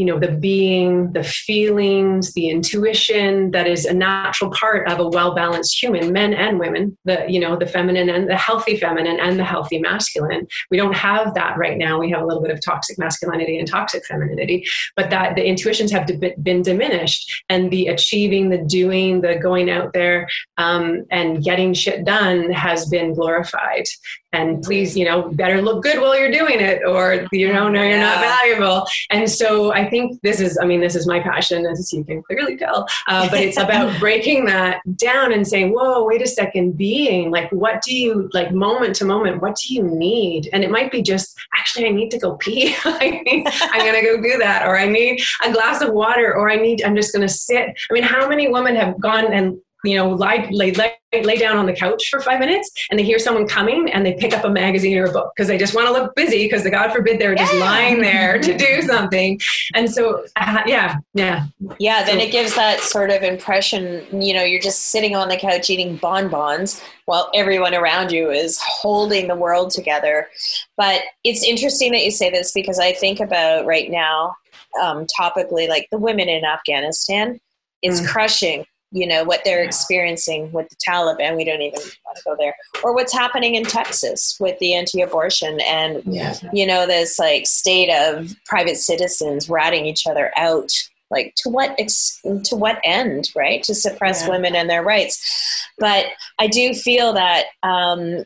you 0.00 0.06
know 0.06 0.18
the 0.18 0.32
being 0.32 1.12
the 1.12 1.22
feelings 1.22 2.32
the 2.32 2.48
intuition 2.48 3.50
that 3.50 3.66
is 3.66 3.84
a 3.84 3.92
natural 3.92 4.50
part 4.50 4.88
of 4.90 4.98
a 4.98 5.06
well 5.06 5.34
balanced 5.34 5.80
human 5.80 6.10
men 6.10 6.32
and 6.32 6.58
women 6.58 6.96
the 7.04 7.26
you 7.28 7.38
know 7.38 7.54
the 7.54 7.66
feminine 7.66 8.08
and 8.08 8.26
the 8.26 8.36
healthy 8.36 8.78
feminine 8.78 9.20
and 9.20 9.38
the 9.38 9.44
healthy 9.44 9.78
masculine. 9.78 10.46
We 10.70 10.78
don't 10.78 10.96
have 10.96 11.34
that 11.34 11.58
right 11.58 11.76
now. 11.76 12.00
We 12.00 12.10
have 12.12 12.22
a 12.22 12.24
little 12.24 12.42
bit 12.42 12.50
of 12.50 12.64
toxic 12.64 12.98
masculinity 12.98 13.58
and 13.58 13.68
toxic 13.68 14.06
femininity 14.06 14.64
but 14.96 15.10
that 15.10 15.36
the 15.36 15.44
intuitions 15.44 15.92
have 15.92 16.08
been 16.42 16.62
diminished 16.62 17.44
and 17.50 17.70
the 17.70 17.88
achieving 17.88 18.48
the 18.48 18.58
doing 18.58 19.20
the 19.20 19.36
going 19.36 19.68
out 19.70 19.92
there 19.92 20.26
um, 20.56 21.04
and 21.10 21.44
getting 21.44 21.74
shit 21.74 22.06
done 22.06 22.50
has 22.50 22.88
been 22.88 23.12
glorified. 23.12 23.84
And 24.32 24.62
please 24.62 24.96
you 24.96 25.04
know 25.04 25.28
better 25.28 25.60
look 25.60 25.82
good 25.82 26.00
while 26.00 26.18
you're 26.18 26.32
doing 26.32 26.60
it 26.60 26.80
or 26.86 27.09
you 27.32 27.52
know 27.52 27.68
no 27.68 27.82
you're 27.82 27.98
yeah. 27.98 28.14
not 28.14 28.20
valuable. 28.20 28.86
And 29.10 29.28
so 29.30 29.72
i 29.72 29.88
think 29.88 30.20
this 30.22 30.40
is 30.40 30.58
i 30.60 30.64
mean 30.64 30.80
this 30.80 30.94
is 30.94 31.06
my 31.06 31.20
passion 31.20 31.66
as 31.66 31.92
you 31.92 32.04
can 32.04 32.22
clearly 32.22 32.56
tell. 32.56 32.86
Uh, 33.06 33.28
but 33.28 33.40
it's 33.40 33.56
about 33.56 33.98
breaking 34.04 34.44
that 34.46 34.80
down 34.96 35.32
and 35.32 35.46
saying 35.46 35.72
whoa 35.72 36.04
wait 36.04 36.22
a 36.22 36.26
second 36.26 36.76
being 36.76 37.30
like 37.30 37.50
what 37.50 37.82
do 37.82 37.94
you 37.96 38.28
like 38.32 38.52
moment 38.52 38.94
to 38.96 39.04
moment 39.04 39.42
what 39.42 39.56
do 39.56 39.74
you 39.74 39.82
need? 39.82 40.48
And 40.52 40.64
it 40.64 40.70
might 40.70 40.90
be 40.90 41.02
just 41.02 41.38
actually 41.54 41.86
i 41.86 41.90
need 41.90 42.10
to 42.10 42.18
go 42.18 42.36
pee. 42.40 42.74
I'm 42.84 43.84
gonna 43.86 44.02
go 44.02 44.20
do 44.20 44.38
that 44.38 44.64
or 44.66 44.78
i 44.78 44.86
need 44.86 45.22
a 45.44 45.52
glass 45.52 45.82
of 45.82 45.92
water 45.92 46.34
or 46.34 46.50
i 46.50 46.56
need 46.56 46.82
i'm 46.82 46.96
just 46.96 47.12
gonna 47.12 47.28
sit. 47.28 47.68
I 47.90 47.92
mean 47.92 48.02
how 48.02 48.28
many 48.28 48.48
women 48.48 48.76
have 48.76 48.98
gone 49.00 49.32
and 49.32 49.58
you 49.84 49.96
know, 49.96 50.10
lie, 50.10 50.48
lay, 50.50 50.72
lay, 50.72 50.94
lay 51.12 51.36
down 51.36 51.56
on 51.56 51.66
the 51.66 51.72
couch 51.72 52.08
for 52.10 52.20
five 52.20 52.38
minutes 52.38 52.70
and 52.90 52.98
they 52.98 53.04
hear 53.04 53.18
someone 53.18 53.46
coming 53.46 53.90
and 53.90 54.04
they 54.04 54.14
pick 54.14 54.36
up 54.36 54.44
a 54.44 54.50
magazine 54.50 54.96
or 54.98 55.06
a 55.06 55.12
book 55.12 55.32
because 55.34 55.48
they 55.48 55.56
just 55.56 55.74
want 55.74 55.86
to 55.86 55.92
look 55.92 56.14
busy 56.14 56.44
because 56.44 56.62
the 56.62 56.70
God 56.70 56.92
forbid 56.92 57.18
they're 57.18 57.34
just 57.34 57.54
lying 57.54 58.00
there 58.00 58.38
to 58.38 58.56
do 58.56 58.82
something. 58.86 59.40
And 59.74 59.90
so, 59.90 60.24
uh, 60.36 60.62
yeah, 60.66 60.96
yeah. 61.14 61.46
Yeah, 61.78 62.04
then 62.04 62.18
so, 62.18 62.24
it 62.24 62.30
gives 62.30 62.54
that 62.56 62.80
sort 62.80 63.10
of 63.10 63.22
impression, 63.22 64.04
you 64.22 64.34
know, 64.34 64.42
you're 64.42 64.60
just 64.60 64.88
sitting 64.88 65.16
on 65.16 65.28
the 65.28 65.36
couch 65.36 65.70
eating 65.70 65.96
bonbons 65.96 66.82
while 67.06 67.30
everyone 67.34 67.74
around 67.74 68.12
you 68.12 68.30
is 68.30 68.60
holding 68.62 69.28
the 69.28 69.36
world 69.36 69.70
together. 69.70 70.28
But 70.76 71.02
it's 71.24 71.42
interesting 71.42 71.92
that 71.92 72.04
you 72.04 72.10
say 72.10 72.30
this 72.30 72.52
because 72.52 72.78
I 72.78 72.92
think 72.92 73.18
about 73.18 73.66
right 73.66 73.90
now, 73.90 74.36
um, 74.80 75.06
topically, 75.18 75.68
like 75.68 75.88
the 75.90 75.98
women 75.98 76.28
in 76.28 76.44
Afghanistan. 76.44 77.40
It's 77.82 78.02
mm. 78.02 78.08
crushing 78.08 78.64
you 78.92 79.06
know 79.06 79.24
what 79.24 79.40
they're 79.44 79.62
experiencing 79.62 80.50
with 80.52 80.68
the 80.68 80.76
Taliban. 80.76 81.36
We 81.36 81.44
don't 81.44 81.62
even 81.62 81.80
want 81.80 82.16
to 82.16 82.22
go 82.24 82.36
there, 82.38 82.54
or 82.82 82.94
what's 82.94 83.12
happening 83.12 83.54
in 83.54 83.64
Texas 83.64 84.36
with 84.40 84.58
the 84.58 84.74
anti-abortion 84.74 85.60
and 85.60 86.02
yeah. 86.04 86.34
you 86.52 86.66
know 86.66 86.86
this 86.86 87.18
like 87.18 87.46
state 87.46 87.90
of 87.90 88.34
private 88.46 88.76
citizens 88.76 89.48
ratting 89.48 89.86
each 89.86 90.06
other 90.06 90.32
out. 90.36 90.70
Like 91.10 91.34
to 91.38 91.50
what 91.50 91.74
ex- 91.78 92.20
to 92.22 92.56
what 92.56 92.80
end, 92.84 93.30
right? 93.34 93.62
To 93.64 93.74
suppress 93.74 94.22
yeah. 94.22 94.30
women 94.30 94.54
and 94.54 94.70
their 94.70 94.84
rights. 94.84 95.66
But 95.78 96.06
I 96.38 96.46
do 96.46 96.72
feel 96.72 97.12
that 97.14 97.46
um, 97.64 98.24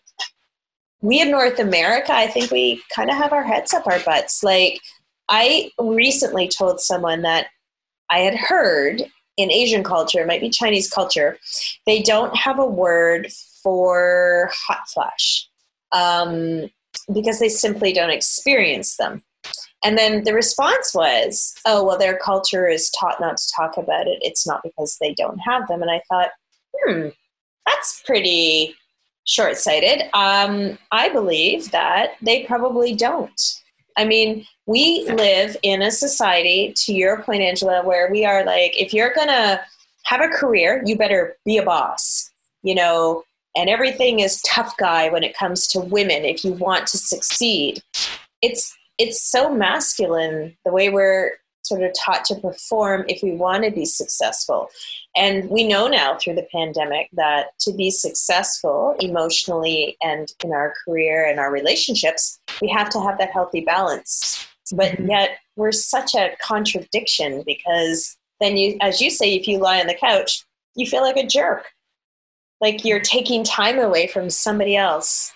we 1.00 1.20
in 1.20 1.31
North 1.31 1.59
America, 1.59 2.12
I 2.12 2.27
think 2.27 2.50
we 2.50 2.83
kind 2.94 3.11
of 3.11 3.16
have 3.16 3.33
our 3.33 3.42
heads 3.42 3.72
up 3.72 3.87
our 3.87 4.00
butts. 4.00 4.42
Like 4.42 4.81
I 5.29 5.70
recently 5.79 6.48
told 6.48 6.81
someone 6.81 7.22
that 7.22 7.46
I 8.11 8.18
had 8.18 8.35
heard 8.35 9.03
in 9.37 9.51
Asian 9.51 9.83
culture, 9.83 10.21
it 10.21 10.27
might 10.27 10.40
be 10.40 10.50
Chinese 10.50 10.90
culture, 10.90 11.38
they 11.87 12.02
don't 12.02 12.35
have 12.37 12.59
a 12.59 12.67
word 12.67 13.31
for 13.63 14.50
hot 14.52 14.88
flash. 14.88 15.48
Um, 15.92 16.71
because 17.13 17.38
they 17.38 17.48
simply 17.48 17.92
don't 17.92 18.11
experience 18.11 18.96
them. 18.96 19.23
And 19.85 19.98
then 19.98 20.25
the 20.25 20.33
response 20.33 20.94
was, 20.94 21.54
oh, 21.67 21.85
well, 21.85 21.98
their 21.98 22.17
culture 22.17 22.67
is 22.67 22.90
taught 22.98 23.21
not 23.21 23.37
to 23.37 23.52
talk 23.54 23.77
about 23.77 24.06
it. 24.06 24.19
It's 24.23 24.46
not 24.46 24.63
because 24.63 24.96
they 25.00 25.13
don't 25.15 25.38
have 25.38 25.69
them. 25.69 25.83
And 25.83 25.90
I 25.90 26.00
thought, 26.09 26.31
hmm, 26.75 27.09
that's 27.67 28.02
pretty 28.06 28.75
short 29.25 29.59
sighted. 29.59 30.04
Um, 30.15 30.79
I 30.90 31.11
believe 31.11 31.71
that 31.73 32.13
they 32.23 32.44
probably 32.44 32.94
don't. 32.94 33.40
I 33.97 34.05
mean, 34.05 34.47
we 34.67 35.07
live 35.09 35.57
in 35.63 35.83
a 35.83 35.90
society, 35.90 36.73
to 36.77 36.92
your 36.92 37.23
point, 37.23 37.42
Angela, 37.42 37.83
where 37.85 38.11
we 38.11 38.25
are 38.25 38.45
like, 38.45 38.81
if 38.81 38.92
you're 38.92 39.15
going 39.15 39.29
to 39.29 39.61
have 40.05 40.21
a 40.21 40.29
career, 40.29 40.83
you 40.85 40.97
better 40.97 41.37
be 41.45 41.59
a 41.59 41.65
boss, 41.65 42.31
you 42.63 42.75
know, 42.75 43.25
and 43.57 43.71
everything 43.71 44.21
is 44.21 44.42
tough 44.42 44.77
guy 44.77 45.09
when 45.11 45.23
it 45.23 45.37
comes 45.37 45.67
to 45.69 45.81
women 45.81 46.25
if 46.25 46.45
you 46.45 46.53
want 46.53 46.87
to 46.88 46.99
succeed. 46.99 47.83
It's 48.42 48.77
it's 48.99 49.23
so 49.23 49.53
masculine 49.53 50.57
the 50.65 50.73
way 50.73 50.88
we're 50.88 51.33
sort 51.63 51.83
of 51.83 51.92
taught 51.99 52.25
to 52.27 52.35
perform 52.37 53.05
if 53.09 53.23
we 53.23 53.33
want 53.33 53.65
to 53.65 53.71
be 53.71 53.85
successful. 53.85 54.69
And 55.17 55.48
we 55.48 55.67
know 55.67 55.87
now 55.87 56.17
through 56.17 56.35
the 56.35 56.48
pandemic 56.52 57.08
that 57.12 57.58
to 57.60 57.73
be 57.73 57.90
successful 57.90 58.96
emotionally 58.98 59.96
and 60.02 60.29
in 60.44 60.52
our 60.52 60.75
career 60.85 61.29
and 61.29 61.38
our 61.38 61.52
relationships, 61.52 62.40
we 62.60 62.69
have 62.69 62.90
to 62.90 63.00
have 63.00 63.19
that 63.19 63.31
healthy 63.31 63.60
balance. 63.60 64.46
But 64.75 64.92
mm-hmm. 64.92 65.10
yet 65.10 65.38
we're 65.56 65.73
such 65.73 66.15
a 66.15 66.31
contradiction 66.42 67.42
because 67.46 68.17
then 68.40 68.56
you 68.56 68.77
as 68.81 69.00
you 69.00 69.10
say 69.10 69.35
if 69.35 69.46
you 69.46 69.58
lie 69.58 69.81
on 69.81 69.87
the 69.87 69.94
couch, 69.94 70.44
you 70.75 70.87
feel 70.87 71.02
like 71.02 71.17
a 71.17 71.27
jerk. 71.27 71.67
Like 72.60 72.85
you're 72.85 73.00
taking 73.00 73.44
time 73.44 73.79
away 73.79 74.06
from 74.06 74.31
somebody 74.31 74.77
else 74.77 75.33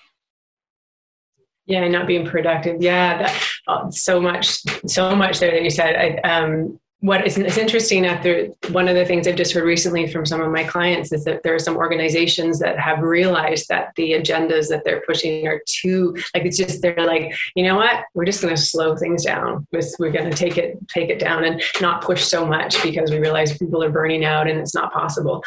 yeah 1.68 1.86
not 1.86 2.06
being 2.06 2.26
productive 2.26 2.82
yeah 2.82 3.18
that, 3.18 3.44
uh, 3.68 3.88
so 3.90 4.20
much 4.20 4.58
so 4.86 5.14
much 5.14 5.38
there 5.38 5.52
that 5.52 5.62
you 5.62 5.70
said 5.70 5.94
I, 5.94 6.28
um, 6.28 6.80
what 7.00 7.24
is 7.24 7.38
it's 7.38 7.56
interesting 7.56 8.06
after 8.06 8.46
one 8.70 8.88
of 8.88 8.96
the 8.96 9.04
things 9.04 9.28
I've 9.28 9.36
just 9.36 9.52
heard 9.52 9.64
recently 9.64 10.10
from 10.10 10.26
some 10.26 10.40
of 10.40 10.50
my 10.50 10.64
clients 10.64 11.12
is 11.12 11.22
that 11.24 11.44
there 11.44 11.54
are 11.54 11.58
some 11.60 11.76
organizations 11.76 12.58
that 12.58 12.78
have 12.78 13.02
realized 13.02 13.68
that 13.68 13.92
the 13.94 14.12
agendas 14.12 14.68
that 14.68 14.82
they're 14.84 15.02
pushing 15.02 15.46
are 15.46 15.62
too 15.66 16.16
like 16.34 16.44
it's 16.44 16.56
just 16.56 16.82
they're 16.82 17.06
like 17.06 17.32
you 17.54 17.62
know 17.62 17.76
what? 17.76 18.04
We're 18.14 18.24
just 18.24 18.42
going 18.42 18.54
to 18.54 18.60
slow 18.60 18.96
things 18.96 19.24
down. 19.24 19.66
We're 19.70 20.10
going 20.10 20.28
to 20.28 20.36
take 20.36 20.58
it 20.58 20.76
take 20.88 21.08
it 21.08 21.20
down 21.20 21.44
and 21.44 21.62
not 21.80 22.02
push 22.02 22.24
so 22.24 22.44
much 22.44 22.82
because 22.82 23.12
we 23.12 23.18
realize 23.18 23.56
people 23.56 23.82
are 23.82 23.90
burning 23.90 24.24
out 24.24 24.48
and 24.48 24.58
it's 24.58 24.74
not 24.74 24.92
possible. 24.92 25.44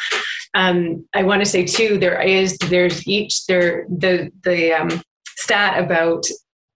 Um, 0.54 1.06
I 1.12 1.22
want 1.22 1.42
to 1.42 1.46
say 1.46 1.64
too 1.64 1.98
there 1.98 2.20
is 2.22 2.56
there's 2.58 3.06
each 3.06 3.44
there 3.46 3.84
the 3.90 4.30
the 4.42 4.72
um, 4.72 5.02
stat 5.36 5.82
about 5.82 6.24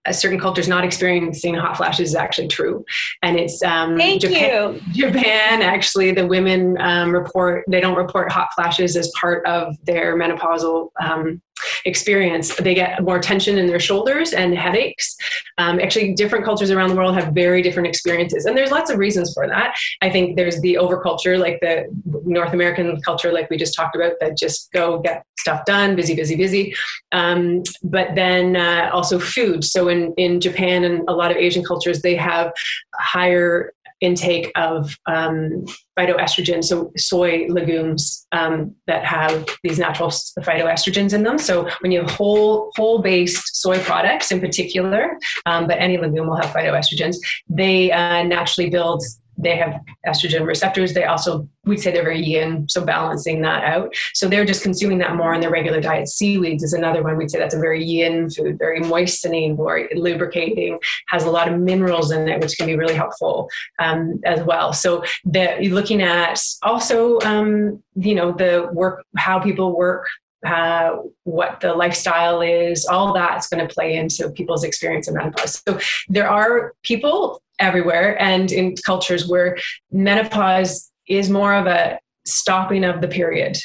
a 0.07 0.15
certain 0.15 0.39
cultures 0.39 0.69
not 0.69 0.85
experiencing 0.85 1.55
hot 1.55 1.77
flashes 1.77 2.11
is 2.11 2.15
actually 2.15 2.49
true, 2.49 2.85
and 3.23 3.39
it's 3.39 3.63
um, 3.63 3.97
Thank 3.97 4.23
Japan. 4.23 4.81
You. 4.93 5.09
Japan 5.09 5.63
actually, 5.63 6.13
the 6.13 6.27
women 6.27 6.77
um, 6.81 7.13
report 7.13 7.65
they 7.69 7.81
don't 7.81 7.97
report 7.97 8.31
hot 8.31 8.49
flashes 8.55 8.97
as 8.97 9.11
part 9.21 9.45
of 9.47 9.75
their 9.85 10.17
menopausal 10.17 10.91
um, 11.01 11.41
experience. 11.85 12.55
They 12.57 12.75
get 12.75 13.03
more 13.03 13.19
tension 13.19 13.59
in 13.59 13.67
their 13.67 13.81
shoulders 13.81 14.33
and 14.33 14.57
headaches. 14.57 15.17
Um, 15.59 15.81
actually, 15.81 16.15
different 16.15 16.45
cultures 16.45 16.71
around 16.71 16.91
the 16.91 16.97
world 16.97 17.15
have 17.15 17.33
very 17.33 17.63
different 17.63 17.89
experiences, 17.89 18.45
and 18.45 18.57
there's 18.57 18.71
lots 18.71 18.91
of 18.91 18.99
reasons 18.99 19.33
for 19.33 19.47
that. 19.49 19.75
I 20.03 20.11
think 20.11 20.37
there's 20.37 20.61
the 20.61 20.75
overculture, 20.75 21.39
like 21.39 21.59
the 21.61 21.87
North 22.25 22.53
American 22.53 23.01
culture, 23.03 23.33
like 23.33 23.49
we 23.51 23.57
just 23.57 23.75
talked 23.75 23.97
about, 23.97 24.13
that 24.21 24.37
just 24.37 24.71
go 24.73 25.01
get 25.01 25.25
stuff 25.39 25.65
done, 25.65 25.97
busy, 25.97 26.15
busy, 26.15 26.37
busy. 26.37 26.75
Um, 27.13 27.63
but 27.83 28.15
then 28.15 28.57
uh, 28.57 28.91
also 28.93 29.19
food. 29.19 29.65
So 29.65 29.89
in 29.89 30.13
in 30.17 30.41
Japan 30.41 30.85
and 30.85 31.03
a 31.09 31.13
lot 31.13 31.31
of 31.31 31.37
Asian 31.37 31.65
cultures, 31.65 32.03
they 32.03 32.17
have 32.17 32.53
higher 32.95 33.73
intake 34.01 34.53
of 34.57 34.97
um, 35.07 35.65
phytoestrogen, 35.99 36.63
so 36.63 36.93
soy 36.97 37.47
legumes 37.49 38.27
um, 38.33 38.75
that 38.87 39.05
have 39.05 39.47
these 39.63 39.79
natural 39.79 40.11
phytoestrogens 40.11 41.15
in 41.15 41.23
them. 41.23 41.39
So 41.39 41.69
when 41.81 41.93
you 41.93 42.01
have 42.01 42.11
whole 42.11 42.71
whole 42.77 43.01
based 43.01 43.57
soy 43.57 43.79
products 43.81 44.31
in 44.31 44.41
particular, 44.41 45.19
um, 45.47 45.67
but 45.67 45.79
any 45.79 45.97
legume 45.97 46.29
will 46.29 46.37
have 46.37 46.55
phytoestrogens, 46.55 47.17
they 47.49 47.91
uh, 47.91 48.23
naturally 48.23 48.71
build 48.71 49.03
they 49.39 49.57
have 49.57 49.81
estrogen 50.07 50.47
receptors. 50.47 50.95
They 50.95 51.05
also, 51.05 51.49
we'd 51.65 51.81
say 51.81 51.93
they're 51.93 52.03
very 52.03 52.23
yin, 52.23 52.69
so 52.69 52.85
balancing 52.85 53.43
that 53.43 53.65
out. 53.65 53.95
So 54.15 54.29
they're 54.29 54.45
just 54.45 54.63
consuming 54.63 54.99
that 54.99 55.17
more 55.17 55.35
in 55.35 55.41
their 55.41 55.51
regular 55.51 55.81
diet. 55.81 56.09
Seaweeds 56.09 56.63
is 56.63 56.73
another 56.73 57.03
one. 57.03 57.17
We'd 57.17 57.31
say 57.31 57.39
that's 57.39 57.55
a 57.55 57.61
very 57.61 57.85
yin 57.85 58.31
food, 58.31 58.59
very 58.59 58.81
moistening, 58.81 59.57
very 59.57 59.89
lubricating, 59.95 60.79
has 61.09 61.25
a 61.25 61.31
lot 61.31 61.49
of 61.49 61.59
minerals 61.59 62.11
in 62.11 62.29
it, 62.29 62.41
which 62.41 62.57
can 62.57 62.67
be 62.67 62.77
really 62.77 62.95
helpful 62.95 63.49
um, 63.79 64.21
as 64.25 64.43
well. 64.43 64.73
So 64.73 65.05
that 65.27 65.63
you're 65.63 65.75
looking 65.75 66.03
at 66.03 66.41
also, 66.63 67.19
um, 67.21 67.83
you 67.95 68.15
know, 68.15 68.33
the 68.33 68.69
work, 68.73 69.05
how 69.17 69.39
people 69.39 69.77
work 69.77 70.07
uh, 70.47 70.97
what 71.25 71.61
the 71.61 71.75
lifestyle 71.75 72.41
is, 72.41 72.87
all 72.87 73.13
that's 73.13 73.49
going 73.49 73.67
to 73.67 73.73
play 73.73 73.97
into 73.97 74.31
people's 74.31 74.65
experience 74.65 75.09
of 75.09 75.15
menopause. 75.15 75.63
So 75.67 75.79
there 76.09 76.29
are 76.31 76.73
people 76.83 77.43
everywhere 77.59 78.21
and 78.21 78.53
in 78.53 78.75
cultures 78.77 79.29
where 79.29 79.57
menopause 79.91 80.91
is 81.09 81.31
more 81.31 81.55
of 81.55 81.67
a 81.67 81.99
stopping 82.25 82.85
of 82.85 83.01
the 83.01 83.09
period 83.09 83.57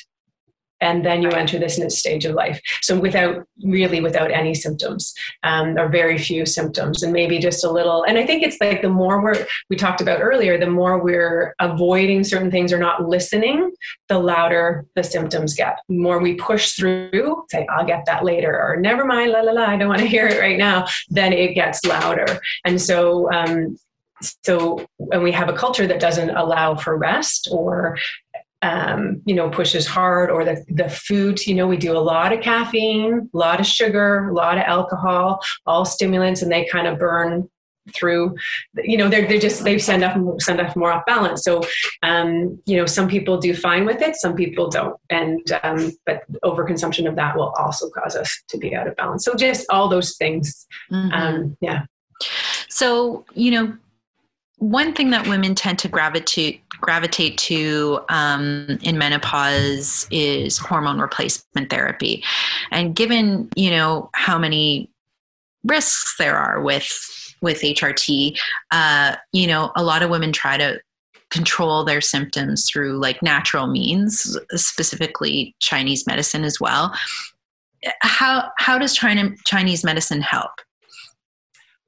and 0.82 1.06
then 1.06 1.22
you 1.22 1.30
enter 1.30 1.60
this 1.60 1.78
next 1.78 1.96
stage 1.96 2.26
of 2.26 2.36
life. 2.36 2.62
So 2.82 3.00
without 3.00 3.46
really 3.64 4.02
without 4.02 4.32
any 4.32 4.54
symptoms 4.54 5.14
um, 5.44 5.78
or 5.78 5.88
very 5.90 6.18
few 6.18 6.46
symptoms 6.46 7.04
and 7.04 7.14
maybe 7.14 7.38
just 7.38 7.64
a 7.64 7.70
little 7.70 8.04
and 8.04 8.18
i 8.18 8.26
think 8.26 8.42
it's 8.42 8.58
like 8.60 8.82
the 8.82 8.90
more 8.90 9.22
we're 9.22 9.46
we 9.70 9.76
talked 9.76 10.02
about 10.02 10.20
earlier 10.22 10.58
the 10.58 10.70
more 10.70 10.98
we're 10.98 11.54
avoiding 11.60 12.24
certain 12.24 12.50
things 12.50 12.74
or 12.74 12.80
not 12.80 13.08
listening 13.08 13.72
the 14.10 14.18
louder 14.18 14.86
the 14.96 15.04
symptoms 15.04 15.54
get. 15.54 15.78
The 15.88 15.96
more 15.96 16.20
we 16.20 16.36
push 16.36 16.74
through 16.74 17.46
say 17.52 17.68
i'll 17.70 17.86
get 17.86 18.06
that 18.08 18.26
later 18.26 18.60
or 18.60 18.78
never 18.78 19.06
mind 19.06 19.32
la 19.32 19.42
la 19.42 19.52
la 19.52 19.66
i 19.66 19.78
don't 19.78 19.90
want 19.90 20.02
to 20.02 20.08
hear 20.08 20.28
it 20.28 20.40
right 20.40 20.58
now 20.58 20.88
then 21.10 21.34
it 21.34 21.54
gets 21.54 21.84
louder. 21.86 22.40
And 22.66 22.82
so 22.82 23.32
um, 23.32 23.78
so 24.44 24.86
and 25.12 25.24
we 25.24 25.32
have 25.32 25.50
a 25.50 25.54
culture 25.54 25.88
that 25.88 26.00
doesn't 26.00 26.30
allow 26.32 26.76
for 26.76 26.96
rest 26.96 27.48
or 27.52 27.98
um, 28.62 29.22
you 29.26 29.34
know, 29.34 29.50
pushes 29.50 29.88
hard, 29.88 30.30
or 30.30 30.46
the, 30.46 30.64
the 30.70 30.90
food, 30.90 31.46
you 31.46 31.56
know, 31.56 31.68
we 31.68 31.78
do 31.78 31.98
a 31.98 32.00
lot 32.00 32.32
of 32.32 32.42
caffeine, 32.42 33.30
a 33.34 33.38
lot 33.38 33.60
of 33.60 33.66
sugar, 33.66 34.30
a 34.30 34.34
lot 34.34 34.58
of 34.58 34.64
alcohol, 34.64 35.42
all 35.66 35.86
stimulants, 35.86 36.42
and 36.42 36.52
they 36.52 36.66
kind 36.66 36.88
of 36.88 37.00
burn 37.00 37.50
through 37.96 38.36
you 38.84 38.96
know 38.96 39.10
they're, 39.10 39.28
they're 39.28 39.40
just 39.40 39.64
they 39.64 39.78
send 39.78 40.04
up 40.04 40.16
send 40.40 40.62
up 40.62 40.76
more 40.76 40.92
off 40.92 41.04
balance. 41.08 41.44
So 41.44 41.64
um 42.04 42.62
you 42.66 42.78
know 42.78 42.86
some 42.86 43.08
people 43.08 43.38
do 43.38 43.56
fine 43.56 43.86
with 43.86 44.02
it 44.02 44.16
some 44.16 44.36
people 44.36 44.70
don't. 44.70 44.96
And 45.10 45.42
um 45.64 45.92
but 46.06 46.22
overconsumption 46.44 47.08
of 47.08 47.16
that 47.16 47.36
will 47.36 47.54
also 47.58 47.90
cause 47.90 48.16
us 48.16 48.40
to 48.50 48.58
be 48.58 48.76
out 48.76 48.88
of 48.88 48.96
balance. 48.96 49.26
So 49.26 49.34
just 49.34 49.66
all 49.70 49.90
those 49.90 50.16
things. 50.18 50.68
Mm-hmm. 50.92 51.12
um 51.12 51.58
yeah. 51.60 51.86
So 52.70 53.26
you 53.34 53.52
know 53.52 53.78
one 54.62 54.94
thing 54.94 55.10
that 55.10 55.28
women 55.28 55.56
tend 55.56 55.80
to 55.80 55.88
gravitate 55.88 56.62
gravitate 56.82 57.38
to 57.38 58.00
um, 58.10 58.80
in 58.84 58.98
menopause 58.98 60.08
is 60.12 60.60
hormone 60.60 61.00
replacement 61.00 61.72
therapy, 61.72 62.24
and 62.70 62.96
given 62.96 63.50
you 63.56 63.72
know 63.72 64.12
how 64.14 64.38
many 64.38 64.88
risks 65.64 66.16
there 66.20 66.38
are 66.38 66.62
with 66.62 66.88
with 67.42 67.62
HRT, 67.62 68.38
uh, 68.70 69.16
you 69.34 69.48
know 69.48 69.72
a 69.76 69.84
lot 69.84 70.04
of 70.04 70.12
women 70.12 70.32
try 70.32 70.58
to 70.58 70.80
control 71.32 71.84
their 71.84 72.02
symptoms 72.02 72.70
through 72.70 73.00
like 73.00 73.24
natural 73.24 73.66
means, 73.66 74.38
specifically 74.54 75.56
Chinese 75.60 76.06
medicine 76.06 76.44
as 76.44 76.60
well. 76.60 76.94
How 78.04 78.52
how 78.58 78.78
does 78.78 78.94
China 78.94 79.32
Chinese 79.44 79.84
medicine 79.84 80.22
help? 80.22 80.52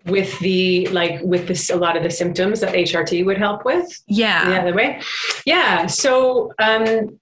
With 0.06 0.38
the 0.40 0.88
like 0.88 1.22
with 1.22 1.48
this 1.48 1.70
a 1.70 1.76
lot 1.76 1.96
of 1.96 2.04
the 2.04 2.10
symptoms 2.10 2.60
that 2.60 2.74
HRT 2.74 3.26
would 3.26 3.38
help 3.38 3.66
with. 3.66 4.02
Yeah. 4.08 4.50
The 4.50 4.60
other 4.60 4.74
way. 4.74 5.02
Yeah. 5.46 5.88
So 5.88 6.54
um 6.60 7.20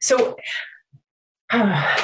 so 0.00 0.36
uh, 1.50 1.96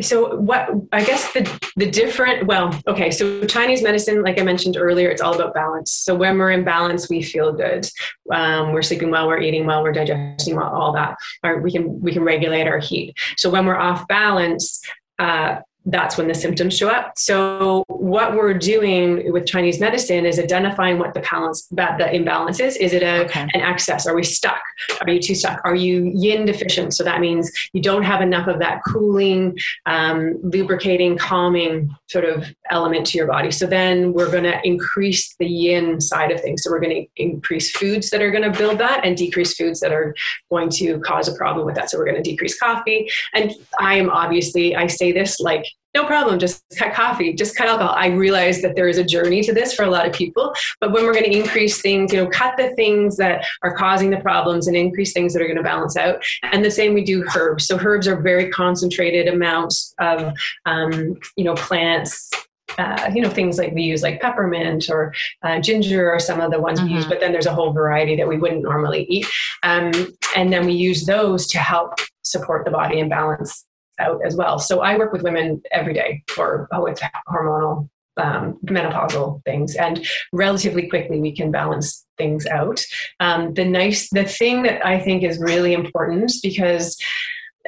so 0.00 0.36
what 0.36 0.68
i 0.92 1.02
guess 1.02 1.32
the 1.32 1.70
the 1.76 1.90
different 1.90 2.46
well 2.46 2.78
okay 2.86 3.10
so 3.10 3.44
chinese 3.46 3.82
medicine 3.82 4.22
like 4.22 4.38
i 4.38 4.42
mentioned 4.42 4.76
earlier 4.76 5.08
it's 5.08 5.22
all 5.22 5.34
about 5.34 5.54
balance 5.54 5.90
so 5.90 6.14
when 6.14 6.36
we're 6.36 6.50
in 6.50 6.64
balance 6.64 7.08
we 7.08 7.22
feel 7.22 7.52
good 7.52 7.88
um, 8.30 8.72
we're 8.72 8.82
sleeping 8.82 9.10
well 9.10 9.26
we're 9.26 9.40
eating 9.40 9.64
well 9.64 9.82
we're 9.82 9.92
digesting 9.92 10.54
well 10.54 10.68
all 10.68 10.92
that 10.92 11.16
or 11.42 11.62
we 11.62 11.72
can 11.72 11.98
we 12.00 12.12
can 12.12 12.22
regulate 12.22 12.66
our 12.66 12.78
heat 12.78 13.16
so 13.38 13.48
when 13.48 13.64
we're 13.64 13.76
off 13.76 14.06
balance 14.06 14.82
uh, 15.18 15.56
that's 15.86 16.18
when 16.18 16.26
the 16.26 16.34
symptoms 16.34 16.76
show 16.76 16.88
up. 16.88 17.12
So 17.16 17.84
what 17.88 18.34
we're 18.34 18.54
doing 18.54 19.32
with 19.32 19.46
Chinese 19.46 19.78
medicine 19.78 20.26
is 20.26 20.38
identifying 20.38 20.98
what 20.98 21.14
the 21.14 21.20
balance 21.20 21.66
that 21.70 21.96
the 21.98 22.12
imbalance 22.12 22.58
is. 22.58 22.76
Is 22.76 22.92
it 22.92 23.02
a, 23.02 23.24
okay. 23.24 23.48
an 23.54 23.60
excess? 23.60 24.06
Are 24.06 24.14
we 24.14 24.24
stuck? 24.24 24.60
Are 25.00 25.10
you 25.10 25.20
too 25.20 25.34
stuck? 25.34 25.60
Are 25.64 25.76
you 25.76 26.10
yin 26.14 26.44
deficient? 26.44 26.94
So 26.94 27.04
that 27.04 27.20
means 27.20 27.50
you 27.72 27.80
don't 27.80 28.02
have 28.02 28.20
enough 28.20 28.48
of 28.48 28.58
that 28.58 28.80
cooling, 28.86 29.56
um, 29.86 30.38
lubricating, 30.42 31.16
calming 31.16 31.94
sort 32.08 32.24
of 32.24 32.44
element 32.70 33.06
to 33.06 33.18
your 33.18 33.28
body. 33.28 33.52
So 33.52 33.66
then 33.66 34.12
we're 34.12 34.30
going 34.30 34.44
to 34.44 34.60
increase 34.66 35.36
the 35.38 35.46
yin 35.46 36.00
side 36.00 36.32
of 36.32 36.40
things. 36.40 36.64
So 36.64 36.70
we're 36.70 36.80
going 36.80 37.06
to 37.16 37.22
increase 37.22 37.70
foods 37.76 38.10
that 38.10 38.22
are 38.22 38.32
going 38.32 38.50
to 38.50 38.58
build 38.58 38.78
that 38.78 39.04
and 39.04 39.16
decrease 39.16 39.54
foods 39.54 39.78
that 39.80 39.92
are 39.92 40.14
going 40.50 40.70
to 40.70 40.98
cause 41.00 41.28
a 41.28 41.34
problem 41.34 41.64
with 41.64 41.76
that. 41.76 41.90
So 41.90 41.98
we're 41.98 42.06
going 42.06 42.22
to 42.22 42.28
decrease 42.28 42.58
coffee. 42.58 43.08
And 43.34 43.52
I 43.78 43.94
am 43.94 44.10
obviously, 44.10 44.74
I 44.74 44.88
say 44.88 45.12
this 45.12 45.38
like 45.38 45.64
no 45.96 46.04
problem, 46.04 46.38
just 46.38 46.62
cut 46.76 46.92
coffee, 46.92 47.32
just 47.32 47.56
cut 47.56 47.68
alcohol. 47.68 47.94
I 47.96 48.08
realize 48.08 48.60
that 48.60 48.76
there 48.76 48.86
is 48.86 48.98
a 48.98 49.04
journey 49.04 49.42
to 49.42 49.52
this 49.54 49.72
for 49.72 49.84
a 49.84 49.90
lot 49.90 50.06
of 50.06 50.12
people, 50.12 50.52
but 50.78 50.92
when 50.92 51.04
we're 51.04 51.14
going 51.14 51.24
to 51.24 51.34
increase 51.34 51.80
things, 51.80 52.12
you 52.12 52.22
know, 52.22 52.28
cut 52.28 52.54
the 52.58 52.74
things 52.74 53.16
that 53.16 53.46
are 53.62 53.74
causing 53.74 54.10
the 54.10 54.18
problems 54.18 54.66
and 54.66 54.76
increase 54.76 55.14
things 55.14 55.32
that 55.32 55.40
are 55.40 55.46
going 55.46 55.56
to 55.56 55.62
balance 55.62 55.96
out. 55.96 56.22
And 56.42 56.62
the 56.62 56.70
same 56.70 56.92
we 56.92 57.02
do 57.02 57.24
herbs. 57.34 57.66
So 57.66 57.78
herbs 57.78 58.06
are 58.06 58.20
very 58.20 58.50
concentrated 58.50 59.26
amounts 59.26 59.94
of, 59.98 60.34
um, 60.66 61.16
you 61.36 61.44
know, 61.44 61.54
plants, 61.54 62.30
uh, 62.78 63.10
you 63.14 63.22
know 63.22 63.30
things 63.30 63.58
like 63.58 63.72
we 63.72 63.82
use 63.82 64.02
like 64.02 64.20
peppermint 64.20 64.90
or 64.90 65.14
uh, 65.44 65.58
ginger 65.60 66.12
or 66.12 66.18
some 66.18 66.40
of 66.40 66.50
the 66.50 66.60
ones 66.60 66.78
mm-hmm. 66.78 66.88
we 66.88 66.94
use 66.94 67.04
mm-hmm. 67.04 67.10
but 67.10 67.20
then 67.20 67.32
there's 67.32 67.46
a 67.46 67.54
whole 67.54 67.72
variety 67.72 68.16
that 68.16 68.26
we 68.26 68.36
wouldn't 68.36 68.62
normally 68.62 69.06
eat 69.08 69.26
um, 69.62 69.92
and 70.34 70.52
then 70.52 70.66
we 70.66 70.72
use 70.72 71.06
those 71.06 71.46
to 71.46 71.58
help 71.58 71.94
support 72.22 72.64
the 72.64 72.70
body 72.70 72.98
and 72.98 73.08
balance 73.08 73.65
out 73.98 74.20
as 74.24 74.36
well. 74.36 74.58
So 74.58 74.80
I 74.80 74.96
work 74.96 75.12
with 75.12 75.22
women 75.22 75.62
every 75.72 75.94
day 75.94 76.22
for 76.28 76.68
with 76.72 77.00
hormonal 77.28 77.88
um, 78.18 78.58
menopausal 78.64 79.44
things, 79.44 79.76
and 79.76 80.06
relatively 80.32 80.88
quickly 80.88 81.20
we 81.20 81.32
can 81.32 81.50
balance 81.50 82.06
things 82.16 82.46
out. 82.46 82.82
Um, 83.20 83.52
the 83.54 83.64
nice, 83.64 84.08
the 84.10 84.24
thing 84.24 84.62
that 84.62 84.84
I 84.86 84.98
think 84.98 85.22
is 85.22 85.38
really 85.38 85.74
important 85.74 86.32
because 86.42 86.96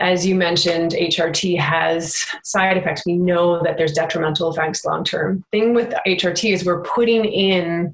as 0.01 0.25
you 0.25 0.35
mentioned, 0.35 0.93
HRT 0.93 1.59
has 1.59 2.25
side 2.45 2.77
effects. 2.77 3.03
We 3.05 3.17
know 3.17 3.63
that 3.63 3.77
there's 3.77 3.93
detrimental 3.93 4.51
effects 4.51 4.85
long 4.85 5.05
term. 5.05 5.45
Thing 5.51 5.75
with 5.75 5.93
HRT 6.07 6.53
is 6.53 6.65
we're 6.65 6.83
putting 6.83 7.25
in 7.25 7.93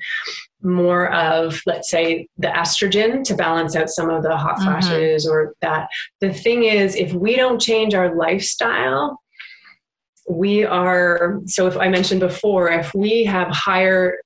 more 0.65 1.13
of, 1.13 1.61
let's 1.67 1.91
say, 1.91 2.27
the 2.39 2.49
estrogen 2.49 3.23
to 3.25 3.35
balance 3.35 3.77
out 3.77 3.91
some 3.91 4.11
of 4.11 4.23
the 4.23 4.37
hot 4.37 4.57
mm-hmm. 4.57 4.65
flashes 4.65 5.27
or 5.27 5.55
that. 5.61 5.89
The 6.21 6.33
thing 6.33 6.65
is, 6.65 6.97
if 6.97 7.13
we 7.13 7.37
don't 7.37 7.61
change 7.61 7.95
our 7.95 8.15
lifestyle, 8.15 9.21
we 10.29 10.65
are 10.65 11.41
so 11.47 11.67
if 11.67 11.77
i 11.77 11.89
mentioned 11.89 12.21
before 12.21 12.71
if 12.71 12.95
we 12.95 13.25
have 13.25 13.49
higher 13.49 14.19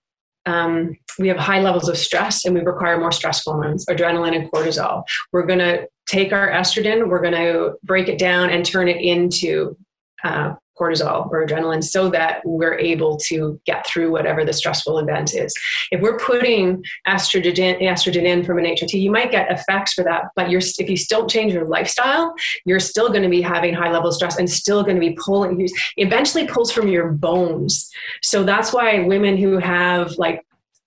um, 0.46 0.96
we 1.18 1.28
have 1.28 1.36
high 1.36 1.60
levels 1.60 1.90
of 1.90 1.98
stress 1.98 2.46
and 2.46 2.54
we 2.54 2.62
require 2.62 2.98
more 2.98 3.12
stress 3.12 3.44
hormones 3.44 3.84
adrenaline 3.86 4.34
and 4.34 4.50
cortisol 4.50 5.02
we're 5.32 5.44
going 5.44 5.58
to 5.58 5.86
take 6.06 6.32
our 6.32 6.48
estrogen 6.50 7.08
we're 7.08 7.20
going 7.20 7.34
to 7.34 7.72
break 7.82 8.08
it 8.08 8.18
down 8.18 8.48
and 8.50 8.64
turn 8.64 8.88
it 8.88 9.00
into 9.00 9.76
uh, 10.24 10.54
cortisol 10.78 11.28
or 11.30 11.46
adrenaline 11.46 11.82
so 11.82 12.08
that 12.10 12.40
we're 12.44 12.78
able 12.78 13.16
to 13.16 13.60
get 13.66 13.86
through 13.86 14.10
whatever 14.10 14.44
the 14.44 14.52
stressful 14.52 14.98
event 14.98 15.34
is. 15.34 15.52
If 15.90 16.00
we're 16.00 16.18
putting 16.18 16.84
estrogen, 17.06 17.80
estrogen 17.80 18.24
in 18.24 18.44
from 18.44 18.58
an 18.58 18.64
HRT, 18.64 19.00
you 19.00 19.10
might 19.10 19.30
get 19.30 19.50
effects 19.50 19.94
for 19.94 20.04
that, 20.04 20.24
but 20.36 20.50
you're, 20.50 20.62
if 20.78 20.88
you 20.88 20.96
still 20.96 21.26
change 21.26 21.52
your 21.52 21.66
lifestyle, 21.66 22.34
you're 22.64 22.80
still 22.80 23.08
going 23.08 23.22
to 23.22 23.28
be 23.28 23.42
having 23.42 23.74
high 23.74 23.90
level 23.90 24.12
stress 24.12 24.38
and 24.38 24.48
still 24.48 24.82
going 24.82 24.96
to 24.96 25.00
be 25.00 25.16
pulling, 25.22 25.68
eventually 25.96 26.46
pulls 26.46 26.70
from 26.70 26.88
your 26.88 27.12
bones. 27.12 27.90
So 28.22 28.44
that's 28.44 28.72
why 28.72 29.00
women 29.00 29.36
who 29.36 29.58
have 29.58 30.12
like 30.12 30.44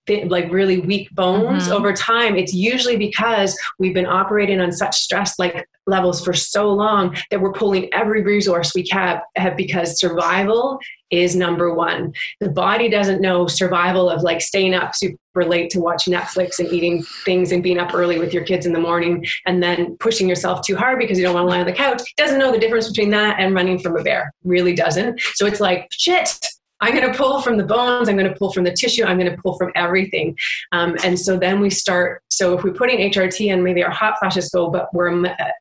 like 0.08 0.50
really 0.50 0.78
weak 0.80 1.08
bones 1.12 1.64
mm-hmm. 1.64 1.72
over 1.72 1.92
time 1.92 2.36
it's 2.36 2.52
usually 2.52 2.96
because 2.96 3.56
we've 3.78 3.94
been 3.94 4.06
operating 4.06 4.60
on 4.60 4.72
such 4.72 4.96
stress 4.96 5.38
like 5.38 5.68
levels 5.86 6.24
for 6.24 6.32
so 6.32 6.72
long 6.72 7.16
that 7.30 7.40
we're 7.40 7.52
pulling 7.52 7.92
every 7.92 8.22
resource 8.22 8.72
we 8.74 8.86
have, 8.90 9.20
have 9.36 9.56
because 9.56 9.98
survival 9.98 10.78
is 11.10 11.36
number 11.36 11.74
one 11.74 12.12
the 12.40 12.48
body 12.48 12.88
doesn't 12.88 13.20
know 13.20 13.46
survival 13.46 14.08
of 14.08 14.22
like 14.22 14.40
staying 14.40 14.74
up 14.74 14.94
super 14.94 15.44
late 15.44 15.70
to 15.70 15.78
watch 15.78 16.06
netflix 16.06 16.58
and 16.58 16.72
eating 16.72 17.02
things 17.24 17.52
and 17.52 17.62
being 17.62 17.78
up 17.78 17.94
early 17.94 18.18
with 18.18 18.32
your 18.32 18.44
kids 18.44 18.66
in 18.66 18.72
the 18.72 18.80
morning 18.80 19.24
and 19.46 19.62
then 19.62 19.96
pushing 19.98 20.28
yourself 20.28 20.64
too 20.66 20.76
hard 20.76 20.98
because 20.98 21.18
you 21.18 21.24
don't 21.24 21.34
want 21.34 21.44
to 21.44 21.50
lie 21.50 21.60
on 21.60 21.66
the 21.66 21.72
couch 21.72 22.00
doesn't 22.16 22.38
know 22.38 22.50
the 22.50 22.58
difference 22.58 22.88
between 22.88 23.10
that 23.10 23.38
and 23.38 23.54
running 23.54 23.78
from 23.78 23.96
a 23.96 24.02
bear 24.02 24.32
really 24.42 24.74
doesn't 24.74 25.20
so 25.34 25.46
it's 25.46 25.60
like 25.60 25.86
shit 25.92 26.38
I'm 26.82 26.94
going 26.94 27.10
to 27.10 27.16
pull 27.16 27.40
from 27.40 27.56
the 27.56 27.64
bones, 27.64 28.08
I'm 28.08 28.16
going 28.16 28.30
to 28.30 28.36
pull 28.36 28.52
from 28.52 28.64
the 28.64 28.72
tissue, 28.72 29.04
I'm 29.04 29.18
going 29.18 29.30
to 29.30 29.40
pull 29.40 29.56
from 29.56 29.70
everything. 29.76 30.36
Um, 30.72 30.96
and 31.04 31.18
so 31.18 31.38
then 31.38 31.60
we 31.60 31.70
start. 31.70 32.22
So 32.28 32.56
if 32.56 32.64
we're 32.64 32.72
putting 32.72 32.98
HRT 33.10 33.52
and 33.52 33.62
maybe 33.62 33.82
our 33.84 33.90
hot 33.90 34.18
flashes 34.18 34.50
go, 34.50 34.68
but 34.68 34.92
we're, 34.92 35.10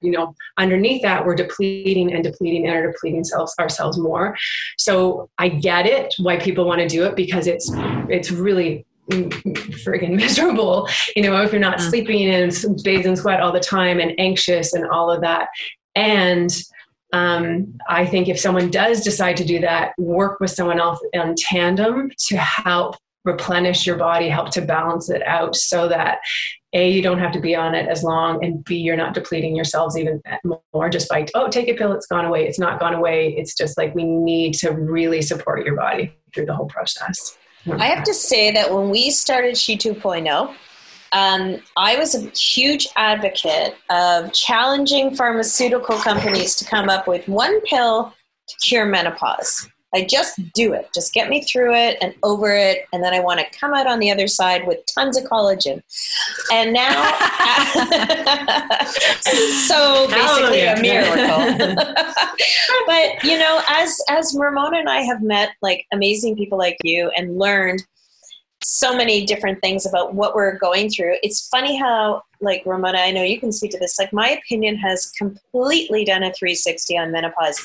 you 0.02 0.12
know, 0.12 0.36
underneath 0.58 1.04
that, 1.04 1.26
we're 1.26 1.36
depleting 1.36 2.14
and 2.14 2.24
depleting 2.24 2.68
and 2.68 2.76
are 2.76 2.92
depleting 2.92 3.24
cells, 3.24 3.54
ourselves 3.60 3.98
more. 4.00 4.36
So 4.78 5.30
I 5.38 5.50
get 5.50 5.86
it 5.86 6.14
why 6.18 6.38
people 6.38 6.66
want 6.66 6.82
to 6.82 6.88
do 6.88 7.06
it 7.06 7.16
because 7.16 7.48
it's, 7.48 7.70
it's 8.10 8.32
really 8.32 8.86
friggin' 9.12 10.16
miserable, 10.16 10.90
you 11.16 11.24
know, 11.24 11.42
if 11.42 11.52
you're 11.52 11.62
not 11.62 11.78
mm. 11.78 11.90
sleeping 11.90 12.30
and 12.30 12.84
bathed 12.84 13.06
in 13.06 13.16
sweat 13.16 13.42
all 13.42 13.52
the 13.52 13.60
time 13.60 14.00
and 14.00 14.14
anxious 14.20 14.74
and 14.74 14.88
all 14.88 15.12
of 15.12 15.22
that. 15.22 15.50
And 15.96 16.52
um, 17.14 17.78
I 17.88 18.06
think 18.06 18.30
if 18.30 18.40
someone 18.40 18.70
does 18.70 19.02
decide 19.02 19.38
to 19.38 19.46
do 19.46 19.60
that, 19.60 19.94
work 19.98 20.40
with 20.40 20.52
someone 20.52 20.80
else 20.80 21.00
in 21.14 21.36
tandem 21.36 22.12
to 22.28 22.38
help 22.38 22.96
replenish 23.26 23.86
your 23.86 23.98
body, 23.98 24.30
help 24.30 24.50
to 24.52 24.62
balance 24.62 25.10
it 25.10 25.22
out 25.28 25.56
so 25.56 25.88
that 25.88 26.20
a 26.74 26.90
you 26.90 27.02
don't 27.02 27.20
have 27.20 27.34
to 27.34 27.40
be 27.40 27.54
on 27.54 27.76
it 27.76 27.90
as 27.90 28.02
long 28.02 28.44
and 28.44 28.64
b 28.64 28.78
you're 28.78 28.96
not 28.96 29.14
depleting 29.14 29.56
yourselves 29.56 29.98
even 29.98 30.22
more 30.74 30.90
just 30.90 31.10
by 31.10 31.26
oh 31.36 31.50
take 31.50 31.68
a 31.68 31.74
pill 31.74 31.92
it's 31.92 32.08
gone 32.08 32.26
away. 32.26 32.48
It's 32.48 32.60
not 32.60 32.80
gone 32.80 32.94
away. 32.94 33.36
It's 33.38 33.54
just 33.54 33.78
like 33.78 33.94
we 33.94 34.06
need 34.06 34.54
to 34.56 34.72
really 34.72 35.22
support 35.22 35.66
your 35.66 35.76
body 35.76 36.14
through 36.34 36.46
the 36.46 36.56
whole 36.56 36.68
process. 36.68 37.38
I 37.70 37.88
have 37.88 38.04
to 38.06 38.14
say 38.14 38.52
that 38.52 38.74
when 38.74 38.90
we 38.90 39.12
started 39.12 39.58
she 39.58 39.78
2.0 39.78 40.56
um, 41.12 41.60
I 41.78 41.98
was 41.98 42.16
a 42.16 42.30
huge 42.30 42.88
advocate 42.96 43.76
of 43.90 44.32
challenging 44.34 45.16
pharmaceutical 45.16 45.98
companies 45.98 46.56
to 46.56 46.66
come 46.66 46.90
up 46.90 47.08
with 47.08 47.28
one 47.28 47.62
pill 47.62 48.14
to 48.48 48.56
cure 48.68 48.86
menopause. 48.86 49.68
I 49.94 50.06
just 50.06 50.40
do 50.54 50.72
it. 50.72 50.88
Just 50.96 51.14
get 51.14 51.30
me 51.30 51.44
through 51.44 51.76
it 51.76 51.98
and 52.02 52.16
over 52.24 52.56
it. 52.56 52.86
And 52.94 53.04
then 53.04 53.14
I 53.14 53.20
want 53.20 53.42
to 53.42 53.60
come 53.60 53.74
out 53.74 53.88
on 53.88 54.00
the 54.00 54.10
other 54.10 54.28
side 54.28 54.66
with 54.66 54.80
tons 54.94 55.18
of 55.18 55.26
collagen. 55.26 55.84
And 56.52 56.72
now, 56.72 56.92
so 59.68 60.08
basically 60.08 60.62
a 60.62 60.80
miracle. 60.82 61.76
but, 62.88 63.24
you 63.24 63.38
know, 63.38 63.62
as, 63.70 64.00
as 64.08 64.34
Ramona 64.38 64.78
and 64.78 64.90
I 64.90 65.02
have 65.02 65.22
met 65.22 65.52
like 65.62 65.86
amazing 65.92 66.38
people 66.38 66.58
like 66.58 66.78
you 66.84 67.12
and 67.18 67.38
learned 67.38 67.84
so 68.64 68.96
many 68.96 69.26
different 69.26 69.62
things 69.62 69.86
about 69.86 70.14
what 70.14 70.36
we're 70.36 70.58
going 70.58 70.90
through. 70.90 71.16
It's 71.24 71.48
funny 71.48 71.78
how, 71.78 72.24
like 72.42 72.64
Ramona, 72.66 73.00
I 73.00 73.12
know 73.12 73.24
you 73.24 73.40
can 73.40 73.52
speak 73.52 73.72
to 73.72 73.80
this. 73.80 73.98
Like 73.98 74.14
my 74.14 74.30
opinion 74.30 74.78
has 74.78 75.12
completely 75.18 76.06
done 76.06 76.24
a 76.24 76.34
360 76.34 76.98
on 76.98 77.12
menopause. 77.12 77.60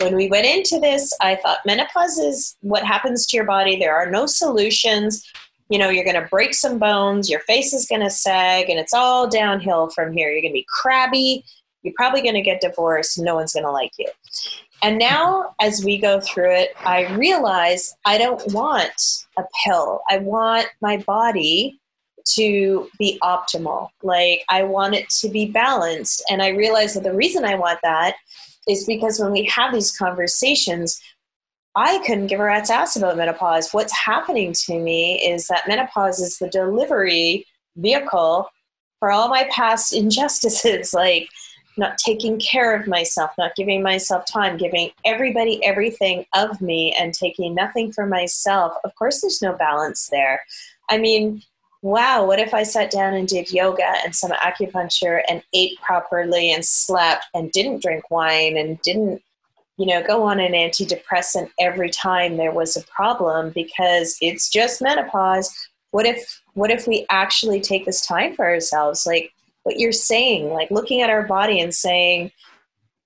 When 0.00 0.14
we 0.14 0.28
went 0.28 0.46
into 0.46 0.78
this, 0.78 1.12
I 1.20 1.36
thought 1.36 1.58
menopause 1.64 2.18
is 2.18 2.56
what 2.60 2.84
happens 2.84 3.26
to 3.26 3.36
your 3.36 3.46
body. 3.46 3.76
There 3.76 3.96
are 3.96 4.10
no 4.10 4.26
solutions. 4.26 5.24
You 5.68 5.78
know, 5.78 5.88
you're 5.88 6.04
going 6.04 6.20
to 6.20 6.28
break 6.28 6.54
some 6.54 6.78
bones, 6.78 7.28
your 7.28 7.40
face 7.40 7.72
is 7.72 7.86
going 7.86 8.02
to 8.02 8.10
sag, 8.10 8.70
and 8.70 8.78
it's 8.78 8.94
all 8.94 9.28
downhill 9.28 9.90
from 9.90 10.12
here. 10.12 10.30
You're 10.30 10.42
going 10.42 10.52
to 10.52 10.60
be 10.60 10.66
crabby. 10.68 11.44
You're 11.82 11.94
probably 11.96 12.22
going 12.22 12.34
to 12.34 12.40
get 12.40 12.60
divorced. 12.60 13.18
No 13.18 13.34
one's 13.34 13.52
going 13.52 13.64
to 13.64 13.72
like 13.72 13.90
you. 13.98 14.06
And 14.82 14.98
now, 14.98 15.54
as 15.60 15.84
we 15.84 15.98
go 15.98 16.20
through 16.20 16.52
it, 16.52 16.70
I 16.84 17.12
realize 17.14 17.96
I 18.04 18.18
don't 18.18 18.42
want 18.52 19.26
a 19.38 19.42
pill. 19.64 20.02
I 20.10 20.18
want 20.18 20.68
my 20.80 20.98
body 20.98 21.80
to 22.34 22.88
be 22.98 23.18
optimal. 23.22 23.88
Like, 24.02 24.42
I 24.48 24.64
want 24.64 24.94
it 24.94 25.08
to 25.20 25.28
be 25.28 25.46
balanced. 25.46 26.22
And 26.30 26.42
I 26.42 26.48
realize 26.48 26.94
that 26.94 27.04
the 27.04 27.14
reason 27.14 27.44
I 27.44 27.54
want 27.54 27.78
that 27.82 28.16
is 28.68 28.84
because 28.84 29.18
when 29.18 29.32
we 29.32 29.44
have 29.44 29.72
these 29.72 29.96
conversations, 29.96 31.00
I 31.74 31.98
couldn't 32.06 32.26
give 32.26 32.40
a 32.40 32.44
rat's 32.44 32.70
ass 32.70 32.96
about 32.96 33.16
menopause. 33.16 33.72
What's 33.72 33.96
happening 33.96 34.54
to 34.64 34.78
me 34.78 35.20
is 35.26 35.46
that 35.48 35.68
menopause 35.68 36.20
is 36.20 36.38
the 36.38 36.48
delivery 36.48 37.46
vehicle 37.76 38.48
for 38.98 39.12
all 39.12 39.28
my 39.28 39.48
past 39.50 39.92
injustices. 39.94 40.92
Like, 40.92 41.28
not 41.76 41.98
taking 41.98 42.38
care 42.38 42.74
of 42.74 42.86
myself, 42.86 43.30
not 43.38 43.54
giving 43.56 43.82
myself 43.82 44.24
time, 44.26 44.56
giving 44.56 44.90
everybody 45.04 45.64
everything 45.64 46.24
of 46.34 46.60
me 46.60 46.94
and 46.98 47.12
taking 47.12 47.54
nothing 47.54 47.92
for 47.92 48.06
myself. 48.06 48.74
Of 48.84 48.94
course, 48.94 49.20
there's 49.20 49.42
no 49.42 49.52
balance 49.52 50.08
there. 50.08 50.40
I 50.88 50.98
mean, 50.98 51.42
wow, 51.82 52.24
what 52.24 52.38
if 52.38 52.54
I 52.54 52.62
sat 52.62 52.90
down 52.90 53.14
and 53.14 53.28
did 53.28 53.52
yoga 53.52 53.92
and 54.04 54.14
some 54.14 54.30
acupuncture 54.32 55.22
and 55.28 55.42
ate 55.52 55.80
properly 55.80 56.52
and 56.52 56.64
slept 56.64 57.26
and 57.34 57.52
didn't 57.52 57.82
drink 57.82 58.10
wine 58.10 58.56
and 58.56 58.80
didn't 58.82 59.22
you 59.78 59.86
know, 59.86 60.02
go 60.02 60.22
on 60.22 60.40
an 60.40 60.52
antidepressant 60.52 61.50
every 61.60 61.90
time 61.90 62.36
there 62.36 62.52
was 62.52 62.76
a 62.76 62.82
problem 62.84 63.50
because 63.50 64.16
it's 64.22 64.48
just 64.48 64.80
menopause. 64.80 65.54
What 65.90 66.06
if 66.06 66.42
what 66.54 66.70
if 66.70 66.86
we 66.86 67.06
actually 67.10 67.60
take 67.60 67.84
this 67.84 68.00
time 68.00 68.34
for 68.34 68.46
ourselves? 68.46 69.06
Like 69.06 69.32
what 69.66 69.80
you're 69.80 69.90
saying, 69.90 70.50
like 70.50 70.70
looking 70.70 71.00
at 71.00 71.10
our 71.10 71.24
body 71.24 71.58
and 71.58 71.74
saying, 71.74 72.30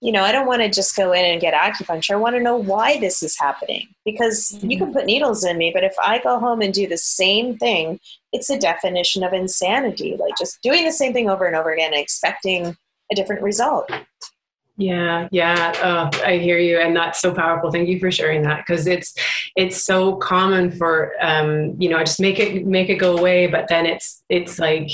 you 0.03 0.13
know, 0.13 0.23
I 0.23 0.31
don't 0.31 0.47
want 0.47 0.61
to 0.61 0.69
just 0.69 0.95
go 0.95 1.13
in 1.13 1.25
and 1.25 1.41
get 1.41 1.55
acupuncture. 1.55 2.13
I 2.13 2.17
want 2.17 2.37
to 2.37 2.43
know 2.43 2.57
why 2.57 3.01
this 3.01 3.23
is 3.23 3.39
happening 3.39 3.89
because 4.05 4.53
mm-hmm. 4.55 4.71
you 4.71 4.77
can 4.77 4.93
put 4.93 5.07
needles 5.07 5.43
in 5.43 5.57
me, 5.57 5.71
but 5.73 5.85
if 5.85 5.95
I 6.03 6.19
go 6.19 6.39
home 6.39 6.61
and 6.61 6.75
do 6.75 6.87
the 6.87 6.99
same 6.99 7.57
thing, 7.57 7.99
it's 8.35 8.51
a 8.51 8.59
definition 8.59 9.23
of 9.23 9.33
insanity. 9.33 10.19
Like 10.21 10.37
just 10.39 10.61
doing 10.63 10.85
the 10.85 10.93
same 10.93 11.15
thing 11.15 11.31
over 11.31 11.47
and 11.47 11.57
over 11.57 11.71
again 11.71 11.95
and 11.95 12.03
expecting 12.03 12.77
a 13.11 13.15
different 13.15 13.41
result. 13.41 13.91
Yeah, 14.81 15.29
yeah, 15.31 15.73
uh, 15.83 16.11
I 16.25 16.39
hear 16.39 16.59
you, 16.59 16.79
and 16.79 16.97
that's 16.97 17.21
so 17.21 17.35
powerful. 17.35 17.71
Thank 17.71 17.89
you 17.89 18.01
for 18.01 18.11
sharing 18.11 18.43
that 18.45 18.65
because 18.67 18.87
it's 18.87 19.15
it's 19.55 19.85
so 19.85 20.17
common 20.17 20.73
for 20.73 21.13
um, 21.21 21.75
you 21.79 21.91
know 21.91 21.99
I 21.99 22.05
just 22.05 22.19
make 22.19 22.39
it 22.39 22.67
make 22.67 22.89
it 22.89 22.95
go 22.95 23.19
away, 23.19 23.47
but 23.47 23.69
then 23.69 23.85
it's 23.85 24.25
it's 24.31 24.59
like 24.59 24.89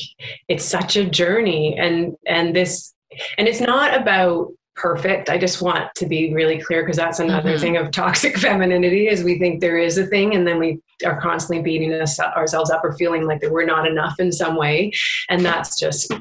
it's 0.49 0.65
such 0.65 0.97
a 0.97 1.05
journey, 1.05 1.79
and 1.79 2.17
and 2.27 2.55
this 2.55 2.95
and 3.39 3.47
it's 3.47 3.61
not 3.61 3.95
about 3.95 4.49
perfect. 4.75 5.31
I 5.31 5.39
just 5.39 5.63
want 5.63 5.95
to 5.95 6.07
be 6.07 6.35
really 6.35 6.61
clear 6.61 6.83
because 6.83 6.97
that's 6.97 7.21
another 7.21 7.53
mm-hmm. 7.53 7.61
thing 7.61 7.77
of 7.77 7.93
toxic 7.93 8.37
femininity 8.39 9.07
is 9.07 9.23
we 9.23 9.39
think 9.39 9.61
there 9.61 9.79
is 9.79 9.99
a 9.99 10.07
thing 10.07 10.35
and 10.35 10.47
then 10.47 10.59
we 10.59 10.81
are 11.05 11.21
constantly 11.21 11.63
beating 11.63 11.95
us, 11.95 12.21
ourselves 12.21 12.71
up 12.71 12.85
or 12.85 12.95
feeling 12.97 13.25
like 13.25 13.41
that 13.41 13.51
we're 13.51 13.65
not 13.65 13.87
enough 13.87 14.17
in 14.19 14.31
some 14.31 14.57
way. 14.57 14.93
And 15.31 15.43
that's 15.45 15.79
just 15.79 16.13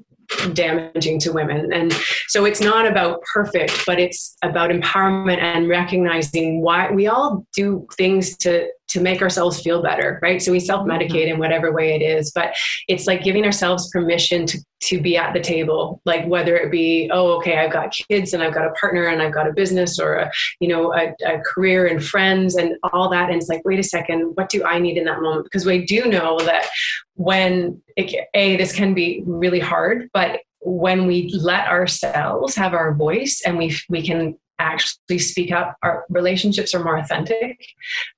damaging 0.53 1.19
to 1.21 1.31
women. 1.31 1.71
And 1.73 1.93
so 2.27 2.45
it's 2.45 2.61
not 2.61 2.87
about 2.87 3.21
perfect, 3.33 3.85
but 3.85 3.99
it's 3.99 4.35
about 4.43 4.69
empowerment 4.69 5.39
and 5.39 5.67
recognizing 5.67 6.61
why 6.61 6.91
we 6.91 7.07
all 7.07 7.45
do 7.53 7.87
things 7.97 8.37
to 8.37 8.67
to 8.87 9.01
make 9.01 9.21
ourselves 9.21 9.61
feel 9.61 9.81
better, 9.81 10.19
right? 10.21 10.41
So 10.41 10.51
we 10.51 10.59
self-medicate 10.59 11.09
mm-hmm. 11.09 11.33
in 11.33 11.39
whatever 11.39 11.71
way 11.71 11.95
it 11.95 12.01
is, 12.01 12.31
but 12.31 12.53
it's 12.87 13.07
like 13.07 13.23
giving 13.23 13.45
ourselves 13.45 13.89
permission 13.89 14.45
to 14.47 14.59
to 14.81 15.01
be 15.01 15.17
at 15.17 15.33
the 15.33 15.39
table, 15.39 16.01
like 16.05 16.25
whether 16.27 16.55
it 16.55 16.71
be, 16.71 17.09
oh, 17.11 17.37
okay, 17.37 17.57
I've 17.57 17.71
got 17.71 17.95
kids 18.09 18.33
and 18.33 18.43
I've 18.43 18.53
got 18.53 18.67
a 18.67 18.71
partner 18.71 19.07
and 19.07 19.21
I've 19.21 19.33
got 19.33 19.47
a 19.47 19.53
business 19.53 19.97
or 19.99 20.15
a, 20.15 20.31
you 20.59 20.67
know, 20.67 20.93
a, 20.93 21.13
a 21.25 21.39
career 21.39 21.87
and 21.87 22.03
friends 22.03 22.55
and 22.55 22.75
all 22.91 23.09
that. 23.09 23.29
And 23.29 23.37
it's 23.37 23.47
like, 23.47 23.63
wait 23.65 23.79
a 23.79 23.83
second, 23.83 24.33
what 24.35 24.49
do 24.49 24.63
I 24.63 24.79
need 24.79 24.97
in 24.97 25.05
that 25.05 25.21
moment? 25.21 25.45
Because 25.45 25.65
we 25.65 25.85
do 25.85 26.05
know 26.05 26.37
that 26.39 26.67
when 27.15 27.81
it, 27.95 28.27
a 28.33 28.57
this 28.57 28.73
can 28.73 28.93
be 28.93 29.23
really 29.25 29.59
hard, 29.59 30.09
but 30.13 30.41
when 30.59 31.05
we 31.05 31.31
let 31.33 31.67
ourselves 31.67 32.55
have 32.55 32.73
our 32.73 32.93
voice 32.93 33.41
and 33.45 33.57
we 33.57 33.75
we 33.89 34.01
can 34.01 34.37
actually 34.59 35.19
speak 35.19 35.51
up 35.51 35.75
our 35.83 36.05
relationships 36.09 36.73
are 36.73 36.83
more 36.83 36.97
authentic. 36.97 37.65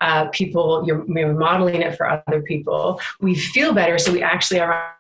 Uh, 0.01 0.27
people 0.29 0.83
you're, 0.85 1.05
you're 1.07 1.33
modeling 1.33 1.81
it 1.81 1.95
for 1.95 2.09
other 2.09 2.41
people. 2.41 2.99
We 3.19 3.35
feel 3.35 3.73
better 3.73 3.97
so 3.97 4.11
we 4.11 4.21
actually 4.21 4.59
are 4.59 4.93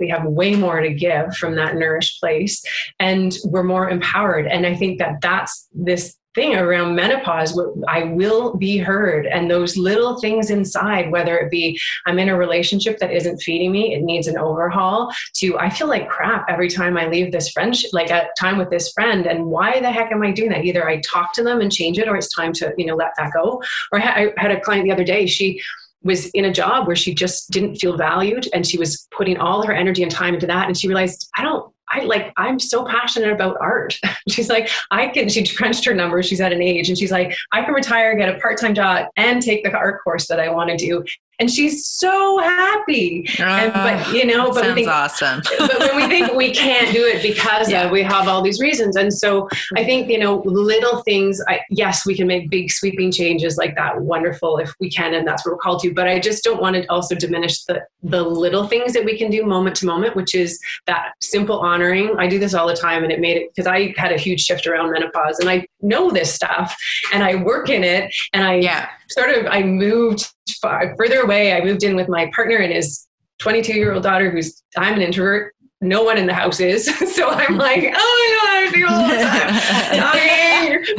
we 0.00 0.08
have 0.08 0.24
way 0.24 0.56
more 0.56 0.80
to 0.80 0.92
give 0.92 1.36
from 1.36 1.54
that 1.56 1.76
nourished 1.76 2.18
place 2.18 2.64
and 2.98 3.36
we're 3.44 3.62
more 3.62 3.88
empowered. 3.88 4.46
And 4.46 4.66
i 4.66 4.74
think 4.74 4.98
that 4.98 5.20
that's 5.20 5.68
this 5.72 6.16
thing 6.34 6.54
around 6.54 6.94
menopause 6.94 7.58
i 7.88 8.04
will 8.04 8.54
be 8.56 8.78
heard 8.78 9.26
and 9.26 9.50
those 9.50 9.76
little 9.76 10.18
things 10.20 10.50
inside 10.50 11.10
whether 11.10 11.38
it 11.38 11.50
be 11.50 11.78
i'm 12.06 12.18
in 12.18 12.28
a 12.28 12.36
relationship 12.36 12.98
that 12.98 13.12
isn't 13.12 13.38
feeding 13.38 13.72
me 13.72 13.94
it 13.94 14.02
needs 14.02 14.26
an 14.26 14.38
overhaul 14.38 15.12
to 15.34 15.58
i 15.58 15.68
feel 15.68 15.88
like 15.88 16.08
crap 16.08 16.44
every 16.48 16.68
time 16.68 16.96
i 16.96 17.06
leave 17.06 17.32
this 17.32 17.50
friendship 17.50 17.90
like 17.92 18.10
a 18.10 18.28
time 18.38 18.58
with 18.58 18.70
this 18.70 18.92
friend. 18.92 19.26
And 19.26 19.46
why 19.46 19.80
the 19.80 19.90
heck 19.90 20.12
am 20.12 20.22
i 20.22 20.30
doing 20.30 20.50
that? 20.50 20.64
Either 20.64 20.88
i 20.88 21.00
talk 21.00 21.32
to 21.34 21.42
them 21.42 21.60
and 21.60 21.72
change 21.72 21.98
it 21.98 22.08
or 22.08 22.16
it's 22.16 22.34
time 22.34 22.52
to 22.54 22.72
you 22.76 22.86
know 22.86 22.94
let 22.94 23.12
that 23.16 23.32
go. 23.32 23.62
Or 23.90 24.00
i 24.00 24.32
had 24.36 24.50
a 24.50 24.60
client 24.60 24.84
the 24.84 24.92
other 24.92 25.04
day 25.04 25.26
she 25.26 25.60
was 26.02 26.26
in 26.30 26.46
a 26.46 26.52
job 26.52 26.88
where 26.88 26.96
she 26.96 27.14
just 27.14 27.50
didn't 27.50 27.76
feel 27.76 27.96
valued 27.96 28.48
and 28.52 28.66
she 28.66 28.76
was 28.76 29.06
putting 29.12 29.36
all 29.36 29.64
her 29.64 29.72
energy 29.72 30.02
and 30.02 30.10
time 30.10 30.34
into 30.34 30.46
that. 30.46 30.66
And 30.66 30.76
she 30.76 30.88
realized 30.88 31.30
i 31.36 31.42
don't 31.42 31.71
I 31.92 32.04
like, 32.04 32.32
I'm 32.36 32.58
so 32.58 32.84
passionate 32.84 33.32
about 33.32 33.58
art. 33.60 33.98
she's 34.28 34.48
like, 34.48 34.70
I 34.90 35.08
can, 35.08 35.28
she 35.28 35.46
crunched 35.46 35.84
her 35.84 35.94
numbers. 35.94 36.26
She's 36.26 36.40
at 36.40 36.52
an 36.52 36.62
age 36.62 36.88
and 36.88 36.96
she's 36.96 37.12
like, 37.12 37.36
I 37.52 37.62
can 37.62 37.74
retire, 37.74 38.16
get 38.16 38.34
a 38.34 38.38
part 38.40 38.58
time 38.58 38.74
job, 38.74 39.06
and 39.16 39.42
take 39.42 39.62
the 39.62 39.72
art 39.72 40.02
course 40.02 40.26
that 40.28 40.40
I 40.40 40.48
want 40.50 40.70
to 40.70 40.76
do 40.76 41.04
and 41.38 41.50
she's 41.50 41.86
so 41.86 42.38
happy. 42.38 43.26
Uh, 43.40 43.44
and, 43.44 43.72
but 43.72 43.94
ah, 43.96 44.12
you 44.12 44.26
know, 44.26 44.50
but 44.52 44.64
sounds 44.64 44.74
think, 44.74 44.88
awesome. 44.88 45.42
but 45.58 45.78
when 45.78 45.96
we 45.96 46.06
think 46.06 46.34
we 46.34 46.52
can't 46.52 46.92
do 46.92 47.04
it 47.04 47.22
because 47.22 47.70
yeah. 47.70 47.90
we 47.90 48.02
have 48.02 48.28
all 48.28 48.42
these 48.42 48.60
reasons, 48.60 48.96
and 48.96 49.12
so 49.12 49.48
I 49.76 49.84
think 49.84 50.08
you 50.08 50.18
know, 50.18 50.42
little 50.44 51.02
things. 51.02 51.40
I, 51.48 51.60
yes, 51.70 52.06
we 52.06 52.14
can 52.14 52.26
make 52.26 52.50
big 52.50 52.70
sweeping 52.70 53.10
changes 53.10 53.56
like 53.56 53.74
that. 53.76 54.00
Wonderful 54.00 54.58
if 54.58 54.74
we 54.78 54.90
can, 54.90 55.14
and 55.14 55.26
that's 55.26 55.44
what 55.44 55.52
we're 55.52 55.58
called 55.58 55.82
to. 55.82 55.92
But 55.92 56.06
I 56.06 56.20
just 56.20 56.44
don't 56.44 56.60
want 56.60 56.76
to 56.76 56.86
also 56.86 57.14
diminish 57.14 57.64
the 57.64 57.82
the 58.02 58.22
little 58.22 58.66
things 58.66 58.92
that 58.92 59.04
we 59.04 59.16
can 59.18 59.30
do 59.30 59.44
moment 59.44 59.76
to 59.76 59.86
moment, 59.86 60.14
which 60.14 60.34
is 60.34 60.60
that 60.86 61.12
simple 61.20 61.60
honoring. 61.60 62.14
I 62.18 62.26
do 62.26 62.38
this 62.38 62.54
all 62.54 62.66
the 62.66 62.76
time, 62.76 63.02
and 63.02 63.12
it 63.12 63.20
made 63.20 63.36
it 63.36 63.50
because 63.54 63.66
I 63.66 63.94
had 63.96 64.12
a 64.12 64.18
huge 64.18 64.42
shift 64.42 64.66
around 64.66 64.92
menopause, 64.92 65.38
and 65.38 65.48
I 65.48 65.66
know 65.82 66.10
this 66.10 66.32
stuff, 66.32 66.74
and 67.12 67.22
I 67.22 67.36
work 67.36 67.68
in 67.68 67.84
it, 67.84 68.14
and 68.32 68.44
I 68.44 68.54
yeah. 68.56 68.88
sort 69.10 69.30
of 69.30 69.46
I 69.46 69.62
moved 69.62 70.26
far, 70.60 70.94
further 70.96 71.20
away. 71.20 71.54
I 71.54 71.64
moved 71.64 71.82
in 71.82 71.96
with 71.96 72.08
my 72.08 72.30
partner 72.34 72.56
and 72.56 72.72
his 72.72 73.06
22 73.40 73.74
year 73.74 73.92
old 73.92 74.02
daughter, 74.02 74.30
who's 74.30 74.62
I'm 74.76 74.94
an 74.94 75.02
introvert. 75.02 75.54
No 75.82 76.04
one 76.04 76.16
in 76.16 76.26
the 76.26 76.32
house 76.32 76.60
is, 76.60 76.86
so 77.14 77.28
I'm 77.28 77.58
like, 77.58 77.92
oh 77.96 78.38
my 78.46 78.62
god, 78.62 78.72
feel 78.72 78.88
all 78.88 79.08
the 79.08 79.16
time. 79.16 79.52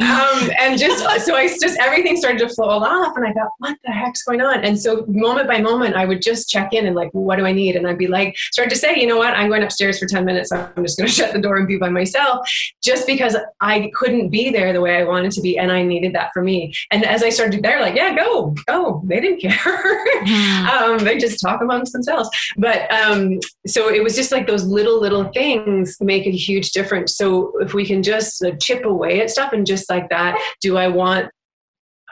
um, 0.00 0.50
and 0.58 0.78
just 0.78 0.98
so 1.24 1.34
I 1.34 1.48
just 1.48 1.78
everything 1.80 2.16
started 2.18 2.38
to 2.40 2.54
flow 2.54 2.68
off, 2.68 3.16
and 3.16 3.26
I 3.26 3.32
thought, 3.32 3.48
what 3.58 3.78
the 3.82 3.90
heck's 3.90 4.22
going 4.22 4.42
on? 4.42 4.62
And 4.62 4.78
so 4.78 5.06
moment 5.08 5.48
by 5.48 5.60
moment, 5.60 5.96
I 5.96 6.04
would 6.04 6.20
just 6.20 6.50
check 6.50 6.74
in 6.74 6.86
and 6.86 6.94
like, 6.94 7.10
what 7.12 7.36
do 7.36 7.46
I 7.46 7.52
need? 7.52 7.76
And 7.76 7.86
I'd 7.86 7.96
be 7.96 8.08
like, 8.08 8.36
start 8.36 8.68
to 8.70 8.76
say, 8.76 8.94
you 8.96 9.06
know 9.06 9.16
what, 9.16 9.32
I'm 9.34 9.48
going 9.48 9.62
upstairs 9.62 9.98
for 9.98 10.06
ten 10.06 10.26
minutes. 10.26 10.52
I'm 10.52 10.70
just 10.82 10.98
going 10.98 11.08
to 11.08 11.14
shut 11.14 11.32
the 11.32 11.40
door 11.40 11.56
and 11.56 11.66
be 11.66 11.78
by 11.78 11.88
myself, 11.88 12.46
just 12.82 13.06
because 13.06 13.36
I 13.62 13.90
couldn't 13.94 14.28
be 14.28 14.50
there 14.50 14.74
the 14.74 14.82
way 14.82 14.96
I 14.96 15.04
wanted 15.04 15.32
to 15.32 15.40
be, 15.40 15.58
and 15.58 15.72
I 15.72 15.82
needed 15.82 16.14
that 16.14 16.30
for 16.34 16.42
me. 16.42 16.74
And 16.90 17.06
as 17.06 17.22
I 17.22 17.30
started, 17.30 17.62
they're 17.62 17.80
like, 17.80 17.94
yeah, 17.94 18.14
go, 18.14 18.54
go. 18.66 19.02
They 19.06 19.20
didn't 19.20 19.40
care. 19.40 20.04
Um, 20.70 20.98
they 20.98 21.16
just 21.16 21.40
talk 21.40 21.62
amongst 21.62 21.92
themselves. 21.92 22.28
But 22.58 22.92
um, 22.92 23.40
so 23.66 23.90
it 23.90 24.02
was 24.02 24.14
just 24.14 24.30
like 24.30 24.46
those 24.46 24.64
little 24.74 25.00
little 25.00 25.30
things 25.32 25.96
make 26.00 26.26
a 26.26 26.30
huge 26.30 26.72
difference. 26.72 27.16
So 27.16 27.52
if 27.60 27.74
we 27.74 27.86
can 27.86 28.02
just 28.02 28.42
uh, 28.42 28.52
chip 28.60 28.84
away 28.84 29.20
at 29.20 29.30
stuff 29.30 29.52
and 29.52 29.66
just 29.66 29.88
like 29.88 30.08
that, 30.10 30.38
do 30.60 30.76
I 30.76 30.88
want 30.88 31.30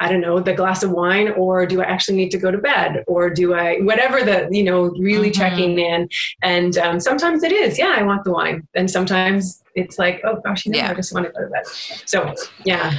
I 0.01 0.09
don't 0.09 0.21
know, 0.21 0.41
the 0.41 0.55
glass 0.55 0.83
of 0.83 0.91
wine, 0.91 1.31
or 1.33 1.65
do 1.65 1.81
I 1.81 1.85
actually 1.85 2.17
need 2.17 2.31
to 2.31 2.39
go 2.39 2.51
to 2.51 2.59
bed? 2.59 3.05
Or 3.07 3.31
do 3.31 3.55
I, 3.55 3.79
whatever 3.83 4.25
the, 4.25 4.49
you 4.51 4.65
know, 4.65 4.91
really 4.99 5.31
mm-hmm. 5.31 5.41
checking 5.41 5.79
in. 5.79 6.09
And 6.43 6.77
um, 6.79 6.99
sometimes 6.99 7.45
it 7.45 7.53
is, 7.53 7.79
yeah, 7.79 7.95
I 7.97 8.03
want 8.03 8.25
the 8.25 8.33
wine. 8.33 8.67
And 8.75 8.91
sometimes 8.91 9.63
it's 9.77 9.99
like, 9.99 10.21
oh 10.25 10.41
gosh, 10.45 10.67
you 10.67 10.73
know, 10.73 10.79
yeah. 10.79 10.91
I 10.91 10.95
just 10.95 11.15
want 11.15 11.27
to 11.27 11.33
go 11.33 11.45
to 11.45 11.51
bed. 11.51 11.67
So, 12.07 12.35
yeah. 12.65 12.95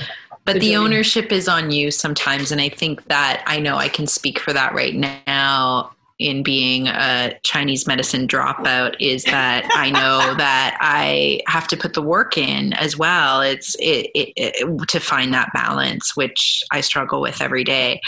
But 0.45 0.53
the, 0.53 0.59
the 0.59 0.75
ownership 0.77 1.31
is 1.31 1.49
on 1.49 1.71
you 1.71 1.91
sometimes. 1.91 2.53
And 2.53 2.61
I 2.61 2.69
think 2.69 3.05
that 3.05 3.43
I 3.47 3.59
know 3.59 3.75
I 3.75 3.89
can 3.89 4.07
speak 4.07 4.39
for 4.39 4.53
that 4.53 4.73
right 4.73 4.95
now 4.95 5.91
in 6.23 6.41
being 6.41 6.87
a 6.87 7.37
Chinese 7.43 7.85
medicine 7.85 8.27
dropout 8.27 8.95
is 8.99 9.23
that 9.25 9.67
I 9.73 9.89
know 9.89 10.33
that 10.37 10.77
I 10.79 11.41
have 11.47 11.67
to 11.67 11.77
put 11.77 11.93
the 11.93 12.01
work 12.01 12.37
in 12.37 12.73
as 12.73 12.97
well. 12.97 13.41
It's 13.41 13.75
it, 13.75 14.09
it, 14.15 14.33
it, 14.35 14.87
to 14.89 14.99
find 14.99 15.33
that 15.33 15.51
balance, 15.53 16.15
which 16.15 16.63
I 16.71 16.81
struggle 16.81 17.21
with 17.21 17.41
every 17.41 17.63
day. 17.63 18.01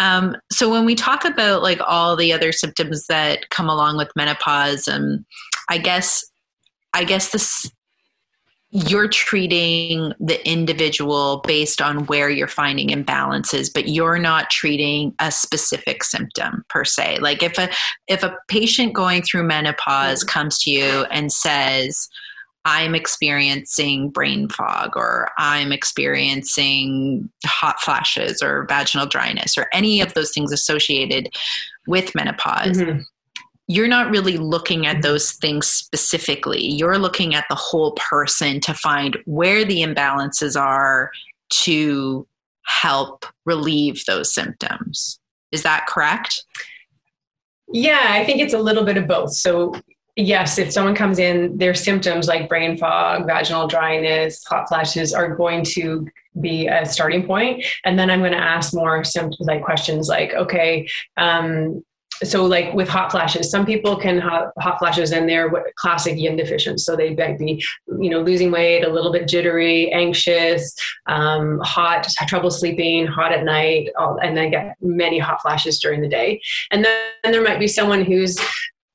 Um, 0.00 0.36
so 0.50 0.68
when 0.70 0.84
we 0.84 0.96
talk 0.96 1.24
about 1.24 1.62
like 1.62 1.80
all 1.86 2.16
the 2.16 2.32
other 2.32 2.50
symptoms 2.50 3.06
that 3.06 3.48
come 3.50 3.68
along 3.68 3.96
with 3.96 4.10
menopause, 4.16 4.88
um, 4.88 5.24
I 5.68 5.78
guess 5.78 6.24
I 6.92 7.04
guess 7.04 7.30
this 7.30 7.70
you're 8.74 9.06
treating 9.06 10.12
the 10.18 10.44
individual 10.46 11.40
based 11.46 11.80
on 11.80 12.06
where 12.06 12.28
you're 12.28 12.48
finding 12.48 12.88
imbalances 12.88 13.72
but 13.72 13.88
you're 13.88 14.18
not 14.18 14.50
treating 14.50 15.14
a 15.20 15.30
specific 15.30 16.02
symptom 16.02 16.64
per 16.68 16.84
se. 16.84 17.18
Like 17.20 17.42
if 17.44 17.56
a 17.56 17.70
if 18.08 18.24
a 18.24 18.36
patient 18.48 18.92
going 18.92 19.22
through 19.22 19.44
menopause 19.44 20.24
comes 20.24 20.58
to 20.58 20.72
you 20.72 21.06
and 21.12 21.32
says 21.32 22.08
i'm 22.64 22.94
experiencing 22.94 24.08
brain 24.10 24.48
fog 24.48 24.96
or 24.96 25.28
i'm 25.38 25.70
experiencing 25.70 27.30
hot 27.44 27.78
flashes 27.80 28.42
or 28.42 28.66
vaginal 28.68 29.06
dryness 29.06 29.56
or 29.56 29.66
any 29.72 30.00
of 30.00 30.14
those 30.14 30.32
things 30.32 30.50
associated 30.50 31.28
with 31.86 32.14
menopause 32.14 32.78
mm-hmm 32.78 33.00
you're 33.66 33.88
not 33.88 34.10
really 34.10 34.36
looking 34.36 34.86
at 34.86 35.02
those 35.02 35.32
things 35.32 35.66
specifically. 35.66 36.64
You're 36.64 36.98
looking 36.98 37.34
at 37.34 37.46
the 37.48 37.54
whole 37.54 37.92
person 37.92 38.60
to 38.60 38.74
find 38.74 39.16
where 39.24 39.64
the 39.64 39.82
imbalances 39.82 40.60
are 40.60 41.10
to 41.50 42.26
help 42.66 43.24
relieve 43.46 44.04
those 44.06 44.34
symptoms. 44.34 45.18
Is 45.52 45.62
that 45.62 45.86
correct? 45.86 46.44
Yeah, 47.72 48.06
I 48.10 48.24
think 48.24 48.40
it's 48.40 48.54
a 48.54 48.58
little 48.58 48.84
bit 48.84 48.96
of 48.98 49.06
both. 49.06 49.32
So 49.32 49.74
yes, 50.16 50.58
if 50.58 50.72
someone 50.72 50.94
comes 50.94 51.18
in, 51.18 51.56
their 51.56 51.74
symptoms 51.74 52.28
like 52.28 52.48
brain 52.48 52.76
fog, 52.76 53.26
vaginal 53.26 53.66
dryness, 53.66 54.44
hot 54.44 54.68
flashes 54.68 55.14
are 55.14 55.34
going 55.34 55.64
to 55.64 56.06
be 56.40 56.66
a 56.66 56.84
starting 56.84 57.26
point. 57.26 57.64
And 57.84 57.98
then 57.98 58.10
I'm 58.10 58.20
going 58.20 58.32
to 58.32 58.38
ask 58.38 58.74
more 58.74 59.04
symptoms 59.04 59.46
like 59.46 59.62
questions 59.62 60.08
like, 60.08 60.34
okay, 60.34 60.88
um, 61.16 61.82
so 62.22 62.44
like 62.44 62.72
with 62.74 62.88
hot 62.88 63.10
flashes 63.10 63.50
some 63.50 63.66
people 63.66 63.96
can 63.96 64.18
have 64.18 64.50
hot 64.58 64.78
flashes 64.78 65.12
and 65.12 65.28
they're 65.28 65.50
classic 65.76 66.18
yin 66.18 66.36
deficient. 66.36 66.80
So 66.80 66.96
they 66.96 67.14
might 67.14 67.38
be 67.38 67.64
you 67.98 68.10
know 68.10 68.20
losing 68.20 68.50
weight 68.50 68.84
a 68.84 68.88
little 68.88 69.12
bit 69.12 69.28
jittery 69.28 69.92
anxious 69.92 70.74
um, 71.06 71.60
hot 71.62 72.06
trouble 72.26 72.50
sleeping 72.50 73.06
hot 73.06 73.32
at 73.32 73.44
night 73.44 73.88
and 73.96 74.36
then 74.36 74.50
get 74.50 74.76
many 74.80 75.18
hot 75.18 75.40
flashes 75.42 75.78
during 75.80 76.00
the 76.00 76.08
day. 76.08 76.40
And 76.70 76.84
then 76.84 77.32
there 77.32 77.42
might 77.42 77.58
be 77.58 77.68
someone 77.68 78.04
who's 78.04 78.38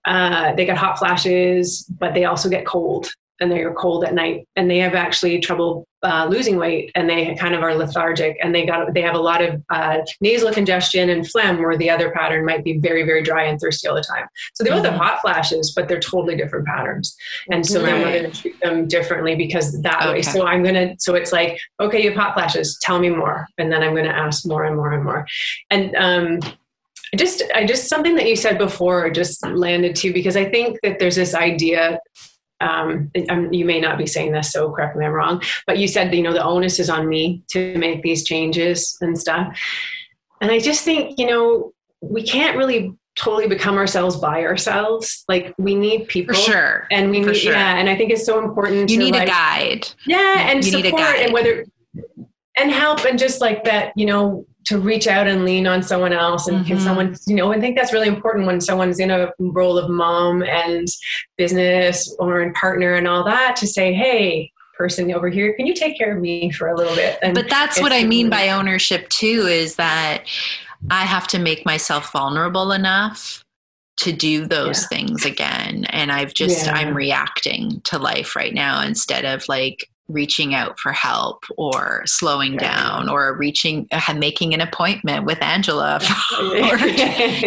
uh, 0.06 0.54
they 0.56 0.66
get 0.66 0.78
hot 0.78 0.98
flashes 0.98 1.84
but 2.00 2.14
they 2.14 2.26
also 2.26 2.50
get 2.50 2.66
cold 2.66 3.10
and 3.40 3.52
they're 3.52 3.74
cold 3.74 4.04
at 4.04 4.14
night 4.14 4.48
and 4.56 4.70
they 4.70 4.78
have 4.78 4.96
actually 4.96 5.40
trouble 5.40 5.88
uh, 6.02 6.26
losing 6.30 6.56
weight 6.56 6.92
and 6.96 7.10
they 7.10 7.36
kind 7.36 7.54
of 7.54 7.62
are 7.62 7.76
lethargic 7.76 8.38
and 8.42 8.56
they 8.56 8.66
got 8.66 8.94
they 8.94 9.02
have 9.02 9.16
a 9.16 9.20
lot 9.20 9.42
of 9.42 9.62
uh, 9.70 9.98
nasal 10.22 10.52
congestion 10.52 11.10
and 11.10 11.30
phlegm 11.30 11.60
where 11.60 11.78
the 11.78 11.90
other 11.90 12.12
pattern 12.12 12.46
might 12.46 12.64
be 12.64 12.78
very 12.78 13.04
very 13.04 13.22
dry 13.22 13.44
and 13.44 13.60
thirsty 13.60 13.88
all 13.88 13.96
the 13.96 14.02
time 14.02 14.26
so 14.54 14.64
they 14.64 14.70
both 14.70 14.84
have 14.84 14.94
mm-hmm. 14.94 15.04
hot 15.04 15.22
flashes 15.22 15.74
but 15.76 15.88
they're 15.88 16.00
totally 16.00 16.38
different 16.38 16.66
patterns 16.66 17.18
and 17.52 17.66
so 17.66 17.84
right. 17.84 17.94
i'm 17.94 18.02
going 18.02 18.32
to 18.32 18.42
treat 18.42 18.60
them 18.62 18.88
differently 18.88 19.36
because 19.36 19.82
that 19.82 20.02
okay. 20.04 20.14
way 20.14 20.22
so 20.22 20.46
i'm 20.46 20.64
going 20.64 20.76
to 20.76 20.96
so 21.00 21.16
it's 21.16 21.34
like 21.34 21.60
okay 21.82 22.02
you 22.02 22.12
have 22.12 22.20
hot 22.20 22.34
flashes 22.34 22.78
tell 22.82 23.00
me 23.00 23.10
more 23.10 23.46
and 23.58 23.70
then 23.72 23.84
i'm 23.84 23.94
going 23.94 24.06
to 24.06 24.16
ask 24.16 24.46
more 24.46 24.64
and 24.64 24.78
more 24.78 24.94
and 24.94 25.04
more 25.04 25.28
and 25.70 25.96
um 25.96 26.40
just 27.16 27.42
I 27.56 27.66
just 27.66 27.90
something 27.90 28.16
that 28.16 28.28
you 28.28 28.36
said 28.36 28.58
before 28.58 29.10
just 29.10 29.46
landed 29.46 29.96
too 29.96 30.14
because 30.14 30.38
I 30.38 30.50
think 30.50 30.78
that 30.84 31.00
there's 31.00 31.16
this 31.16 31.34
idea 31.34 32.00
um, 32.62 33.12
you 33.52 33.66
may 33.66 33.80
not 33.80 33.98
be 33.98 34.06
saying 34.06 34.32
this, 34.32 34.52
so 34.52 34.72
correct 34.72 34.96
me 34.96 35.06
if 35.06 35.10
I'm 35.10 35.14
wrong, 35.14 35.42
but 35.66 35.78
you 35.78 35.88
said, 35.88 36.14
you 36.14 36.22
know, 36.22 36.34
the 36.34 36.44
onus 36.44 36.80
is 36.80 36.90
on 36.90 37.08
me 37.08 37.44
to 37.52 37.78
make 37.78 38.02
these 38.02 38.24
changes 38.24 38.98
and 39.02 39.18
stuff. 39.18 39.58
And 40.42 40.52
I 40.52 40.60
just 40.60 40.84
think, 40.84 41.20
you 41.20 41.28
know, 41.28 41.74
we 42.02 42.24
can't 42.24 42.58
really 42.58 42.96
totally 43.16 43.48
become 43.48 43.76
ourselves 43.76 44.16
by 44.16 44.44
ourselves. 44.44 45.26
Like 45.28 45.54
we 45.58 45.76
need 45.76 46.08
people. 46.08 46.34
For 46.34 46.42
sure. 46.42 46.88
And 46.92 47.12
we 47.12 47.22
For 47.22 47.32
need, 47.32 47.38
sure. 47.38 47.54
yeah. 47.54 47.78
And 47.78 47.90
I 47.90 47.96
think 47.96 48.12
it's 48.12 48.26
so 48.26 48.40
important. 48.44 48.90
You 48.90 48.98
need 48.98 49.14
like, 49.14 49.24
a 49.24 49.32
guide. 49.32 49.88
Yeah. 50.06 50.50
And 50.50 50.64
you 50.64 50.72
support 50.72 50.84
need 50.84 50.94
a 50.94 50.98
guide. 50.98 51.20
and 51.26 51.34
whether, 51.34 51.66
and 52.58 52.72
help 52.72 53.06
and 53.06 53.20
just 53.20 53.42
like 53.42 53.64
that, 53.66 53.94
you 53.96 54.06
know, 54.06 54.46
to 54.66 54.80
reach 54.80 55.08
out 55.08 55.28
and 55.28 55.46
lean 55.46 55.66
on 55.68 55.82
someone 55.82 56.14
else 56.14 56.48
and 56.48 56.58
mm-hmm. 56.58 56.68
can 56.68 56.80
someone 56.80 57.16
you 57.28 57.36
know 57.36 57.52
i 57.52 57.60
think 57.60 57.78
that's 57.78 57.94
really 57.94 58.08
important 58.08 58.46
when 58.46 58.60
someone's 58.60 59.00
in 59.00 59.12
a 59.12 59.32
role 59.40 59.78
of 59.78 59.90
mom 59.90 60.44
and 60.44 60.88
business 61.38 62.16
or 62.20 62.42
in 62.42 62.54
partner 62.54 62.94
and 62.94 63.08
all 63.08 63.24
that 63.24 63.56
to 63.56 63.66
say 63.68 63.94
hey 63.94 64.52
person 64.78 65.12
over 65.12 65.30
here 65.30 65.54
can 65.54 65.68
you 65.68 65.74
take 65.74 65.98
care 65.98 66.16
of 66.16 66.22
me 66.22 66.50
for 66.52 66.70
a 66.70 66.76
little 66.76 66.96
bit 66.96 67.20
and 67.22 67.36
but 67.36 67.50
that's 67.50 67.82
what 67.82 67.92
i 67.92 68.04
mean 68.04 68.30
by 68.30 68.50
ownership 68.50 69.08
too 69.10 69.46
is 69.48 69.76
that 69.76 70.24
i 70.90 71.04
have 71.04 71.28
to 71.28 71.40
make 71.40 71.66
myself 71.66 72.12
vulnerable 72.12 72.72
enough 72.72 73.44
to 73.98 74.14
do 74.14 74.46
those 74.46 74.84
yeah. 74.84 74.88
things 74.88 75.26
again 75.26 75.84
and 75.90 76.12
i've 76.12 76.34
just 76.34 76.66
yeah. 76.66 76.74
i'm 76.74 76.96
reacting 76.96 77.82
to 77.82 77.98
life 77.98 78.36
right 78.36 78.54
now 78.54 78.82
instead 78.82 79.26
of 79.26 79.44
like 79.50 79.86
reaching 80.10 80.54
out 80.54 80.78
for 80.80 80.92
help 80.92 81.44
or 81.58 82.02
slowing 82.06 82.58
down 82.58 83.08
or 83.08 83.38
reaching 83.38 83.88
uh, 83.92 84.14
making 84.16 84.54
an 84.54 84.60
appointment 84.60 85.26
with 85.26 85.42
angela 85.42 86.00
or, 86.40 86.78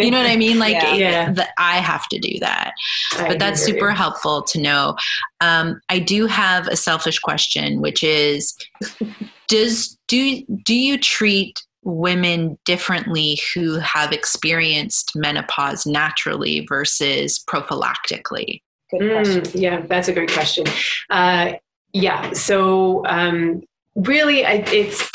you 0.01 0.09
know 0.09 0.17
what 0.17 0.29
i 0.29 0.35
mean 0.35 0.57
like 0.57 0.73
yeah. 0.73 0.93
yeah. 0.95 1.31
The, 1.31 1.47
i 1.57 1.77
have 1.77 2.07
to 2.09 2.19
do 2.19 2.39
that 2.39 2.73
I 3.17 3.27
but 3.27 3.39
that's 3.39 3.61
super 3.61 3.89
you. 3.89 3.95
helpful 3.95 4.41
to 4.43 4.59
know 4.59 4.95
um, 5.41 5.81
i 5.89 5.99
do 5.99 6.25
have 6.25 6.67
a 6.67 6.75
selfish 6.75 7.19
question 7.19 7.81
which 7.81 8.03
is 8.03 8.55
does 9.47 9.97
do 10.07 10.41
do 10.63 10.73
you 10.73 10.97
treat 10.97 11.61
women 11.83 12.57
differently 12.65 13.39
who 13.53 13.77
have 13.79 14.13
experienced 14.13 15.11
menopause 15.15 15.85
naturally 15.85 16.65
versus 16.69 17.43
prophylactically 17.47 18.61
Mm, 18.93 19.59
yeah, 19.59 19.81
that's 19.87 20.07
a 20.07 20.13
great 20.13 20.31
question. 20.31 20.65
Uh, 21.09 21.53
yeah 21.93 22.33
so 22.33 23.05
um, 23.05 23.63
really 23.95 24.41
it's 24.41 25.09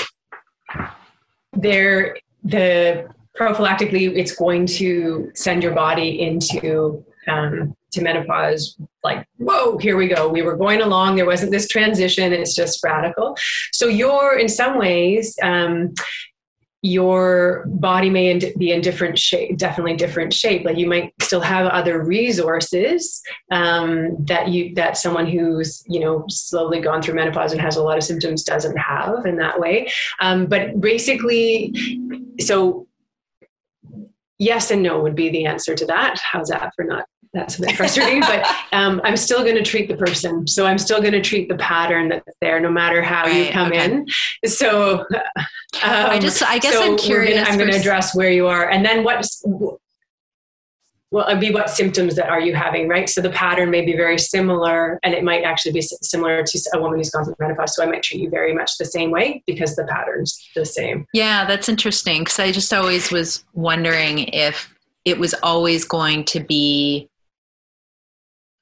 there 1.52 2.16
the 2.44 3.08
prophylactically 3.38 4.16
it's 4.16 4.34
going 4.34 4.66
to 4.66 5.30
send 5.34 5.62
your 5.62 5.74
body 5.74 6.20
into 6.20 7.04
um, 7.28 7.76
to 7.90 8.02
menopause 8.02 8.76
like 9.04 9.26
whoa 9.38 9.78
here 9.78 9.96
we 9.96 10.08
go. 10.08 10.28
We 10.28 10.42
were 10.42 10.56
going 10.56 10.82
along. 10.82 11.16
There 11.16 11.26
wasn't 11.26 11.52
this 11.52 11.68
transition. 11.68 12.32
It's 12.32 12.54
just 12.54 12.82
radical. 12.84 13.36
So 13.72 13.86
you're 13.86 14.38
in 14.38 14.48
some 14.48 14.78
ways 14.78 15.36
um, 15.42 15.94
your 16.82 17.64
body 17.66 18.08
may 18.08 18.38
be 18.56 18.70
in 18.70 18.80
different 18.80 19.18
shape 19.18 19.58
definitely 19.58 19.96
different 19.96 20.32
shape 20.32 20.64
like 20.64 20.78
you 20.78 20.88
might 20.88 21.12
still 21.20 21.40
have 21.40 21.66
other 21.66 22.04
resources 22.04 23.20
um, 23.50 24.16
that 24.24 24.48
you 24.48 24.74
that 24.74 24.96
someone 24.96 25.26
who's 25.26 25.82
you 25.88 26.00
know 26.00 26.24
slowly 26.28 26.80
gone 26.80 27.02
through 27.02 27.14
menopause 27.14 27.52
and 27.52 27.60
has 27.60 27.76
a 27.76 27.82
lot 27.82 27.98
of 27.98 28.04
symptoms 28.04 28.42
doesn't 28.44 28.76
have 28.76 29.26
in 29.26 29.36
that 29.36 29.58
way. 29.58 29.90
Um, 30.20 30.46
but 30.46 30.80
basically 30.80 31.74
so 32.40 32.86
yes 34.38 34.70
and 34.70 34.82
no 34.82 35.00
would 35.00 35.14
be 35.14 35.30
the 35.30 35.46
answer 35.46 35.74
to 35.74 35.86
that. 35.86 36.20
How's 36.20 36.48
that 36.48 36.72
for 36.76 36.84
not 36.84 37.06
that's 37.32 37.58
a 37.58 37.62
bit 37.62 37.76
frustrating, 37.76 38.20
but 38.20 38.46
um, 38.72 39.00
I'm 39.04 39.16
still 39.16 39.42
going 39.42 39.56
to 39.56 39.62
treat 39.62 39.88
the 39.88 39.96
person. 39.96 40.46
So 40.46 40.66
I'm 40.66 40.78
still 40.78 41.00
going 41.00 41.12
to 41.12 41.20
treat 41.20 41.48
the 41.48 41.56
pattern 41.56 42.08
that's 42.08 42.36
there, 42.40 42.60
no 42.60 42.70
matter 42.70 43.02
how 43.02 43.24
right, 43.24 43.46
you 43.46 43.52
come 43.52 43.72
okay. 43.72 43.84
in. 43.84 44.06
So 44.46 45.00
um, 45.00 45.06
I 45.82 46.18
just, 46.18 46.42
I 46.42 46.58
guess 46.58 46.74
so 46.74 46.82
I'm 46.82 46.96
curious. 46.96 47.34
Gonna, 47.34 47.50
I'm 47.50 47.58
going 47.58 47.70
to 47.70 47.78
address 47.78 48.14
where 48.14 48.30
you 48.30 48.46
are, 48.46 48.70
and 48.70 48.84
then 48.84 49.04
what's 49.04 49.44
well, 51.10 51.26
it'd 51.26 51.40
be 51.40 51.50
what 51.50 51.70
symptoms 51.70 52.16
that 52.16 52.28
are 52.28 52.40
you 52.40 52.54
having, 52.54 52.86
right? 52.86 53.08
So 53.08 53.22
the 53.22 53.30
pattern 53.30 53.70
may 53.70 53.82
be 53.82 53.96
very 53.96 54.18
similar, 54.18 54.98
and 55.02 55.14
it 55.14 55.24
might 55.24 55.42
actually 55.42 55.72
be 55.72 55.80
similar 55.80 56.42
to 56.42 56.70
a 56.74 56.80
woman 56.80 56.98
who's 56.98 57.10
gone 57.10 57.24
through 57.24 57.34
menopause. 57.40 57.74
So 57.74 57.82
I 57.82 57.86
might 57.86 58.02
treat 58.02 58.20
you 58.20 58.28
very 58.28 58.54
much 58.54 58.76
the 58.76 58.84
same 58.84 59.10
way 59.10 59.42
because 59.46 59.74
the 59.74 59.84
pattern's 59.84 60.50
the 60.54 60.66
same. 60.66 61.06
Yeah, 61.14 61.46
that's 61.46 61.68
interesting 61.68 62.24
because 62.24 62.38
I 62.38 62.52
just 62.52 62.74
always 62.74 63.10
was 63.10 63.44
wondering 63.54 64.18
if 64.18 64.74
it 65.06 65.18
was 65.18 65.34
always 65.42 65.86
going 65.86 66.24
to 66.24 66.40
be 66.40 67.08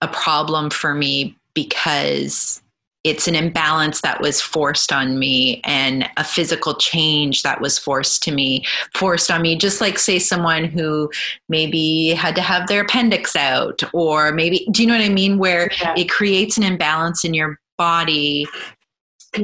a 0.01 0.09
problem 0.09 0.71
for 0.71 0.95
me 0.95 1.37
because 1.55 2.63
it's 3.07 3.29
an 3.29 3.37
imbalance 3.37 4.01
that 4.01 4.21
was 4.21 4.41
forced 4.41 4.93
on 4.93 5.17
me 5.17 5.61
and 5.65 6.11
a 6.17 6.25
physical 6.25 6.75
change 6.75 7.43
that 7.45 7.61
was 7.61 7.79
forced 7.79 8.21
to 8.25 8.33
me 8.33 8.65
forced 8.95 9.31
on 9.31 9.43
me 9.43 9.57
just 9.57 9.81
like 9.81 9.97
say 9.97 10.19
someone 10.19 10.65
who 10.65 11.09
maybe 11.49 12.09
had 12.09 12.35
to 12.35 12.43
have 12.43 12.67
their 12.67 12.83
appendix 12.83 13.37
out 13.37 13.81
or 13.95 14.33
maybe 14.33 14.67
do 14.73 14.83
you 14.83 14.89
know 14.89 14.99
what 14.99 15.05
i 15.05 15.09
mean? 15.09 15.39
Where 15.39 15.71
yeah. 15.81 15.95
it 15.97 16.11
creates 16.11 16.57
an 16.57 16.65
imbalance 16.65 17.25
in 17.25 17.33
your 17.33 17.61
body 17.79 18.47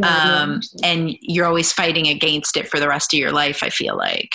um, 0.03 0.61
and 0.83 1.17
you're 1.21 1.47
always 1.47 1.73
fighting 1.73 2.09
against 2.09 2.57
it 2.57 2.67
for 2.69 2.81
the 2.81 2.89
rest 2.89 3.15
of 3.15 3.21
your 3.21 3.31
life 3.31 3.63
i 3.63 3.71
feel 3.71 3.97
like. 3.97 4.35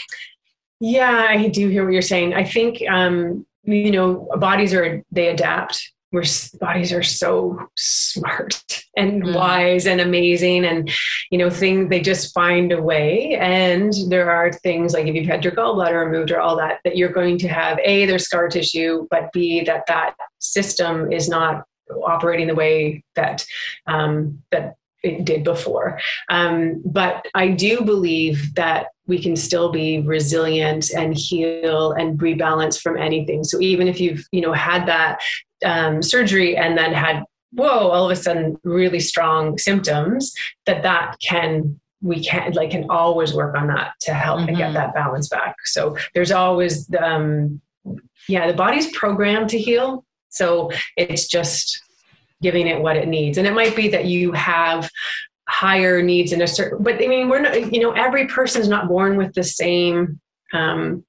Yeah 0.79 1.27
i 1.29 1.49
do 1.49 1.67
hear 1.67 1.83
what 1.83 1.91
you're 1.91 2.01
saying. 2.01 2.33
I 2.33 2.45
think 2.45 2.81
um, 2.89 3.45
you 3.63 3.91
know 3.91 4.29
bodies 4.37 4.73
are 4.73 5.03
they 5.11 5.27
adapt 5.27 5.91
our 6.13 6.23
bodies 6.59 6.93
are 6.93 7.03
so 7.03 7.59
smart 7.75 8.83
and 8.97 9.23
mm. 9.23 9.35
wise 9.35 9.85
and 9.85 9.99
amazing 9.99 10.65
and 10.65 10.89
you 11.31 11.37
know 11.37 11.49
things 11.49 11.89
they 11.89 11.99
just 11.99 12.33
find 12.33 12.71
a 12.71 12.81
way 12.81 13.35
and 13.35 13.93
there 14.09 14.31
are 14.31 14.51
things 14.51 14.93
like 14.93 15.07
if 15.07 15.15
you've 15.15 15.27
had 15.27 15.43
your 15.43 15.53
gallbladder 15.53 16.05
removed 16.05 16.31
or 16.31 16.39
all 16.39 16.55
that 16.55 16.79
that 16.83 16.95
you're 16.95 17.11
going 17.11 17.37
to 17.37 17.47
have 17.47 17.79
a 17.83 18.05
there's 18.05 18.23
scar 18.23 18.47
tissue 18.47 19.07
but 19.11 19.31
b 19.33 19.63
that 19.63 19.83
that 19.87 20.15
system 20.39 21.11
is 21.11 21.27
not 21.27 21.63
operating 22.05 22.47
the 22.47 22.55
way 22.55 23.03
that 23.15 23.45
um, 23.87 24.41
that 24.51 24.75
it 25.03 25.25
did 25.25 25.43
before 25.43 25.99
um, 26.29 26.81
but 26.85 27.25
i 27.35 27.49
do 27.49 27.81
believe 27.81 28.55
that 28.55 28.87
we 29.07 29.21
can 29.21 29.35
still 29.35 29.71
be 29.71 29.99
resilient 30.01 30.91
and 30.91 31.17
heal 31.17 31.93
and 31.93 32.19
rebalance 32.19 32.79
from 32.79 32.97
anything 32.97 33.43
so 33.43 33.59
even 33.59 33.87
if 33.87 33.99
you've 33.99 34.25
you 34.31 34.41
know 34.41 34.53
had 34.53 34.85
that 34.85 35.19
um, 35.65 36.01
surgery 36.03 36.55
and 36.55 36.77
then 36.77 36.93
had 36.93 37.23
whoa 37.51 37.89
all 37.89 38.05
of 38.05 38.11
a 38.11 38.15
sudden 38.15 38.57
really 38.63 38.99
strong 38.99 39.57
symptoms 39.57 40.33
that 40.65 40.83
that 40.83 41.15
can 41.21 41.79
we 42.01 42.23
can 42.23 42.51
like 42.53 42.71
can 42.71 42.85
always 42.89 43.33
work 43.33 43.55
on 43.55 43.67
that 43.67 43.93
to 44.01 44.13
help 44.13 44.39
mm-hmm. 44.39 44.49
and 44.49 44.57
get 44.57 44.65
mm-hmm. 44.65 44.75
that 44.75 44.93
balance 44.93 45.29
back 45.29 45.55
so 45.65 45.97
there's 46.13 46.31
always 46.31 46.93
um 46.99 47.59
yeah 48.27 48.47
the 48.47 48.53
body's 48.53 48.91
programmed 48.95 49.49
to 49.49 49.57
heal 49.57 50.05
so 50.29 50.69
it's 50.97 51.27
just 51.27 51.81
giving 52.41 52.67
it 52.67 52.79
what 52.79 52.95
it 52.95 53.07
needs 53.07 53.37
and 53.37 53.47
it 53.47 53.53
might 53.53 53.75
be 53.75 53.87
that 53.87 54.05
you 54.05 54.31
have 54.33 54.89
higher 55.47 56.01
needs 56.01 56.31
in 56.31 56.41
a 56.41 56.47
certain 56.47 56.83
but 56.83 56.95
i 56.95 57.07
mean 57.07 57.29
we're 57.29 57.39
not 57.39 57.73
you 57.73 57.79
know 57.79 57.91
every 57.91 58.27
person's 58.27 58.67
not 58.67 58.87
born 58.87 59.17
with 59.17 59.33
the 59.33 59.43
same 59.43 60.19
um 60.53 61.03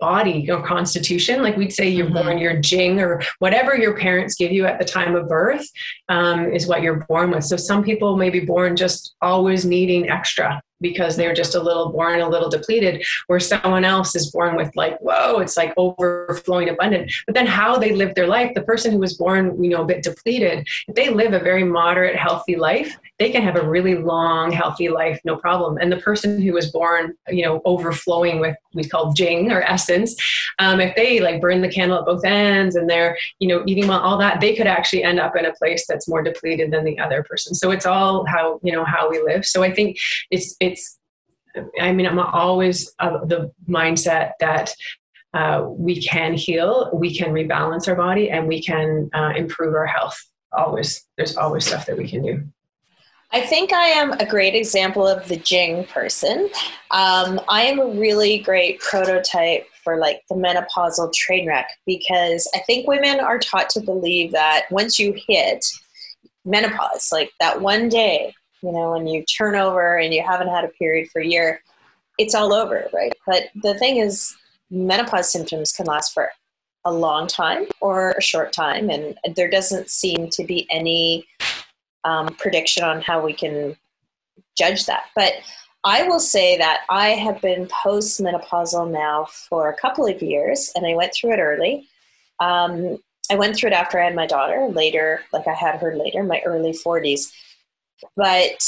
body 0.00 0.50
or 0.50 0.62
constitution. 0.62 1.42
Like 1.42 1.56
we'd 1.56 1.72
say 1.72 1.88
you're 1.88 2.06
mm-hmm. 2.06 2.14
born 2.14 2.38
your 2.38 2.58
jing 2.58 3.00
or 3.00 3.20
whatever 3.38 3.76
your 3.76 3.96
parents 3.96 4.34
give 4.34 4.50
you 4.50 4.66
at 4.66 4.78
the 4.78 4.84
time 4.84 5.14
of 5.14 5.28
birth 5.28 5.68
um, 6.08 6.50
is 6.50 6.66
what 6.66 6.82
you're 6.82 7.04
born 7.08 7.30
with. 7.30 7.44
So 7.44 7.56
some 7.56 7.84
people 7.84 8.16
may 8.16 8.30
be 8.30 8.40
born 8.40 8.76
just 8.76 9.14
always 9.20 9.64
needing 9.64 10.08
extra 10.08 10.60
because 10.80 11.16
they're 11.16 11.34
just 11.34 11.54
a 11.54 11.62
little 11.62 11.90
born 11.90 12.20
a 12.20 12.28
little 12.28 12.48
depleted 12.48 13.04
where 13.26 13.40
someone 13.40 13.84
else 13.84 14.14
is 14.14 14.30
born 14.30 14.56
with 14.56 14.74
like 14.76 14.98
whoa 15.00 15.38
it's 15.38 15.56
like 15.56 15.72
overflowing 15.76 16.68
abundant. 16.68 17.12
But 17.26 17.34
then 17.34 17.46
how 17.46 17.78
they 17.78 17.94
live 17.94 18.14
their 18.14 18.26
life 18.26 18.52
the 18.54 18.62
person 18.62 18.92
who 18.92 18.98
was 18.98 19.16
born 19.16 19.62
you 19.62 19.70
know 19.70 19.82
a 19.82 19.86
bit 19.86 20.02
depleted 20.02 20.66
if 20.88 20.94
they 20.94 21.10
live 21.10 21.32
a 21.32 21.38
very 21.38 21.64
moderate 21.64 22.16
healthy 22.16 22.56
life 22.56 22.96
they 23.18 23.30
can 23.30 23.42
have 23.42 23.56
a 23.56 23.68
really 23.68 23.96
long 23.96 24.50
healthy 24.50 24.88
life 24.88 25.20
no 25.24 25.36
problem. 25.36 25.78
And 25.80 25.92
the 25.92 25.98
person 25.98 26.40
who 26.40 26.52
was 26.52 26.70
born 26.70 27.14
you 27.28 27.44
know 27.44 27.60
overflowing 27.64 28.40
with 28.40 28.56
we 28.74 28.84
call 28.84 29.12
jing 29.12 29.50
or 29.50 29.62
essence 29.62 30.14
um, 30.58 30.80
if 30.80 30.94
they 30.94 31.20
like 31.20 31.40
burn 31.40 31.60
the 31.60 31.68
candle 31.68 31.98
at 31.98 32.04
both 32.04 32.24
ends 32.24 32.76
and 32.76 32.88
they're 32.88 33.18
you 33.38 33.48
know 33.48 33.62
eating 33.66 33.88
well 33.88 34.00
all 34.00 34.18
that 34.18 34.40
they 34.40 34.54
could 34.54 34.66
actually 34.66 35.02
end 35.02 35.18
up 35.18 35.36
in 35.36 35.44
a 35.44 35.52
place 35.54 35.86
that's 35.86 36.08
more 36.08 36.22
depleted 36.22 36.70
than 36.70 36.84
the 36.84 36.98
other 36.98 37.22
person. 37.22 37.54
So 37.54 37.70
it's 37.70 37.86
all 37.86 38.24
how 38.26 38.60
you 38.62 38.72
know 38.72 38.84
how 38.84 39.10
we 39.10 39.20
live. 39.22 39.44
So 39.44 39.62
i 39.62 39.72
think 39.72 39.98
it's 40.30 40.56
it, 40.60 40.69
it's 40.70 40.98
i 41.80 41.92
mean 41.92 42.06
i'm 42.06 42.18
always 42.18 42.92
of 42.98 43.28
the 43.28 43.50
mindset 43.68 44.32
that 44.40 44.72
uh, 45.32 45.64
we 45.68 46.02
can 46.02 46.34
heal 46.34 46.90
we 46.92 47.14
can 47.16 47.32
rebalance 47.32 47.86
our 47.86 47.94
body 47.94 48.30
and 48.30 48.48
we 48.48 48.60
can 48.62 49.08
uh, 49.14 49.32
improve 49.36 49.74
our 49.74 49.86
health 49.86 50.18
always 50.52 51.06
there's 51.16 51.36
always 51.36 51.64
stuff 51.64 51.86
that 51.86 51.96
we 51.96 52.08
can 52.08 52.22
do 52.22 52.42
I 53.32 53.42
think 53.42 53.72
I 53.72 53.86
am 53.86 54.12
a 54.14 54.26
great 54.26 54.56
example 54.56 55.06
of 55.06 55.28
the 55.28 55.36
Jing 55.36 55.84
person. 55.84 56.50
Um, 56.90 57.40
I 57.48 57.62
am 57.62 57.78
a 57.78 57.86
really 57.86 58.38
great 58.38 58.80
prototype 58.80 59.68
for 59.84 59.98
like 59.98 60.22
the 60.28 60.34
menopausal 60.34 61.12
train 61.12 61.46
wreck 61.46 61.70
because 61.86 62.50
I 62.56 62.58
think 62.60 62.88
women 62.88 63.20
are 63.20 63.38
taught 63.38 63.70
to 63.70 63.80
believe 63.80 64.32
that 64.32 64.66
once 64.72 64.98
you 64.98 65.14
hit 65.28 65.64
menopause, 66.44 67.10
like 67.12 67.30
that 67.38 67.60
one 67.60 67.88
day, 67.88 68.34
you 68.62 68.72
know, 68.72 68.92
when 68.92 69.06
you 69.06 69.24
turn 69.24 69.56
over 69.56 69.96
and 69.96 70.12
you 70.12 70.22
haven't 70.22 70.48
had 70.48 70.64
a 70.64 70.68
period 70.68 71.10
for 71.10 71.20
a 71.20 71.26
year, 71.26 71.62
it's 72.18 72.34
all 72.34 72.52
over, 72.52 72.88
right? 72.92 73.12
But 73.26 73.48
the 73.62 73.74
thing 73.78 73.96
is, 73.96 74.36
menopause 74.70 75.32
symptoms 75.32 75.72
can 75.72 75.86
last 75.86 76.12
for 76.12 76.30
a 76.84 76.92
long 76.92 77.26
time 77.26 77.66
or 77.80 78.12
a 78.12 78.22
short 78.22 78.52
time, 78.52 78.90
and 78.90 79.18
there 79.36 79.50
doesn't 79.50 79.90
seem 79.90 80.28
to 80.30 80.44
be 80.44 80.66
any 80.70 81.26
um, 82.04 82.28
prediction 82.38 82.84
on 82.84 83.00
how 83.00 83.24
we 83.24 83.32
can 83.32 83.76
judge 84.56 84.86
that. 84.86 85.04
But 85.14 85.34
I 85.84 86.02
will 86.02 86.20
say 86.20 86.58
that 86.58 86.80
I 86.90 87.10
have 87.10 87.40
been 87.40 87.66
postmenopausal 87.66 88.90
now 88.90 89.24
for 89.24 89.70
a 89.70 89.76
couple 89.76 90.06
of 90.06 90.22
years, 90.22 90.70
and 90.74 90.86
I 90.86 90.94
went 90.94 91.14
through 91.14 91.32
it 91.32 91.40
early. 91.40 91.88
Um, 92.38 92.98
I 93.30 93.36
went 93.36 93.56
through 93.56 93.68
it 93.68 93.74
after 93.74 94.00
I 94.00 94.04
had 94.04 94.14
my 94.14 94.26
daughter, 94.26 94.66
later, 94.68 95.22
like 95.32 95.46
I 95.46 95.54
had 95.54 95.76
her 95.80 95.96
later, 95.96 96.22
my 96.22 96.42
early 96.44 96.72
40s. 96.72 97.32
But 98.16 98.62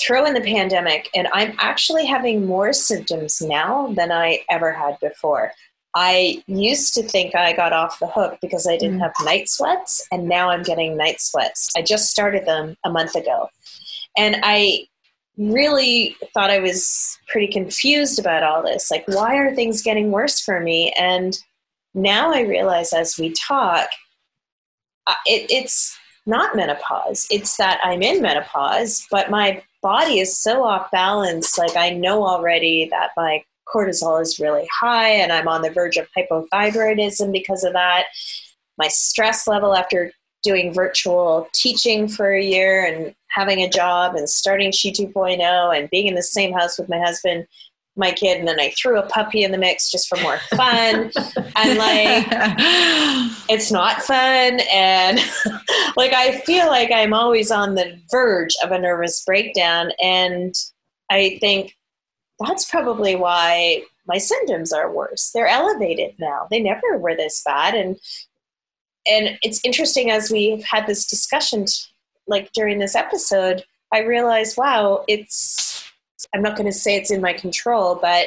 throw 0.00 0.24
in 0.26 0.34
the 0.34 0.40
pandemic, 0.40 1.08
and 1.14 1.28
I'm 1.32 1.56
actually 1.60 2.06
having 2.06 2.46
more 2.46 2.72
symptoms 2.72 3.40
now 3.40 3.92
than 3.96 4.10
I 4.10 4.40
ever 4.50 4.72
had 4.72 4.98
before. 5.00 5.52
I 5.94 6.42
used 6.48 6.94
to 6.94 7.02
think 7.04 7.36
I 7.36 7.52
got 7.52 7.72
off 7.72 8.00
the 8.00 8.08
hook 8.08 8.38
because 8.42 8.66
I 8.66 8.76
didn't 8.76 8.98
mm. 8.98 9.02
have 9.02 9.12
night 9.22 9.48
sweats, 9.48 10.06
and 10.10 10.28
now 10.28 10.50
I'm 10.50 10.62
getting 10.62 10.96
night 10.96 11.20
sweats. 11.20 11.70
I 11.76 11.82
just 11.82 12.10
started 12.10 12.46
them 12.46 12.76
a 12.84 12.90
month 12.90 13.14
ago. 13.14 13.48
And 14.16 14.36
I 14.42 14.86
really 15.36 16.16
thought 16.32 16.50
I 16.50 16.60
was 16.60 17.18
pretty 17.28 17.52
confused 17.52 18.18
about 18.18 18.42
all 18.42 18.62
this. 18.62 18.90
Like, 18.90 19.04
why 19.06 19.36
are 19.36 19.54
things 19.54 19.82
getting 19.82 20.10
worse 20.10 20.40
for 20.40 20.60
me? 20.60 20.92
And 20.98 21.38
now 21.94 22.32
I 22.32 22.40
realize 22.40 22.92
as 22.92 23.16
we 23.18 23.32
talk, 23.32 23.88
uh, 25.06 25.14
it, 25.26 25.50
it's 25.50 25.96
not 26.26 26.56
menopause. 26.56 27.26
It's 27.30 27.56
that 27.56 27.80
I'm 27.82 28.02
in 28.02 28.22
menopause, 28.22 29.06
but 29.10 29.30
my 29.30 29.62
body 29.82 30.20
is 30.20 30.38
so 30.38 30.64
off 30.64 30.90
balance. 30.90 31.58
Like 31.58 31.76
I 31.76 31.90
know 31.90 32.26
already 32.26 32.88
that 32.90 33.10
my 33.16 33.44
cortisol 33.72 34.20
is 34.20 34.38
really 34.38 34.66
high 34.72 35.10
and 35.10 35.32
I'm 35.32 35.48
on 35.48 35.62
the 35.62 35.70
verge 35.70 35.96
of 35.96 36.08
hypothyroidism 36.16 37.32
because 37.32 37.64
of 37.64 37.72
that. 37.74 38.04
My 38.78 38.88
stress 38.88 39.46
level 39.46 39.74
after 39.74 40.12
doing 40.42 40.72
virtual 40.72 41.48
teaching 41.52 42.06
for 42.06 42.34
a 42.34 42.42
year 42.42 42.84
and 42.84 43.14
having 43.28 43.60
a 43.60 43.68
job 43.68 44.14
and 44.14 44.28
starting 44.28 44.70
She 44.70 44.92
2.0 44.92 45.76
and 45.76 45.90
being 45.90 46.06
in 46.06 46.14
the 46.14 46.22
same 46.22 46.52
house 46.52 46.78
with 46.78 46.88
my 46.88 46.98
husband 46.98 47.46
my 47.96 48.10
kid 48.10 48.38
and 48.38 48.48
then 48.48 48.58
I 48.58 48.70
threw 48.70 48.98
a 48.98 49.06
puppy 49.06 49.44
in 49.44 49.52
the 49.52 49.58
mix 49.58 49.90
just 49.90 50.08
for 50.08 50.20
more 50.20 50.38
fun. 50.56 51.12
and 51.56 51.78
like 51.78 52.26
it's 53.48 53.70
not 53.70 54.02
fun 54.02 54.60
and 54.72 55.18
like 55.96 56.12
I 56.12 56.40
feel 56.44 56.66
like 56.66 56.90
I'm 56.92 57.14
always 57.14 57.50
on 57.50 57.74
the 57.74 57.98
verge 58.10 58.54
of 58.64 58.72
a 58.72 58.78
nervous 58.78 59.22
breakdown 59.24 59.92
and 60.02 60.54
I 61.10 61.38
think 61.40 61.76
that's 62.40 62.68
probably 62.68 63.14
why 63.14 63.82
my 64.06 64.18
symptoms 64.18 64.72
are 64.72 64.92
worse. 64.92 65.30
They're 65.32 65.46
elevated 65.46 66.14
now. 66.18 66.46
They 66.50 66.60
never 66.60 66.98
were 66.98 67.14
this 67.14 67.42
bad 67.44 67.74
and 67.74 67.96
and 69.06 69.38
it's 69.42 69.60
interesting 69.64 70.10
as 70.10 70.30
we've 70.30 70.64
had 70.64 70.86
this 70.86 71.06
discussion 71.06 71.66
like 72.26 72.50
during 72.54 72.78
this 72.78 72.94
episode, 72.94 73.64
I 73.92 74.00
realized 74.00 74.56
wow, 74.56 75.04
it's 75.06 75.73
I'm 76.34 76.42
not 76.42 76.56
going 76.56 76.66
to 76.66 76.72
say 76.72 76.96
it's 76.96 77.12
in 77.12 77.20
my 77.20 77.32
control, 77.32 77.94
but 77.94 78.26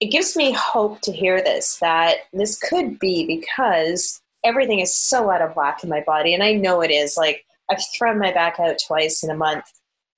it 0.00 0.06
gives 0.06 0.36
me 0.36 0.52
hope 0.52 1.00
to 1.02 1.12
hear 1.12 1.42
this 1.42 1.78
that 1.78 2.18
this 2.32 2.58
could 2.58 2.98
be 2.98 3.26
because 3.26 4.20
everything 4.44 4.80
is 4.80 4.96
so 4.96 5.30
out 5.30 5.42
of 5.42 5.54
whack 5.56 5.82
in 5.82 5.90
my 5.90 6.02
body. 6.06 6.34
And 6.34 6.42
I 6.42 6.52
know 6.52 6.80
it 6.80 6.90
is. 6.90 7.16
Like, 7.16 7.44
I've 7.70 7.82
thrown 7.96 8.18
my 8.18 8.32
back 8.32 8.58
out 8.58 8.76
twice 8.86 9.22
in 9.22 9.30
a 9.30 9.36
month 9.36 9.64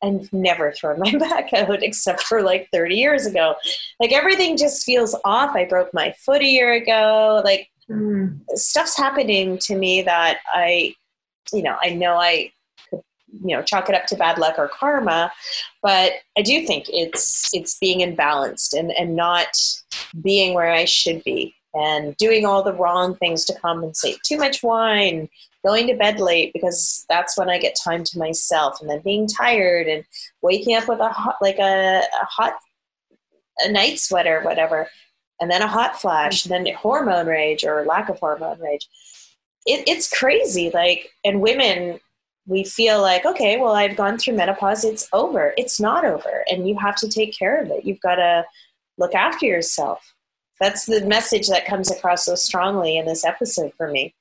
and 0.02 0.32
never 0.32 0.72
thrown 0.72 1.00
my 1.00 1.12
back 1.18 1.52
out 1.52 1.82
except 1.82 2.22
for 2.22 2.42
like 2.42 2.68
30 2.72 2.94
years 2.94 3.26
ago. 3.26 3.54
Like, 3.98 4.12
everything 4.12 4.56
just 4.56 4.84
feels 4.84 5.16
off. 5.24 5.56
I 5.56 5.64
broke 5.64 5.92
my 5.92 6.12
foot 6.12 6.42
a 6.42 6.46
year 6.46 6.72
ago. 6.74 7.42
Like, 7.44 7.68
mm. 7.90 8.38
stuff's 8.54 8.96
happening 8.96 9.58
to 9.62 9.76
me 9.76 10.02
that 10.02 10.38
I, 10.54 10.94
you 11.52 11.62
know, 11.62 11.76
I 11.82 11.90
know 11.90 12.14
I 12.14 12.52
you 13.44 13.56
know 13.56 13.62
chalk 13.62 13.88
it 13.88 13.94
up 13.94 14.06
to 14.06 14.16
bad 14.16 14.38
luck 14.38 14.56
or 14.58 14.68
karma 14.68 15.30
but 15.82 16.12
i 16.36 16.42
do 16.42 16.66
think 16.66 16.86
it's 16.88 17.52
it's 17.54 17.78
being 17.78 18.00
imbalanced 18.00 18.76
and 18.76 18.90
and 18.92 19.14
not 19.14 19.56
being 20.22 20.54
where 20.54 20.70
i 20.70 20.84
should 20.84 21.22
be 21.24 21.54
and 21.74 22.16
doing 22.16 22.44
all 22.44 22.62
the 22.62 22.74
wrong 22.74 23.14
things 23.16 23.44
to 23.44 23.54
compensate. 23.54 24.18
Too 24.24 24.36
much 24.36 24.62
wine 24.62 25.28
going 25.64 25.86
to 25.86 25.94
bed 25.94 26.18
late 26.18 26.52
because 26.54 27.04
that's 27.10 27.36
when 27.36 27.50
i 27.50 27.58
get 27.58 27.76
time 27.84 28.02
to 28.02 28.18
myself 28.18 28.80
and 28.80 28.88
then 28.88 28.98
being 29.04 29.28
tired 29.28 29.86
and 29.86 30.02
waking 30.40 30.74
up 30.74 30.88
with 30.88 31.00
a 31.00 31.08
hot 31.10 31.36
like 31.42 31.58
a, 31.58 31.98
a 32.00 32.24
hot 32.24 32.54
a 33.58 33.70
night 33.70 33.98
sweater 33.98 34.40
whatever 34.40 34.88
and 35.38 35.50
then 35.50 35.60
a 35.60 35.66
hot 35.66 36.00
flash 36.00 36.46
and 36.46 36.66
then 36.66 36.74
hormone 36.74 37.26
rage 37.26 37.62
or 37.62 37.84
lack 37.84 38.08
of 38.08 38.18
hormone 38.18 38.58
rage. 38.58 38.88
It, 39.66 39.86
it's 39.86 40.10
crazy 40.10 40.70
like 40.72 41.10
and 41.24 41.42
women 41.42 42.00
we 42.50 42.64
feel 42.64 43.00
like, 43.00 43.24
okay, 43.24 43.58
well, 43.58 43.76
I've 43.76 43.96
gone 43.96 44.18
through 44.18 44.34
menopause, 44.34 44.84
it's 44.84 45.08
over. 45.12 45.54
It's 45.56 45.78
not 45.78 46.04
over, 46.04 46.44
and 46.50 46.68
you 46.68 46.76
have 46.78 46.96
to 46.96 47.08
take 47.08 47.38
care 47.38 47.62
of 47.62 47.70
it. 47.70 47.84
You've 47.84 48.00
got 48.00 48.16
to 48.16 48.44
look 48.98 49.14
after 49.14 49.46
yourself. 49.46 50.14
That's 50.58 50.84
the 50.84 51.06
message 51.06 51.46
that 51.46 51.64
comes 51.64 51.92
across 51.92 52.26
so 52.26 52.34
strongly 52.34 52.98
in 52.98 53.06
this 53.06 53.24
episode 53.24 53.72
for 53.76 53.88
me. 53.88 54.16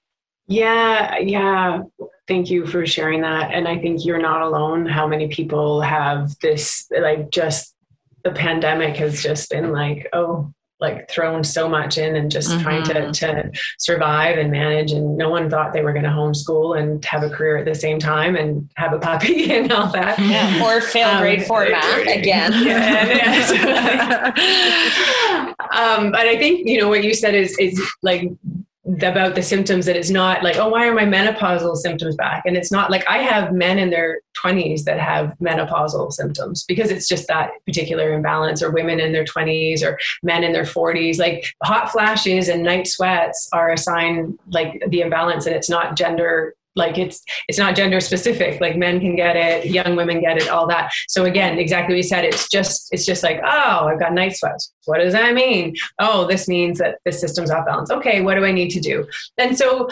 Yeah, 0.48 1.18
yeah. 1.18 1.82
Thank 2.28 2.52
you 2.52 2.68
for 2.68 2.86
sharing 2.86 3.22
that. 3.22 3.52
And 3.52 3.68
I 3.68 3.80
think 3.80 4.06
you're 4.06 4.22
not 4.22 4.44
alone. 4.44 4.86
How 4.86 5.08
many 5.08 5.28
people 5.28 5.82
have 5.82 6.38
this, 6.40 6.88
like, 6.92 7.32
just 7.32 7.76
the 8.24 8.32
pandemic 8.32 8.96
has 8.98 9.24
just 9.24 9.50
been 9.50 9.72
like, 9.72 10.08
oh, 10.14 10.54
like 10.80 11.10
thrown 11.10 11.44
so 11.44 11.68
much 11.68 11.98
in 11.98 12.16
and 12.16 12.32
just 12.32 12.50
mm-hmm. 12.50 12.62
trying 12.62 12.84
to, 12.84 12.94
mm-hmm. 12.94 13.12
to 13.12 13.52
survive 13.78 14.38
and 14.38 14.50
manage 14.50 14.92
and 14.92 15.18
no 15.18 15.30
one 15.30 15.50
thought 15.50 15.74
they 15.74 15.82
were 15.82 15.92
going 15.92 16.06
to 16.06 16.10
homeschool 16.10 16.80
and 16.80 17.04
have 17.04 17.22
a 17.22 17.30
career 17.30 17.58
at 17.58 17.66
the 17.66 17.76
same 17.76 18.00
time 18.00 18.38
and 18.38 18.70
have 18.76 18.94
a 18.94 19.00
puppy 19.00 19.52
and 19.56 19.72
all 19.72 19.92
that 19.92 20.18
yeah. 20.20 20.64
or 20.66 20.80
fail 20.80 21.10
um, 21.10 21.22
grade 21.22 21.46
four 21.46 21.68
math 21.70 22.08
again 22.08 22.54
yeah, 22.64 24.34
um, 25.72 26.12
but 26.12 26.22
i 26.22 26.38
think 26.38 26.66
you 26.66 26.80
know 26.80 26.88
what 26.88 27.04
you 27.04 27.14
said 27.14 27.36
is 27.36 27.58
is 27.60 27.82
like 28.02 28.30
about 29.04 29.36
the 29.36 29.44
symptoms 29.44 29.86
that 29.86 29.96
it's 29.96 30.10
not 30.10 30.44
like 30.44 30.56
oh 30.56 30.70
why 30.70 30.88
are 30.88 30.94
my 30.94 31.04
menopausal 31.04 31.76
symptoms 31.76 32.16
back 32.16 32.44
and 32.46 32.56
it's 32.56 32.72
not 32.72 32.90
like 32.90 33.08
i 33.08 33.18
have 33.18 33.54
men 33.54 33.78
in 33.78 33.90
their 33.90 34.22
20s 34.42 34.84
that 34.84 35.00
have 35.00 35.34
menopausal 35.42 36.12
symptoms 36.12 36.64
because 36.68 36.92
it's 36.92 37.08
just 37.08 37.28
that 37.28 37.52
particular 37.66 38.14
imbalance 38.14 38.62
or 38.62 38.72
women 38.72 39.00
in 39.00 39.12
their 39.12 39.26
20s 39.26 39.84
or 39.84 39.98
men 40.24 40.44
in 40.44 40.54
their 40.54 40.64
40s 40.64 41.20
like 41.20 41.54
hot 41.64 41.92
flashes 41.92 42.50
and 42.50 42.64
night 42.64 42.88
sweats 42.88 43.50
are 43.54 43.72
a 43.72 43.78
sign 43.78 44.38
like 44.52 44.82
the 44.90 45.02
imbalance 45.02 45.46
and 45.46 45.56
it's 45.56 45.70
not 45.70 45.96
gender 45.96 46.56
like 46.76 46.98
it's 46.98 47.24
it's 47.48 47.58
not 47.58 47.76
gender 47.76 48.00
specific. 48.00 48.62
Like 48.62 48.78
men 48.78 49.00
can 49.00 49.16
get 49.16 49.36
it 49.36 49.66
young 49.66 49.96
women 49.96 50.22
get 50.22 50.38
it 50.38 50.50
all 50.50 50.68
that. 50.68 50.92
So 51.08 51.26
again 51.26 51.58
exactly 51.58 51.94
what 51.94 51.98
you 51.98 52.04
said 52.04 52.26
it's 52.26 52.48
just 52.50 52.88
it's 52.92 53.06
just 53.06 53.24
like 53.24 53.40
oh 53.44 53.88
i've 53.88 54.00
got 54.00 54.14
night 54.14 54.36
sweats. 54.36 54.72
What 54.86 55.00
does 55.00 55.14
that 55.14 55.34
mean? 55.34 55.76
Oh 56.00 56.26
this 56.26 56.48
means 56.48 56.80
that 56.80 57.00
the 57.06 57.12
system's 57.12 57.52
off 57.52 57.66
balance. 57.66 57.92
Okay 57.92 58.22
what 58.22 58.36
do 58.36 58.46
i 58.46 58.52
need 58.52 58.70
to 58.72 58.80
do? 58.80 59.08
And 59.38 59.58
so 59.58 59.90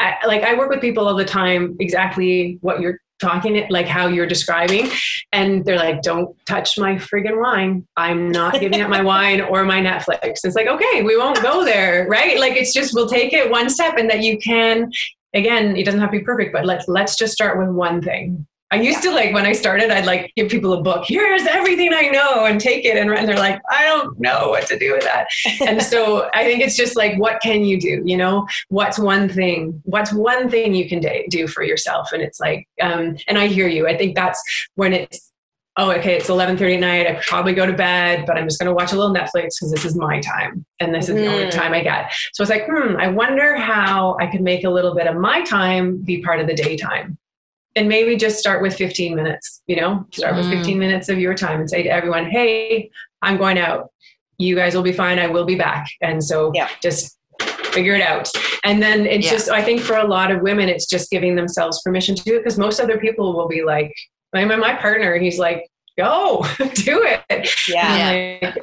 I, 0.00 0.16
like 0.26 0.42
I 0.42 0.54
work 0.54 0.70
with 0.70 0.80
people 0.80 1.06
all 1.06 1.14
the 1.14 1.24
time, 1.24 1.76
exactly 1.78 2.58
what 2.62 2.80
you're 2.80 2.98
talking 3.20 3.56
it 3.56 3.70
like 3.70 3.86
how 3.86 4.06
you're 4.06 4.26
describing 4.26 4.90
and 5.32 5.64
they're 5.64 5.78
like 5.78 6.02
don't 6.02 6.36
touch 6.46 6.78
my 6.78 6.96
friggin 6.96 7.40
wine. 7.40 7.86
I'm 7.96 8.30
not 8.30 8.60
giving 8.60 8.80
up 8.80 8.90
my 8.90 9.02
wine 9.12 9.40
or 9.40 9.64
my 9.64 9.80
netflix. 9.80 10.44
It's 10.44 10.56
like 10.56 10.66
okay 10.66 11.02
we 11.02 11.16
won't 11.16 11.40
go 11.42 11.64
there 11.64 12.06
right? 12.08 12.38
Like 12.38 12.56
it's 12.56 12.72
just 12.72 12.94
we'll 12.94 13.08
take 13.08 13.32
it 13.32 13.50
one 13.50 13.70
step 13.70 13.96
and 13.96 14.10
that 14.10 14.22
you 14.22 14.38
can 14.38 14.90
again 15.34 15.76
it 15.76 15.84
doesn't 15.84 16.00
have 16.00 16.10
to 16.10 16.18
be 16.18 16.24
perfect 16.24 16.52
but 16.52 16.64
let's 16.64 16.86
let's 16.88 17.16
just 17.16 17.32
start 17.32 17.58
with 17.58 17.68
one 17.68 18.00
thing 18.00 18.46
I 18.74 18.80
used 18.80 19.04
yeah. 19.04 19.10
to 19.10 19.16
like 19.16 19.32
when 19.32 19.46
I 19.46 19.52
started, 19.52 19.92
I'd 19.92 20.04
like 20.04 20.32
give 20.34 20.50
people 20.50 20.72
a 20.72 20.82
book. 20.82 21.04
Here's 21.06 21.46
everything 21.46 21.94
I 21.94 22.08
know, 22.08 22.44
and 22.46 22.60
take 22.60 22.84
it. 22.84 22.96
And, 22.96 23.08
and 23.08 23.28
they're 23.28 23.38
like, 23.38 23.62
I 23.70 23.84
don't 23.84 24.18
know 24.18 24.48
what 24.48 24.66
to 24.66 24.76
do 24.76 24.92
with 24.92 25.04
that. 25.04 25.28
and 25.68 25.80
so 25.80 26.28
I 26.34 26.42
think 26.42 26.60
it's 26.60 26.76
just 26.76 26.96
like, 26.96 27.16
what 27.16 27.40
can 27.40 27.64
you 27.64 27.80
do? 27.80 28.02
You 28.04 28.16
know, 28.16 28.48
what's 28.70 28.98
one 28.98 29.28
thing? 29.28 29.80
What's 29.84 30.12
one 30.12 30.50
thing 30.50 30.74
you 30.74 30.88
can 30.88 31.00
do 31.28 31.46
for 31.46 31.62
yourself? 31.62 32.10
And 32.12 32.20
it's 32.20 32.40
like, 32.40 32.66
um, 32.82 33.16
and 33.28 33.38
I 33.38 33.46
hear 33.46 33.68
you. 33.68 33.86
I 33.86 33.96
think 33.96 34.16
that's 34.16 34.42
when 34.74 34.92
it's 34.92 35.30
oh, 35.76 35.92
okay, 35.92 36.16
it's 36.16 36.28
11:30 36.28 36.74
at 36.74 36.80
night. 36.80 37.06
I 37.06 37.20
probably 37.24 37.54
go 37.54 37.66
to 37.66 37.72
bed, 37.72 38.26
but 38.26 38.36
I'm 38.36 38.48
just 38.48 38.58
going 38.58 38.68
to 38.68 38.74
watch 38.74 38.92
a 38.92 38.96
little 38.96 39.14
Netflix 39.14 39.54
because 39.54 39.70
this 39.70 39.84
is 39.84 39.94
my 39.94 40.20
time, 40.20 40.66
and 40.80 40.92
this 40.92 41.08
is 41.08 41.14
mm. 41.14 41.18
the 41.18 41.26
only 41.28 41.46
mm. 41.46 41.50
time 41.52 41.72
I 41.72 41.80
get. 41.80 42.12
So 42.32 42.42
it's 42.42 42.50
like, 42.50 42.66
hmm, 42.66 42.96
I 42.96 43.06
wonder 43.06 43.54
how 43.54 44.16
I 44.18 44.26
could 44.26 44.40
make 44.40 44.64
a 44.64 44.70
little 44.70 44.96
bit 44.96 45.06
of 45.06 45.14
my 45.14 45.42
time 45.42 45.98
be 45.98 46.22
part 46.22 46.40
of 46.40 46.48
the 46.48 46.54
daytime 46.54 47.18
and 47.76 47.88
maybe 47.88 48.16
just 48.16 48.38
start 48.38 48.62
with 48.62 48.74
15 48.74 49.14
minutes 49.14 49.62
you 49.66 49.76
know 49.76 50.06
start 50.12 50.34
mm. 50.34 50.38
with 50.38 50.50
15 50.50 50.78
minutes 50.78 51.08
of 51.08 51.18
your 51.18 51.34
time 51.34 51.60
and 51.60 51.68
say 51.68 51.82
to 51.82 51.88
everyone 51.88 52.28
hey 52.30 52.90
i'm 53.22 53.36
going 53.36 53.58
out 53.58 53.90
you 54.38 54.54
guys 54.54 54.74
will 54.74 54.82
be 54.82 54.92
fine 54.92 55.18
i 55.18 55.26
will 55.26 55.44
be 55.44 55.54
back 55.54 55.86
and 56.00 56.22
so 56.22 56.50
yeah. 56.54 56.68
just 56.82 57.18
figure 57.72 57.94
it 57.94 58.02
out 58.02 58.30
and 58.64 58.82
then 58.82 59.06
it's 59.06 59.26
yeah. 59.26 59.32
just 59.32 59.48
i 59.50 59.62
think 59.62 59.80
for 59.80 59.96
a 59.96 60.06
lot 60.06 60.30
of 60.30 60.42
women 60.42 60.68
it's 60.68 60.86
just 60.86 61.10
giving 61.10 61.34
themselves 61.34 61.80
permission 61.82 62.14
to 62.14 62.22
do 62.22 62.36
it 62.36 62.38
because 62.38 62.58
most 62.58 62.80
other 62.80 62.98
people 62.98 63.34
will 63.34 63.48
be 63.48 63.64
like 63.64 63.92
my, 64.32 64.44
my 64.44 64.74
partner 64.74 65.16
he's 65.18 65.38
like 65.38 65.68
go 65.96 66.44
do 66.58 67.02
it. 67.04 67.50
Yeah. 67.68 68.38
Like, 68.42 68.58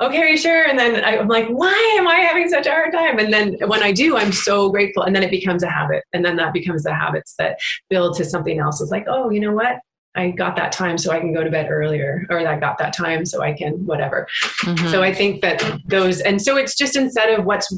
okay 0.00 0.18
are 0.18 0.26
you 0.26 0.36
sure? 0.36 0.66
And 0.66 0.78
then 0.78 1.04
i'm 1.04 1.28
like 1.28 1.48
why 1.48 1.96
am 1.98 2.08
i 2.08 2.16
having 2.16 2.48
such 2.48 2.66
a 2.66 2.70
hard 2.70 2.92
time? 2.92 3.18
And 3.18 3.32
then 3.32 3.56
when 3.66 3.82
i 3.82 3.92
do 3.92 4.16
i'm 4.16 4.32
so 4.32 4.70
grateful. 4.70 5.02
And 5.04 5.14
then 5.14 5.22
it 5.22 5.30
becomes 5.30 5.62
a 5.62 5.68
habit. 5.68 6.04
And 6.12 6.24
then 6.24 6.36
that 6.36 6.52
becomes 6.52 6.82
the 6.82 6.94
habits 6.94 7.34
that 7.38 7.58
build 7.88 8.16
to 8.16 8.24
something 8.24 8.58
else. 8.58 8.80
It's 8.80 8.90
like 8.90 9.06
oh 9.08 9.30
you 9.30 9.40
know 9.40 9.52
what? 9.52 9.78
I 10.14 10.30
got 10.30 10.56
that 10.56 10.72
time 10.72 10.98
so 10.98 11.10
I 11.10 11.20
can 11.20 11.32
go 11.32 11.42
to 11.42 11.50
bed 11.50 11.70
earlier, 11.70 12.26
or 12.28 12.46
I 12.46 12.58
got 12.58 12.76
that 12.78 12.92
time 12.92 13.24
so 13.24 13.42
I 13.42 13.52
can 13.52 13.86
whatever. 13.86 14.28
Mm-hmm. 14.60 14.88
So 14.88 15.02
I 15.02 15.12
think 15.12 15.40
that 15.40 15.80
those, 15.86 16.20
and 16.20 16.40
so 16.40 16.56
it's 16.56 16.76
just 16.76 16.96
instead 16.96 17.30
of 17.30 17.46
what's 17.46 17.72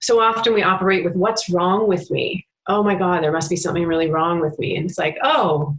so 0.00 0.20
often 0.20 0.54
we 0.54 0.62
operate 0.62 1.02
with 1.02 1.16
what's 1.16 1.50
wrong 1.50 1.88
with 1.88 2.10
me. 2.10 2.46
Oh 2.68 2.84
my 2.84 2.94
God, 2.94 3.24
there 3.24 3.32
must 3.32 3.50
be 3.50 3.56
something 3.56 3.84
really 3.84 4.08
wrong 4.08 4.40
with 4.40 4.56
me. 4.60 4.76
And 4.76 4.88
it's 4.88 4.98
like, 4.98 5.18
oh, 5.24 5.76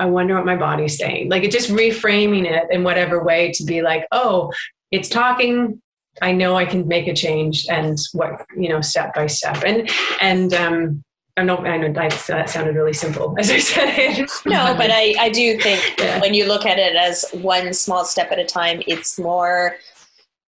I 0.00 0.06
wonder 0.06 0.34
what 0.34 0.46
my 0.46 0.56
body's 0.56 0.96
saying. 0.96 1.28
Like 1.28 1.44
it 1.44 1.52
just 1.52 1.68
reframing 1.68 2.50
it 2.50 2.64
in 2.70 2.82
whatever 2.82 3.22
way 3.22 3.52
to 3.52 3.64
be 3.64 3.82
like, 3.82 4.06
oh, 4.12 4.50
it's 4.90 5.10
talking. 5.10 5.80
I 6.22 6.32
know 6.32 6.56
I 6.56 6.64
can 6.64 6.88
make 6.88 7.06
a 7.06 7.14
change 7.14 7.66
and 7.68 7.98
what, 8.12 8.46
you 8.56 8.70
know, 8.70 8.80
step 8.80 9.14
by 9.14 9.26
step. 9.26 9.62
And, 9.64 9.90
and, 10.22 10.54
um, 10.54 11.04
I 11.36 11.42
know, 11.44 11.58
I 11.58 11.76
know 11.76 11.92
that 11.92 12.50
sounded 12.50 12.74
really 12.74 12.94
simple, 12.94 13.34
as 13.38 13.50
I 13.50 13.58
said. 13.58 13.94
it. 13.98 14.30
no, 14.46 14.74
but 14.76 14.90
I, 14.90 15.14
I 15.18 15.28
do 15.28 15.58
think 15.58 15.94
yeah. 15.98 16.18
when 16.20 16.32
you 16.32 16.46
look 16.46 16.64
at 16.64 16.78
it 16.78 16.96
as 16.96 17.26
one 17.32 17.72
small 17.74 18.04
step 18.04 18.32
at 18.32 18.38
a 18.38 18.44
time, 18.44 18.82
it's 18.86 19.18
more, 19.18 19.76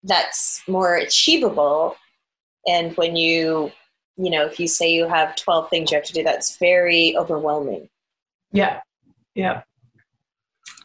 that's 0.04 0.62
more 0.68 0.98
achievable. 0.98 1.98
And 2.68 2.96
when 2.96 3.16
you, 3.16 3.72
you 4.18 4.30
know, 4.30 4.46
if 4.46 4.60
you 4.60 4.68
say 4.68 4.94
you 4.94 5.08
have 5.08 5.36
12 5.36 5.70
things 5.72 5.92
you 5.92 5.98
have 5.98 6.06
to 6.06 6.14
do, 6.14 6.24
that's 6.24 6.58
very 6.58 7.18
overwhelming. 7.18 7.90
Yeah. 8.52 8.82
Yeah. 9.36 9.62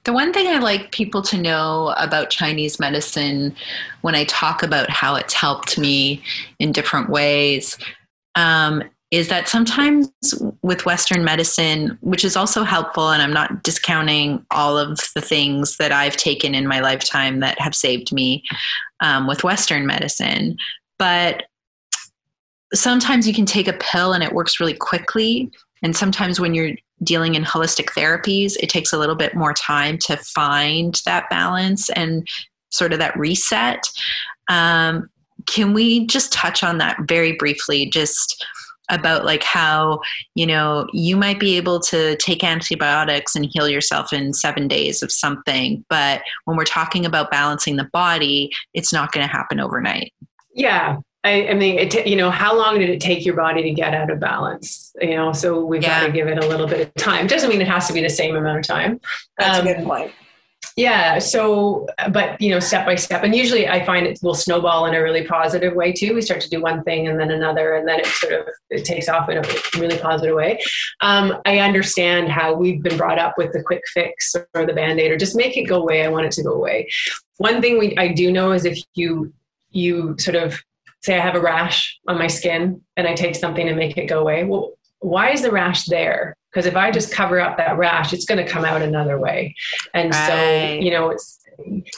The 0.04 0.12
one 0.12 0.32
thing 0.32 0.46
I 0.46 0.58
like 0.60 0.92
people 0.92 1.20
to 1.22 1.36
know 1.36 1.92
about 1.96 2.30
Chinese 2.30 2.78
medicine 2.78 3.56
when 4.02 4.14
I 4.14 4.24
talk 4.24 4.62
about 4.62 4.88
how 4.88 5.16
it's 5.16 5.34
helped 5.34 5.78
me 5.78 6.22
in 6.60 6.70
different 6.70 7.10
ways 7.10 7.76
um, 8.36 8.84
is 9.10 9.28
that 9.28 9.48
sometimes 9.48 10.08
with 10.62 10.86
Western 10.86 11.24
medicine, 11.24 11.98
which 12.02 12.24
is 12.24 12.36
also 12.36 12.62
helpful, 12.62 13.10
and 13.10 13.20
I'm 13.20 13.32
not 13.32 13.64
discounting 13.64 14.44
all 14.52 14.78
of 14.78 15.00
the 15.14 15.20
things 15.20 15.76
that 15.78 15.90
I've 15.90 16.16
taken 16.16 16.54
in 16.54 16.68
my 16.68 16.80
lifetime 16.80 17.40
that 17.40 17.60
have 17.60 17.74
saved 17.74 18.12
me 18.12 18.44
um, 19.00 19.26
with 19.26 19.42
Western 19.42 19.86
medicine, 19.86 20.56
but 20.98 21.44
sometimes 22.74 23.26
you 23.26 23.34
can 23.34 23.46
take 23.46 23.68
a 23.68 23.72
pill 23.72 24.12
and 24.12 24.22
it 24.22 24.32
works 24.32 24.60
really 24.60 24.74
quickly. 24.74 25.50
And 25.82 25.96
sometimes 25.96 26.40
when 26.40 26.54
you're 26.54 26.76
dealing 27.02 27.34
in 27.34 27.44
holistic 27.44 27.86
therapies, 27.90 28.56
it 28.60 28.68
takes 28.68 28.92
a 28.92 28.98
little 28.98 29.14
bit 29.14 29.34
more 29.34 29.52
time 29.52 29.98
to 29.98 30.16
find 30.16 31.00
that 31.04 31.28
balance 31.30 31.90
and 31.90 32.26
sort 32.70 32.92
of 32.92 32.98
that 32.98 33.16
reset. 33.18 33.86
Um, 34.48 35.08
can 35.46 35.72
we 35.72 36.06
just 36.06 36.32
touch 36.32 36.62
on 36.62 36.78
that 36.78 36.96
very 37.06 37.32
briefly? 37.32 37.86
Just 37.86 38.44
about 38.88 39.24
like 39.24 39.42
how 39.42 40.00
you 40.34 40.46
know 40.46 40.86
you 40.92 41.16
might 41.16 41.40
be 41.40 41.56
able 41.56 41.80
to 41.80 42.16
take 42.16 42.44
antibiotics 42.44 43.34
and 43.34 43.46
heal 43.46 43.68
yourself 43.68 44.12
in 44.12 44.32
seven 44.32 44.68
days 44.68 45.02
of 45.02 45.10
something 45.10 45.84
but 45.88 46.22
when 46.44 46.56
we're 46.56 46.64
talking 46.64 47.04
about 47.04 47.30
balancing 47.30 47.76
the 47.76 47.88
body 47.92 48.50
it's 48.74 48.92
not 48.92 49.10
going 49.12 49.26
to 49.26 49.32
happen 49.32 49.58
overnight 49.58 50.12
yeah 50.54 50.98
I, 51.26 51.48
I 51.48 51.54
mean, 51.54 51.76
it, 51.78 52.06
you 52.06 52.14
know, 52.14 52.30
how 52.30 52.56
long 52.56 52.78
did 52.78 52.88
it 52.88 53.00
take 53.00 53.26
your 53.26 53.34
body 53.34 53.60
to 53.64 53.70
get 53.72 53.94
out 53.94 54.10
of 54.10 54.20
balance? 54.20 54.94
You 55.00 55.16
know, 55.16 55.32
so 55.32 55.64
we've 55.64 55.82
yeah. 55.82 56.00
got 56.00 56.06
to 56.06 56.12
give 56.12 56.28
it 56.28 56.42
a 56.42 56.46
little 56.46 56.68
bit 56.68 56.86
of 56.86 56.94
time. 56.94 57.26
Doesn't 57.26 57.50
mean 57.50 57.60
it 57.60 57.66
has 57.66 57.88
to 57.88 57.92
be 57.92 58.00
the 58.00 58.08
same 58.08 58.36
amount 58.36 58.60
of 58.60 58.64
time. 58.64 59.00
That's 59.36 59.58
um, 59.58 59.66
a 59.66 59.74
good 59.74 59.84
point. 59.84 60.12
Yeah. 60.76 61.18
So, 61.18 61.86
but 62.12 62.40
you 62.40 62.50
know, 62.50 62.60
step 62.60 62.86
by 62.86 62.94
step, 62.94 63.24
and 63.24 63.34
usually 63.34 63.66
I 63.66 63.84
find 63.84 64.06
it 64.06 64.20
will 64.22 64.34
snowball 64.34 64.86
in 64.86 64.94
a 64.94 65.02
really 65.02 65.24
positive 65.24 65.74
way 65.74 65.92
too. 65.92 66.14
We 66.14 66.22
start 66.22 66.42
to 66.42 66.48
do 66.48 66.60
one 66.60 66.84
thing 66.84 67.08
and 67.08 67.18
then 67.18 67.32
another, 67.32 67.74
and 67.74 67.88
then 67.88 68.00
it 68.00 68.06
sort 68.06 68.34
of 68.34 68.46
it 68.70 68.84
takes 68.84 69.08
off 69.08 69.28
in 69.28 69.38
a 69.38 69.42
really 69.78 69.98
positive 69.98 70.36
way. 70.36 70.60
Um, 71.00 71.38
I 71.44 71.58
understand 71.58 72.28
how 72.28 72.54
we've 72.54 72.82
been 72.82 72.96
brought 72.96 73.18
up 73.18 73.34
with 73.36 73.52
the 73.52 73.62
quick 73.62 73.82
fix 73.92 74.36
or 74.54 74.64
the 74.64 74.74
band 74.74 75.00
aid 75.00 75.10
or 75.10 75.16
just 75.16 75.34
make 75.34 75.56
it 75.56 75.64
go 75.64 75.80
away. 75.80 76.04
I 76.04 76.08
want 76.08 76.26
it 76.26 76.32
to 76.32 76.44
go 76.44 76.52
away. 76.52 76.88
One 77.38 77.60
thing 77.60 77.78
we 77.78 77.96
I 77.96 78.12
do 78.12 78.30
know 78.30 78.52
is 78.52 78.64
if 78.64 78.78
you 78.94 79.32
you 79.70 80.14
sort 80.18 80.36
of 80.36 80.62
say 81.02 81.16
I 81.16 81.20
have 81.20 81.34
a 81.34 81.40
rash 81.40 81.98
on 82.08 82.18
my 82.18 82.26
skin 82.26 82.82
and 82.96 83.06
I 83.06 83.14
take 83.14 83.34
something 83.34 83.68
and 83.68 83.76
make 83.76 83.96
it 83.96 84.06
go 84.06 84.20
away. 84.20 84.44
Well, 84.44 84.72
why 85.00 85.30
is 85.30 85.42
the 85.42 85.50
rash 85.50 85.86
there? 85.86 86.36
Because 86.50 86.66
if 86.66 86.74
I 86.74 86.90
just 86.90 87.12
cover 87.12 87.40
up 87.40 87.58
that 87.58 87.76
rash, 87.76 88.12
it's 88.12 88.24
going 88.24 88.44
to 88.44 88.50
come 88.50 88.64
out 88.64 88.82
another 88.82 89.18
way. 89.18 89.54
And 89.94 90.10
right. 90.12 90.28
so, 90.28 90.84
you 90.84 90.90
know, 90.90 91.10
it's 91.10 91.38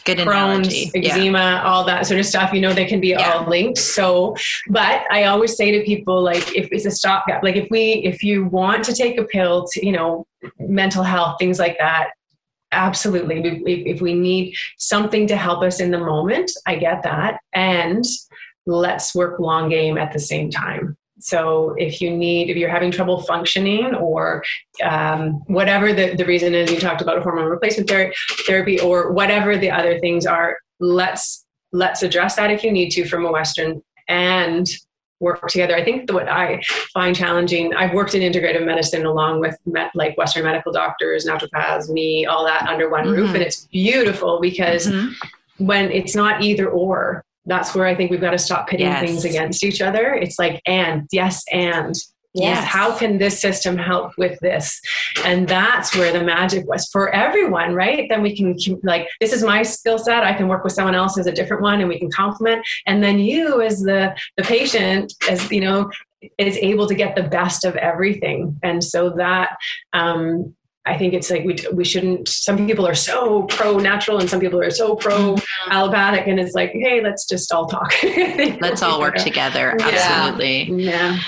Good 0.05 0.19
Crohn's, 0.19 0.69
analogy. 0.69 0.91
eczema, 0.95 1.39
yeah. 1.39 1.63
all 1.63 1.85
that 1.85 2.07
sort 2.07 2.21
of 2.21 2.27
stuff. 2.27 2.53
You 2.53 2.61
know, 2.61 2.73
they 2.73 2.85
can 2.85 3.01
be 3.01 3.09
yeah. 3.09 3.33
all 3.33 3.49
linked. 3.49 3.79
So, 3.79 4.37
but 4.69 5.03
I 5.11 5.25
always 5.25 5.57
say 5.57 5.71
to 5.71 5.85
people, 5.85 6.23
like, 6.23 6.55
if 6.57 6.69
it's 6.71 6.87
a 6.87 6.91
stopgap, 6.91 7.43
like 7.43 7.57
if 7.57 7.69
we, 7.71 7.95
if 8.05 8.23
you 8.23 8.47
want 8.47 8.85
to 8.85 8.93
take 8.93 9.19
a 9.19 9.25
pill 9.25 9.67
to, 9.69 9.85
you 9.85 9.93
know, 9.93 10.27
mental 10.59 11.03
health, 11.03 11.37
things 11.39 11.59
like 11.59 11.77
that, 11.79 12.11
absolutely. 12.73 13.41
If, 13.41 13.97
if 13.97 14.01
we 14.01 14.15
need 14.15 14.55
something 14.77 15.27
to 15.29 15.37
help 15.37 15.63
us 15.63 15.81
in 15.81 15.91
the 15.91 15.99
moment, 15.99 16.51
I 16.67 16.77
get 16.77 17.03
that. 17.05 17.41
And 17.53 18.05
let's 18.69 19.15
work 19.15 19.41
long 19.41 19.69
game 19.69 19.97
at 19.97 20.13
the 20.13 20.19
same 20.21 20.51
time. 20.51 20.97
So 21.21 21.75
if 21.79 22.01
you 22.01 22.17
need, 22.17 22.49
if 22.49 22.57
you're 22.57 22.71
having 22.71 22.93
trouble 22.93 23.23
functioning 23.23 23.95
or 23.95 24.45
um, 24.85 25.43
whatever 25.47 25.93
the, 25.93 26.15
the 26.15 26.25
reason 26.25 26.55
is, 26.55 26.71
you 26.71 26.79
talked 26.79 27.01
about 27.01 27.23
hormone 27.23 27.47
replacement 27.47 27.89
ther- 27.89 28.13
therapy 28.47 28.79
or 28.79 29.11
whatever 29.11 29.57
the 29.57 29.71
other 29.71 29.99
things 29.99 30.27
are, 30.27 30.57
let's 30.79 31.45
let's 31.73 32.03
address 32.03 32.37
that 32.37 32.51
if 32.51 32.63
you 32.63 32.71
need 32.71 32.91
to 32.91 33.07
from 33.07 33.27
a 33.27 33.33
Western 33.33 33.83
and 34.07 34.69
work 35.21 35.47
together. 35.49 35.75
I 35.75 35.85
think 35.85 36.11
what 36.13 36.29
I 36.29 36.63
find 36.95 37.15
challenging, 37.15 37.75
I've 37.75 37.93
worked 37.93 38.15
in 38.15 38.23
integrative 38.23 38.65
medicine 38.65 39.05
along 39.05 39.41
with 39.41 39.57
met, 39.67 39.91
like 39.95 40.17
Western 40.17 40.45
medical 40.45 40.73
doctors, 40.73 41.27
naturopaths, 41.27 41.91
me, 41.91 42.27
all 42.27 42.45
that 42.47 42.63
under 42.69 42.89
one 42.89 43.05
mm-hmm. 43.05 43.15
roof, 43.15 43.35
and 43.35 43.43
it's 43.43 43.67
beautiful 43.67 44.41
because 44.41 44.87
mm-hmm. 44.87 45.65
when 45.65 45.91
it's 45.91 46.15
not 46.15 46.43
either 46.43 46.71
or, 46.71 47.25
that's 47.49 47.75
where 47.75 47.87
I 47.87 47.95
think 47.95 48.11
we've 48.11 48.21
got 48.21 48.31
to 48.31 48.39
stop 48.39 48.69
pitting 48.69 48.87
yes. 48.87 49.05
things 49.05 49.25
against 49.25 49.65
each 49.65 49.81
other. 49.81 50.15
It's 50.15 50.39
like, 50.39 50.63
and, 50.67 51.09
yes, 51.11 51.43
and. 51.53 51.95
Yes. 52.35 52.63
How 52.63 52.97
can 52.97 53.19
this 53.19 53.41
system 53.41 53.77
help 53.77 54.13
with 54.17 54.39
this? 54.41 54.81
And 55.25 55.49
that's 55.49 55.97
where 55.97 56.13
the 56.13 56.23
magic 56.23 56.69
was 56.69 56.87
for 56.93 57.13
everyone, 57.13 57.75
right? 57.75 58.07
Then 58.09 58.23
we 58.23 58.37
can 58.37 58.55
like, 58.85 59.09
this 59.19 59.33
is 59.33 59.43
my 59.43 59.63
skill 59.63 59.99
set. 59.99 60.23
I 60.23 60.35
can 60.35 60.47
work 60.47 60.63
with 60.63 60.75
someone 60.75 60.95
else 60.95 61.19
as 61.19 61.27
a 61.27 61.33
different 61.33 61.63
one 61.63 61.81
and 61.81 61.89
we 61.89 61.99
can 61.99 62.11
complement. 62.11 62.65
And 62.87 63.03
then 63.03 63.19
you 63.19 63.63
as 63.63 63.81
the, 63.81 64.15
the 64.37 64.45
patient, 64.45 65.15
as 65.29 65.51
you 65.51 65.63
know, 65.63 65.91
is 66.37 66.57
able 66.59 66.87
to 66.87 66.95
get 66.95 67.17
the 67.17 67.25
best 67.25 67.65
of 67.65 67.75
everything. 67.77 68.61
And 68.63 68.85
so 68.85 69.11
that 69.11 69.57
um, 69.93 70.55
I 70.89 70.97
think 70.97 71.13
it's 71.13 71.31
like 71.31 71.45
we 71.45 71.57
we 71.73 71.85
shouldn't. 71.85 72.29
Some 72.29 72.67
people 72.67 72.87
are 72.87 72.95
so 72.95 73.43
pro 73.45 73.79
natural, 73.79 74.19
and 74.19 74.29
some 74.29 74.41
people 74.41 74.61
are 74.61 74.71
so 74.71 74.97
pro 74.97 75.35
mm-hmm. 75.35 75.71
allopathic, 75.71 76.27
and 76.27 76.41
it's 76.41 76.55
like, 76.55 76.73
hey, 76.73 77.03
let's 77.03 77.27
just 77.27 77.53
all 77.53 77.67
talk. 77.67 77.93
let's 78.61 78.83
all 78.83 78.99
work 78.99 79.17
together. 79.17 79.77
Absolutely. 79.81 80.65
Yeah. 80.65 80.93
yeah. 80.93 81.21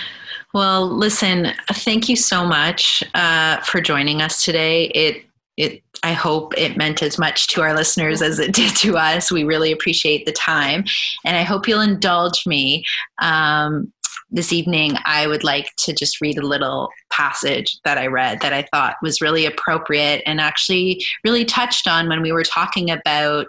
Well, 0.55 0.89
listen. 0.89 1.53
Thank 1.69 2.09
you 2.09 2.17
so 2.17 2.47
much 2.47 3.05
uh, 3.15 3.59
for 3.59 3.81
joining 3.81 4.23
us 4.23 4.45
today. 4.45 4.87
It 4.87 5.25
it 5.59 5.83
I 6.03 6.15
hope 6.15 6.57
it 6.57 6.79
meant 6.79 7.03
as 7.03 7.19
much 7.19 7.49
to 7.49 7.61
our 7.61 7.75
listeners 7.75 8.23
as 8.23 8.39
it 8.39 8.55
did 8.55 8.75
to 8.77 8.97
us. 8.97 9.31
We 9.31 9.45
really 9.45 9.73
appreciate 9.73 10.25
the 10.25 10.33
time, 10.33 10.85
and 11.27 11.37
I 11.37 11.43
hope 11.43 11.69
you'll 11.69 11.83
indulge 11.83 12.47
me. 12.47 12.85
Um, 13.21 13.93
this 14.31 14.53
evening, 14.53 14.95
I 15.05 15.27
would 15.27 15.45
like 15.45 15.75
to 15.79 15.93
just 15.93 16.21
read 16.21 16.39
a 16.39 16.47
little 16.47 16.89
passage 17.11 17.79
that 17.85 17.99
I 17.99 18.07
read 18.07 18.41
that 18.41 18.53
I 18.53 18.67
thought 18.73 18.97
was 19.03 19.21
really 19.21 19.45
appropriate 19.45 20.23
and 20.27 20.41
actually 20.41 21.05
really 21.25 21.45
touched 21.45 21.89
on 21.89 22.09
when 22.09 22.23
we 22.23 22.33
were 22.33 22.45
talking 22.45 22.91
about 22.91 23.49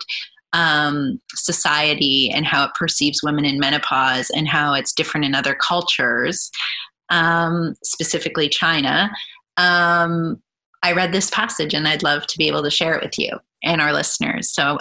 um, 0.53 1.19
society 1.33 2.29
and 2.31 2.45
how 2.45 2.65
it 2.65 2.71
perceives 2.77 3.23
women 3.23 3.45
in 3.45 3.59
menopause 3.59 4.29
and 4.31 4.47
how 4.47 4.73
it's 4.73 4.93
different 4.93 5.25
in 5.25 5.35
other 5.35 5.55
cultures, 5.55 6.51
um, 7.09 7.75
specifically 7.83 8.49
China. 8.49 9.09
Um, 9.57 10.41
I 10.83 10.93
read 10.93 11.11
this 11.11 11.29
passage 11.29 11.73
and 11.73 11.87
I'd 11.87 12.03
love 12.03 12.27
to 12.27 12.37
be 12.37 12.47
able 12.47 12.63
to 12.63 12.71
share 12.71 12.95
it 12.95 13.03
with 13.03 13.17
you 13.17 13.39
and 13.63 13.81
our 13.81 13.93
listeners. 13.93 14.51
So 14.51 14.77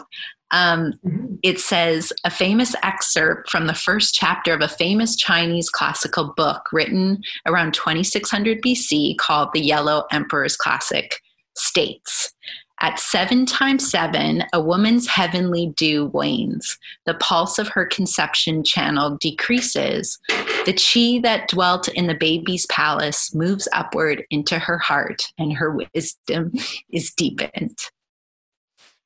um, 0.50 0.92
mm-hmm. 1.04 1.30
It 1.42 1.58
says 1.58 2.12
a 2.24 2.30
famous 2.30 2.74
excerpt 2.82 3.50
from 3.50 3.66
the 3.66 3.74
first 3.74 4.14
chapter 4.14 4.52
of 4.52 4.60
a 4.60 4.68
famous 4.68 5.16
Chinese 5.16 5.70
classical 5.70 6.34
book 6.36 6.68
written 6.72 7.22
around 7.46 7.72
2600 7.72 8.60
BC 8.60 9.16
called 9.16 9.50
The 9.52 9.60
Yellow 9.60 10.04
Emperor's 10.12 10.56
Classic 10.56 11.20
states. 11.56 12.34
At 12.82 12.98
seven 12.98 13.44
times 13.44 13.90
seven, 13.90 14.44
a 14.54 14.60
woman's 14.60 15.06
heavenly 15.06 15.72
dew 15.76 16.06
wanes. 16.06 16.78
The 17.04 17.14
pulse 17.14 17.58
of 17.58 17.68
her 17.68 17.84
conception 17.84 18.64
channel 18.64 19.18
decreases. 19.20 20.18
The 20.64 20.72
chi 20.72 21.20
that 21.22 21.48
dwelt 21.48 21.88
in 21.88 22.06
the 22.06 22.14
baby's 22.14 22.64
palace 22.66 23.34
moves 23.34 23.68
upward 23.74 24.24
into 24.30 24.58
her 24.58 24.78
heart, 24.78 25.30
and 25.38 25.52
her 25.52 25.78
wisdom 25.94 26.52
is 26.90 27.12
deepened. 27.12 27.78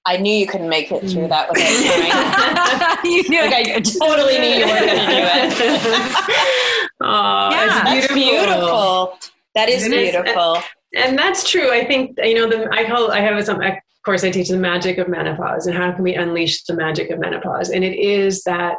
I 0.07 0.19
knew 0.19 0.33
you 0.33 0.47
couldn't 0.47 0.69
make 0.69 0.93
it 0.93 1.01
through 1.01 1.23
mm. 1.23 1.29
that 1.31 1.49
without 1.51 3.01
trying. 3.01 3.13
you 3.13 3.23
knew 3.29 3.43
like 3.43 3.69
I 3.69 3.81
totally 3.81 4.39
knew 4.39 4.49
you 4.49 4.67
were 4.67 4.79
going 4.79 4.89
to 4.89 5.07
do 5.07 5.23
it. 5.23 5.53
oh, 7.01 7.51
yeah, 7.51 7.85
that's 7.85 8.13
beautiful. 8.13 9.19
That 9.55 9.69
is 9.69 9.89
beautiful. 9.89 10.57
And, 10.95 11.11
and, 11.11 11.19
that's 11.19 11.49
true. 11.49 11.73
I 11.73 11.85
think 11.87 12.19
you 12.23 12.35
know 12.35 12.49
the 12.49 12.69
I 12.71 12.85
call 12.85 13.11
I 13.11 13.21
have 13.21 13.43
some 13.45 13.63
of 13.63 13.73
course 14.05 14.25
I 14.25 14.31
teach 14.31 14.49
the 14.49 14.59
magic 14.59 14.99
of 14.99 15.09
menopause 15.09 15.67
and 15.67 15.77
how 15.77 15.91
can 15.93 16.03
we 16.03 16.15
unleash 16.15 16.65
the 16.65 16.75
magic 16.75 17.11
of 17.11 17.19
menopause 17.19 17.71
and 17.71 17.83
it 17.83 17.97
is 17.99 18.43
that 18.45 18.77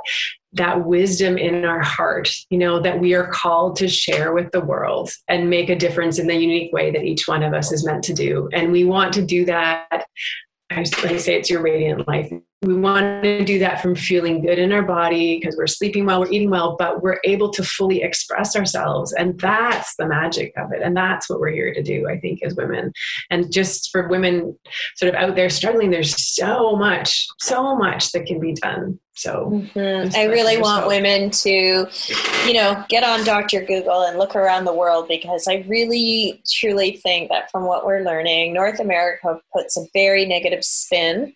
that 0.56 0.86
wisdom 0.86 1.38
in 1.38 1.66
our 1.66 1.82
heart, 1.82 2.30
you 2.50 2.58
know, 2.58 2.80
that 2.80 3.00
we 3.00 3.14
are 3.14 3.28
called 3.28 3.76
to 3.76 3.90
share 3.90 4.34
with 4.34 4.52
the 4.52 4.62
world 4.62 5.12
and 5.28 5.50
make 5.50 5.70
a 5.70 5.76
difference 5.76 6.18
in 6.18 6.28
the 6.28 6.36
unique 6.36 6.72
way 6.72 6.92
that 6.92 7.04
each 7.04 7.28
one 7.28 7.44
of 7.44 7.54
us 7.54 7.74
is 7.74 7.86
meant 7.86 8.04
to 8.06 8.14
do. 8.14 8.50
And 8.54 8.72
we 8.72 8.86
want 8.86 9.14
to 9.16 9.22
do 9.26 9.44
that 9.46 10.06
I 10.70 10.84
say 10.84 11.36
it's 11.36 11.50
your 11.50 11.62
radiant 11.62 12.08
life. 12.08 12.32
We 12.66 12.74
want 12.74 13.22
to 13.24 13.46
do 13.46 13.60
that 13.60 13.82
from 13.82 13.96
feeling 13.96 14.42
good 14.42 14.58
in 14.58 14.72
our 14.72 14.82
body 14.82 15.40
because 15.40 15.56
we're 15.56 15.68
sleeping 15.68 16.06
well, 16.06 16.22
we're 16.22 16.32
eating 16.32 16.50
well, 16.50 16.76
but 16.80 17.04
we're 17.04 17.20
able 17.24 17.52
to 17.52 17.64
fully 17.64 18.02
express 18.02 18.56
ourselves. 18.56 19.14
And 19.14 19.40
that's 19.40 19.96
the 19.98 20.08
magic 20.08 20.52
of 20.58 20.72
it. 20.72 20.82
And 20.82 20.98
that's 20.98 21.30
what 21.30 21.40
we're 21.40 21.52
here 21.52 21.74
to 21.74 21.84
do, 21.84 22.10
I 22.10 22.20
think, 22.20 22.42
as 22.44 22.56
women. 22.56 22.92
And 23.30 23.52
just 23.52 23.92
for 23.92 24.08
women 24.08 24.58
sort 24.96 25.14
of 25.14 25.22
out 25.22 25.36
there 25.36 25.50
struggling, 25.50 25.92
there's 25.92 26.20
so 26.36 26.76
much, 26.76 27.28
so 27.40 27.76
much 27.76 28.12
that 28.14 28.26
can 28.26 28.40
be 28.40 28.54
done. 28.54 29.00
So 29.14 29.50
mm-hmm. 29.76 30.14
I 30.16 30.24
really 30.26 30.58
want 30.58 30.88
women 30.88 31.30
to, 31.30 31.88
you 32.46 32.54
know, 32.54 32.84
get 32.90 33.04
on 33.04 33.24
Dr. 33.24 33.62
Google 33.62 34.04
and 34.04 34.18
look 34.18 34.36
around 34.36 34.66
the 34.66 34.74
world 34.74 35.08
because 35.08 35.48
I 35.48 35.64
really 35.68 36.42
truly 36.52 36.98
think 36.98 37.30
that 37.30 37.50
from 37.50 37.66
what 37.66 37.86
we're 37.86 38.04
learning, 38.04 38.54
North 38.54 38.80
America 38.80 39.40
puts 39.54 39.78
a 39.78 39.86
very 39.94 40.26
negative 40.26 40.66
spin 40.66 41.34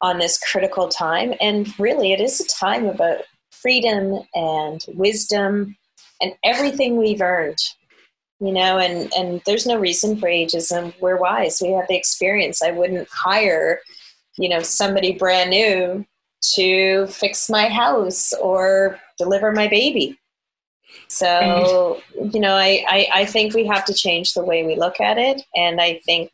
on 0.00 0.18
this 0.18 0.38
critical 0.38 0.88
time. 0.88 1.34
And 1.40 1.68
really, 1.78 2.12
it 2.12 2.20
is 2.20 2.40
a 2.40 2.46
time 2.46 2.86
about 2.86 3.22
freedom 3.50 4.20
and 4.34 4.84
wisdom 4.94 5.76
and 6.20 6.32
everything 6.44 6.96
we've 6.96 7.20
earned 7.22 7.58
you 8.40 8.52
know 8.52 8.78
and 8.78 9.12
and 9.14 9.42
there's 9.46 9.66
no 9.66 9.76
reason 9.76 10.16
for 10.16 10.28
ageism 10.28 10.94
we're 11.00 11.16
wise 11.16 11.60
we 11.60 11.72
have 11.72 11.88
the 11.88 11.96
experience 11.96 12.62
i 12.62 12.70
wouldn't 12.70 13.08
hire 13.10 13.80
you 14.36 14.48
know 14.48 14.62
somebody 14.62 15.10
brand 15.12 15.50
new 15.50 16.06
to 16.40 17.06
fix 17.08 17.50
my 17.50 17.68
house 17.68 18.32
or 18.34 18.98
deliver 19.16 19.52
my 19.52 19.68
baby. 19.68 20.18
So, 21.08 22.00
you 22.32 22.40
know, 22.40 22.54
I, 22.54 22.84
I, 22.88 23.08
I, 23.14 23.24
think 23.24 23.54
we 23.54 23.66
have 23.66 23.84
to 23.86 23.94
change 23.94 24.34
the 24.34 24.44
way 24.44 24.64
we 24.66 24.76
look 24.76 25.00
at 25.00 25.18
it. 25.18 25.42
And 25.54 25.80
I 25.80 26.00
think 26.04 26.30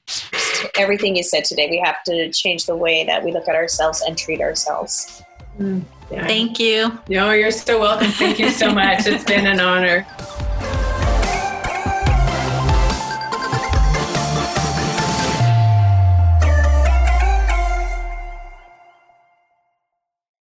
everything 0.77 1.17
you 1.17 1.23
said 1.23 1.45
today, 1.45 1.69
we 1.71 1.79
have 1.79 2.03
to 2.05 2.31
change 2.31 2.67
the 2.67 2.77
way 2.77 3.05
that 3.05 3.25
we 3.25 3.33
look 3.33 3.49
at 3.49 3.55
ourselves 3.55 4.03
and 4.03 4.17
treat 4.17 4.41
ourselves. 4.41 5.23
Mm, 5.59 5.85
yeah. 6.11 6.27
Thank 6.27 6.59
you. 6.59 6.99
No, 7.09 7.33
you're 7.33 7.51
so 7.51 7.81
welcome. 7.81 8.11
Thank 8.11 8.39
you 8.39 8.51
so 8.51 8.71
much. 8.75 9.07
it's 9.07 9.25
been 9.25 9.47
an 9.47 9.61
honor. 9.61 10.07